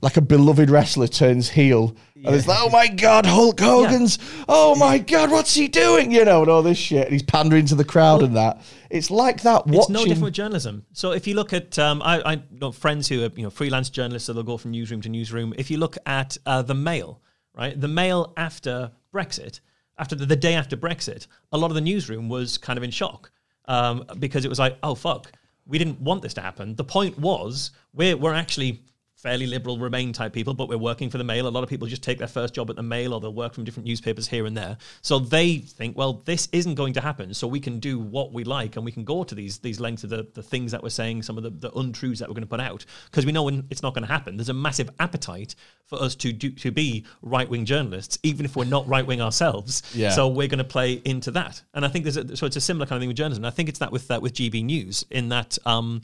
[0.00, 1.96] like a beloved wrestler turns heel.
[2.14, 4.18] And it's like, oh my God, Hulk Hogan's,
[4.48, 6.12] oh my God, what's he doing?
[6.12, 7.04] You know, and all this shit.
[7.04, 8.62] And he's pandering to the crowd and that.
[8.90, 9.62] It's like that.
[9.66, 10.84] It's watching, no different with journalism.
[10.92, 13.90] So if you look at, um, I, I know friends who are you know freelance
[13.90, 15.54] journalists, so they'll go from newsroom to newsroom.
[15.56, 17.20] If you look at uh, the Mail,
[17.56, 19.60] right, the Mail after Brexit,
[19.98, 22.90] after the, the day after Brexit, a lot of the newsroom was kind of in
[22.90, 23.30] shock
[23.66, 25.32] um, because it was like, oh fuck,
[25.66, 26.74] we didn't want this to happen.
[26.74, 28.82] The point was we're we're actually
[29.20, 31.46] fairly liberal Remain type people, but we're working for the Mail.
[31.46, 33.54] A lot of people just take their first job at the Mail or they'll work
[33.54, 34.78] from different newspapers here and there.
[35.02, 37.34] So they think, well, this isn't going to happen.
[37.34, 40.04] So we can do what we like and we can go to these these lengths
[40.04, 42.42] of the, the things that we're saying, some of the, the untruths that we're going
[42.42, 44.36] to put out, because we know when it's not going to happen.
[44.36, 48.56] There's a massive appetite for us to do to be right wing journalists, even if
[48.56, 49.82] we're not right wing ourselves.
[49.94, 50.10] Yeah.
[50.10, 51.62] So we're going to play into that.
[51.74, 53.44] And I think there's a, so it's a similar kind of thing with journalism.
[53.44, 56.02] I think it's that with that with GB News in that um,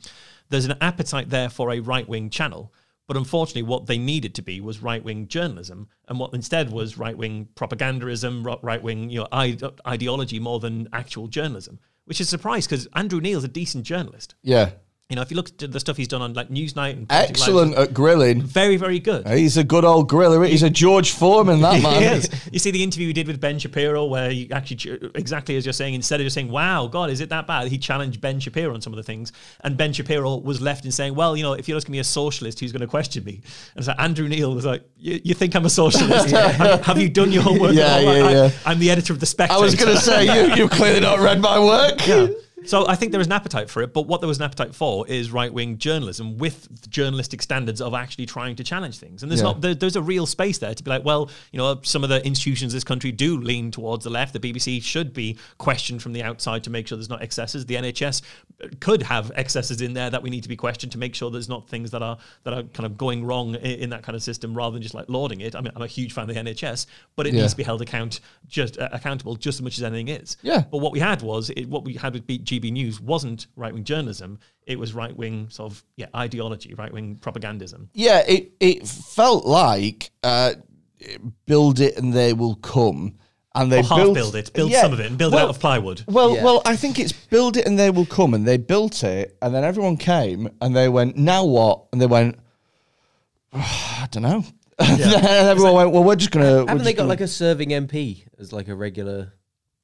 [0.48, 2.72] there's an appetite there for a right wing channel.
[3.06, 6.98] But unfortunately, what they needed to be was right wing journalism, and what instead was
[6.98, 12.26] right wing propagandism, right wing you know ide- ideology more than actual journalism, which is
[12.26, 14.34] a surprise because Andrew Neil's a decent journalist.
[14.42, 14.70] Yeah.
[15.08, 17.30] You know, if you look at the stuff he's done on like Newsnight and Live,
[17.30, 18.42] Excellent at grilling.
[18.42, 19.28] very very good.
[19.28, 20.44] He's a good old griller.
[20.48, 22.02] He's a George Foreman, that man.
[22.02, 22.48] He is.
[22.50, 25.72] You see the interview we did with Ben Shapiro, where he actually, exactly as you're
[25.72, 27.68] saying, instead of just saying, wow, God, is it that bad?
[27.68, 29.30] He challenged Ben Shapiro on some of the things.
[29.60, 32.04] And Ben Shapiro was left in saying, well, you know, if you're asking me a
[32.04, 33.42] socialist, who's going to question me?
[33.76, 36.30] And so Andrew Neil was like, you, you think I'm a socialist?
[36.32, 37.74] have, have you done your homework?
[37.74, 38.30] Yeah, at all?
[38.32, 39.56] yeah, I, am the editor of The Spectator.
[39.56, 42.00] I was going to say, you, you've clearly not read my work.
[42.08, 42.26] Yeah.
[42.66, 44.74] So I think there is an appetite for it, but what there was an appetite
[44.74, 49.22] for is right wing journalism with journalistic standards of actually trying to challenge things.
[49.22, 49.46] And there's Yeah.
[49.48, 52.10] not there, there's a real space there to be like, well, you know, some of
[52.10, 54.32] the institutions in this country do lean towards the left.
[54.32, 57.66] The BBC should be questioned from the outside to make sure there's not excesses.
[57.66, 58.22] The NHS
[58.80, 61.48] could have excesses in there that we need to be questioned to make sure there's
[61.48, 64.22] not things that are that are kind of going wrong in, in that kind of
[64.22, 65.54] system rather than just like lauding it.
[65.54, 66.86] I mean, I'm a huge fan of the NHS,
[67.16, 67.42] but it Yeah.
[67.42, 70.36] needs to be held account just uh, accountable just as much as anything is.
[70.42, 70.64] Yeah.
[70.70, 73.72] But what we had was it, what we had with B- GB News wasn't right
[73.72, 74.38] wing journalism.
[74.66, 77.88] It was right wing sort of yeah ideology, right wing propagandism.
[77.94, 80.54] Yeah, it, it felt like uh,
[81.46, 83.16] build it and they will come.
[83.54, 84.82] And they Or half built, build it, build Yeah.
[84.82, 86.04] some of it, and build it out of plywood.
[86.06, 86.44] Well, Yeah.
[86.44, 89.54] well, I think it's build it and they will come, and they built it, and
[89.54, 91.84] then everyone came, and they went, now what?
[91.90, 92.38] And they went,
[93.52, 94.44] I don't know.
[94.78, 96.66] and then everyone went, well, we're just gonna.
[96.66, 99.32] Haven't they got like a serving MP as like a regular?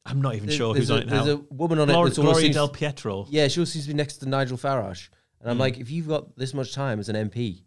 [0.04, 1.24] I'm not even sure who's a, on it now.
[1.24, 3.26] There's a woman on it Gloria, that's always Gloria seems, De Piero.
[3.30, 5.08] yeah, she always seems to be next to Nigel Farage,
[5.40, 5.50] and.
[5.50, 5.60] I'm mm.
[5.60, 7.62] like, if you've got this much time as an MP,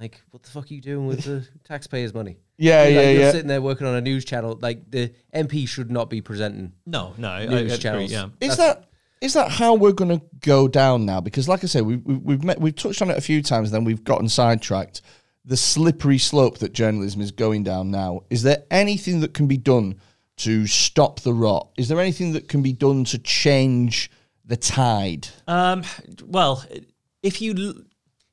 [0.00, 2.38] like, what the fuck are you doing with the taxpayers' money?
[2.56, 3.30] Yeah, Like, yeah, you're yeah.
[3.32, 4.58] sitting there working on a news channel.
[4.60, 6.72] Like the MP should not be presenting.
[6.86, 8.06] No, no, I, I News agree.
[8.06, 8.28] Yeah.
[8.40, 8.88] Is that
[9.20, 11.20] is that how we're going to go down now?
[11.20, 13.70] Because, like I say, we, we, we've met, we've touched on it a few times.
[13.70, 15.00] Then we've gotten sidetracked.
[15.44, 18.22] The slippery slope that journalism is going down now.
[18.30, 20.00] Is there anything that can be done
[20.42, 21.68] to stop the rot?
[21.76, 24.10] Is there anything that can be done to change
[24.44, 25.28] the tide?
[25.46, 25.84] Um,
[26.24, 26.64] well,
[27.22, 27.84] if you,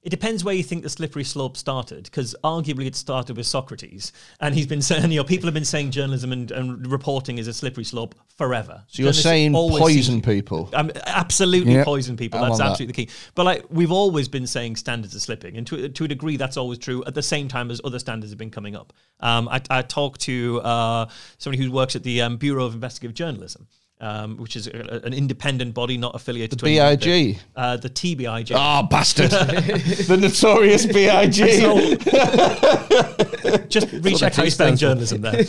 [0.01, 4.13] it depends where you think the slippery slope started, because arguably it started with Socrates,
[4.39, 7.47] and he's been saying, you know, people have been saying journalism and, and reporting is
[7.47, 8.83] a slippery slope forever.
[8.87, 10.69] So you're saying poison people?
[10.73, 12.39] Um, absolutely Yeah, poison people.
[12.39, 12.71] I'm That's on that.
[12.71, 13.13] absolutely the key.
[13.35, 16.55] But like we've always been saying, standards are slipping, and to to a degree, that's
[16.55, 17.03] always true.
[17.05, 18.93] At the same time as other standards have been coming up.
[19.19, 23.13] Um, I, I talked to uh, somebody who works at the um, Bureau of Investigative
[23.15, 23.67] Journalism.
[24.01, 27.01] Um, which is a, an independent body not affiliated to any BIG.
[27.01, 28.53] the- uh, the TBIJ.
[28.55, 29.29] Oh, bastard!
[29.31, 31.33] the notorious Big.
[33.69, 35.43] just recheck how you spelling journalism there.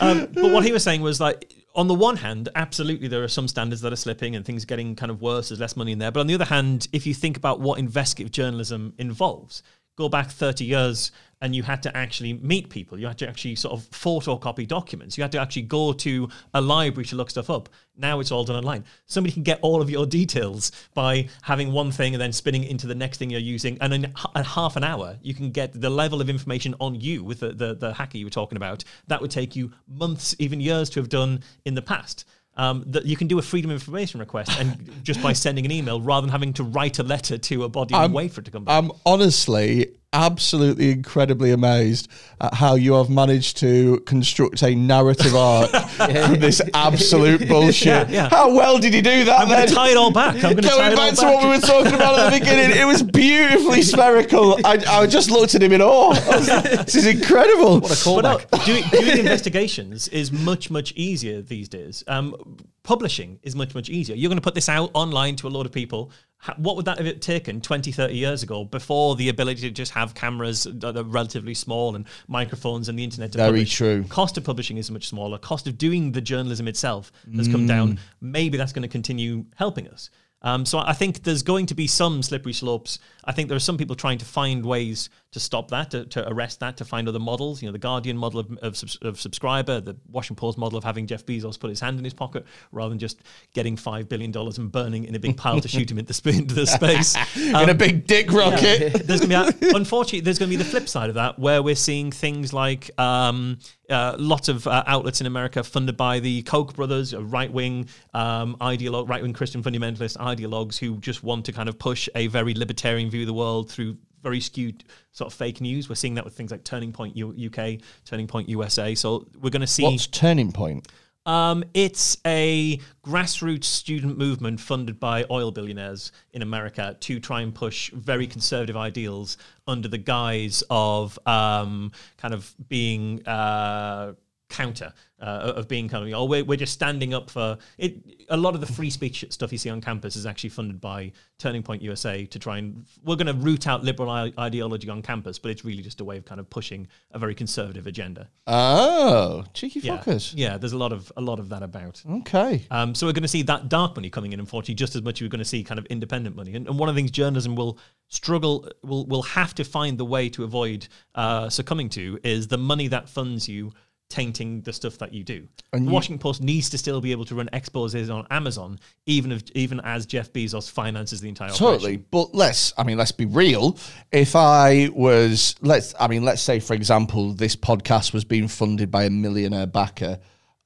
[0.00, 3.28] um, but what he was saying was like, on the one hand, absolutely there are
[3.28, 5.48] some standards that are slipping and things getting kind of worse.
[5.48, 6.10] There's less money in there.
[6.10, 9.62] But on the other hand, if you think about what investigative journalism involves,
[9.96, 11.12] go back 30 years
[11.42, 12.98] and you had to actually meet people.
[12.98, 15.18] You had to actually sort of photocopy documents.
[15.18, 17.68] You had to actually go to a library to look stuff up.
[17.96, 18.84] Now it's all done online.
[19.06, 22.86] Somebody can get all of your details by having one thing and then spinning into
[22.86, 23.76] the next thing you're using.
[23.80, 27.40] And in half an hour, you can get the level of information on you with
[27.40, 28.84] the, the, the hacker you were talking about.
[29.08, 32.24] That would take you months, even years to have done in the past.
[32.54, 35.72] Um, that you can do a freedom of information request and just by sending an
[35.72, 38.44] email rather than having to write a letter to a body and wait for it
[38.44, 38.76] to come back.
[38.76, 42.08] I'm honestly absolutely incredibly amazed
[42.40, 47.86] at how you have managed to construct a narrative arc from this absolute bullshit.
[47.86, 48.28] Yeah, yeah.
[48.28, 49.40] How well did you do that?
[49.40, 50.34] I'm going to tie it all back.
[50.36, 51.34] I'm going to Going back to back.
[51.34, 54.58] what we were talking about at the beginning, it was beautifully spherical.
[54.64, 56.08] I, I just looked at him in awe.
[56.10, 57.80] Was like, this is incredible.
[57.80, 62.04] What a But no, doing, doing investigations is much, much easier these days.
[62.06, 64.16] Um, publishing is much, much easier.
[64.16, 66.10] You're going to put this out online to a lot of people.
[66.42, 69.92] Ha- What would that have taken 20, 30 years ago before the ability to just
[69.92, 73.74] have cameras that are relatively small and microphones and the internet to Very publish?
[73.74, 74.04] true.
[74.08, 75.38] Cost of publishing is much smaller.
[75.38, 77.68] Cost of doing the journalism itself has come Mm.
[77.68, 77.98] down.
[78.20, 80.10] Maybe that's going to continue helping us.
[80.44, 82.98] Um, so I think there's going to be some slippery slopes.
[83.24, 86.28] I think there are some people trying to find ways to stop that, to, to
[86.28, 87.62] arrest that, to find other models.
[87.62, 91.06] You know, the Guardian model of, of, of subscriber, the Washington Post model of having
[91.06, 93.22] Jeff Bezos put his hand in his pocket rather than just
[93.54, 96.54] getting $5 billion and burning in a big pile to shoot him into, sp- into
[96.54, 97.16] the space.
[97.36, 98.92] in a big dick rocket.
[99.06, 101.38] there's going to be, a, unfortunately, there's going to be the flip side of that,
[101.38, 106.20] where we're seeing things like um, uh, lots of uh, outlets in America funded by
[106.20, 111.46] the Koch brothers, right wing um, ideolo- right wing Christian fundamentalist ideologues who just want
[111.46, 115.32] to kind of push a very libertarian view of the world through very skewed sort
[115.32, 115.88] of fake news.
[115.88, 118.94] We're seeing that with things like Turning Point U- UK, Turning Point USA.
[118.94, 119.82] So we're going to see.
[119.82, 120.88] What's turning point?
[121.24, 127.54] Um, it's a grassroots student movement funded by oil billionaires in America to try and
[127.54, 129.36] push very conservative ideals
[129.66, 134.14] under the guise of um, kind of being uh,
[134.48, 134.92] counter
[135.22, 137.94] uh, of being kind of oh we're, we're just standing up for it
[138.28, 141.10] a lot of the free speech stuff you see on campus is actually funded by
[141.38, 145.00] turning point usa to try and we're going to root out liberal I- ideology on
[145.00, 148.28] campus but it's really just a way of kind of pushing a very conservative agenda
[148.46, 150.32] Oh, cheeky yeah fuckers.
[150.36, 152.66] yeah there's a lot of a lot of that about Okay.
[152.70, 155.18] um, so we're going to see that dark money coming in, unfortunately, just as much
[155.20, 156.54] as we're going to see kind of independent money.
[156.54, 157.78] And, and one of the things journalism will
[158.08, 162.58] struggle, will will have to find the way to avoid uh, succumbing to is the
[162.58, 163.72] money that funds you
[164.12, 165.48] tainting the stuff that you do.
[165.72, 168.78] And the you- Washington Post needs to still be able to run exposes on Amazon,
[169.06, 172.06] even if even as Jeff Bezos finances the entire Totally, operation.
[172.10, 172.72] but let's.
[172.76, 173.78] I mean, let's be real.
[174.12, 175.94] If I was, let's.
[175.98, 180.18] I mean, let's say, for example, this podcast was being funded by a millionaire backer.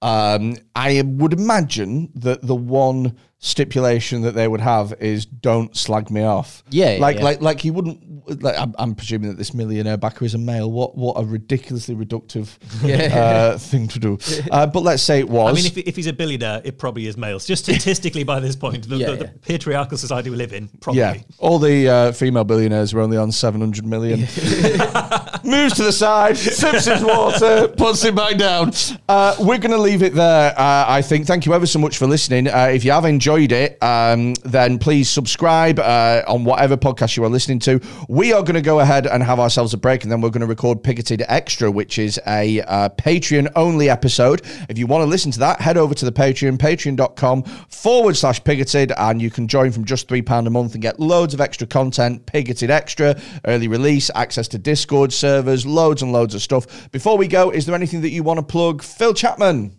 [0.03, 6.11] Um, I would imagine that the one stipulation that they would have is don't slag
[6.11, 6.65] me off.
[6.71, 7.25] Yeah, yeah, like yeah.
[7.25, 8.43] like like he wouldn't.
[8.43, 10.71] Like, I'm, I'm presuming that this millionaire backer is a male.
[10.71, 12.57] What what a ridiculously reductive
[13.15, 14.19] uh, thing to do.
[14.51, 15.53] Uh, but let's say it was.
[15.53, 17.47] I mean, if, if he's a billionaire, it probably is males.
[17.47, 21.01] Just statistically, by this point, the, Yeah, the, the patriarchal society we live in, probably.
[21.01, 24.21] Yeah, all the uh, female billionaires were only on 700 million.
[25.45, 28.73] Moves to the side, sips his water, puts it back down.
[29.09, 31.27] Uh, we're going to leave it there, uh, I think.
[31.27, 32.49] Thank you ever so much for listening.
[32.49, 37.25] Uh, if you have enjoyed it, um, then please subscribe uh, on whatever podcast you
[37.25, 37.81] are listening to.
[38.09, 40.43] We are going to go ahead and have ourselves a break, and then we're going
[40.43, 44.43] to record Pigoted Extra, which is a uh, Patreon only episode.
[44.69, 48.41] If you want to listen to that, head over to the Patreon, patreon.com forward slash
[48.43, 51.67] Pigoted, and you can join from just £3 a month and get loads of extra
[51.67, 56.91] content, Pigoted Extra, early release, access to Discord servers, loads and loads of stuff.
[56.93, 58.83] Before we go, is there anything that you want to plug?
[58.83, 59.77] Phil Chapman.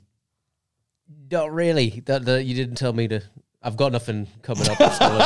[1.31, 2.01] Not really.
[2.05, 3.21] That, that you didn't tell me to.
[3.61, 4.77] I've got nothing coming up.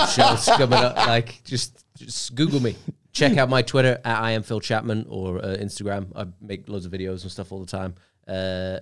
[0.09, 0.95] Shows coming up.
[0.95, 2.75] Like just just Google me.
[3.11, 6.07] Check out my Twitter at I am Phil Chapman or uh, Instagram.
[6.15, 7.95] I make loads of videos and stuff all the time.
[8.27, 8.79] Uh,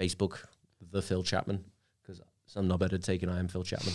[0.00, 0.38] Facebook,
[0.90, 1.62] the Phil Chapman,
[2.02, 3.92] because some knobhead had taken I am Phil Chapman.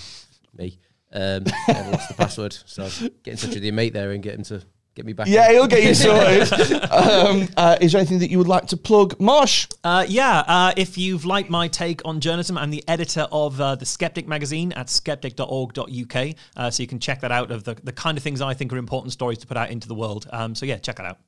[0.55, 0.77] Me.
[1.13, 2.55] Um, lost the password.
[2.65, 2.83] So
[3.23, 4.61] get in touch with your mate there and get him to
[4.95, 5.27] get me back.
[5.27, 5.51] Yeah, in.
[5.53, 6.51] he'll get you sorted.
[6.91, 9.19] um, uh, is there anything that you would like to plug?
[9.19, 9.67] Marsh?
[9.83, 13.75] Uh, yeah, uh, if you've liked my take on journalism, I'm the editor of uh,
[13.75, 16.35] the Skeptic magazine at skeptic.org.uk.
[16.55, 18.73] Uh, so you can check that out of the, the kind of things I think
[18.73, 20.27] are important stories to put out into the world.
[20.31, 21.19] Um, so yeah, check that out.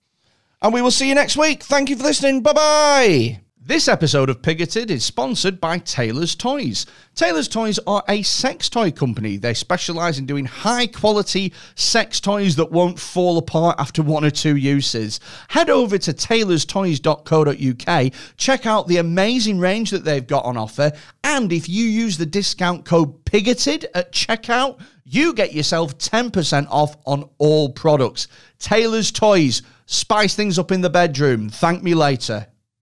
[0.61, 1.63] And we will see you next week.
[1.63, 2.41] Thank you for listening.
[2.41, 3.42] Bye bye.
[3.65, 6.85] This episode of Pigoted is sponsored by Taylor's Toys.
[7.15, 9.37] Taylor's Toys are a sex toy company.
[9.37, 14.31] They specialize in doing high quality sex toys that won't fall apart after one or
[14.31, 15.21] two uses.
[15.47, 20.91] Head over to taylorstoys.co.uk, check out the amazing range that they've got on offer,
[21.23, 26.97] and if you use the discount code PIGOTED at checkout, you get yourself 10% off
[27.05, 28.27] on all products.
[28.59, 29.61] Taylor's Toys.
[29.85, 31.49] Spice things up in the bedroom.
[31.49, 32.47] Thank me later.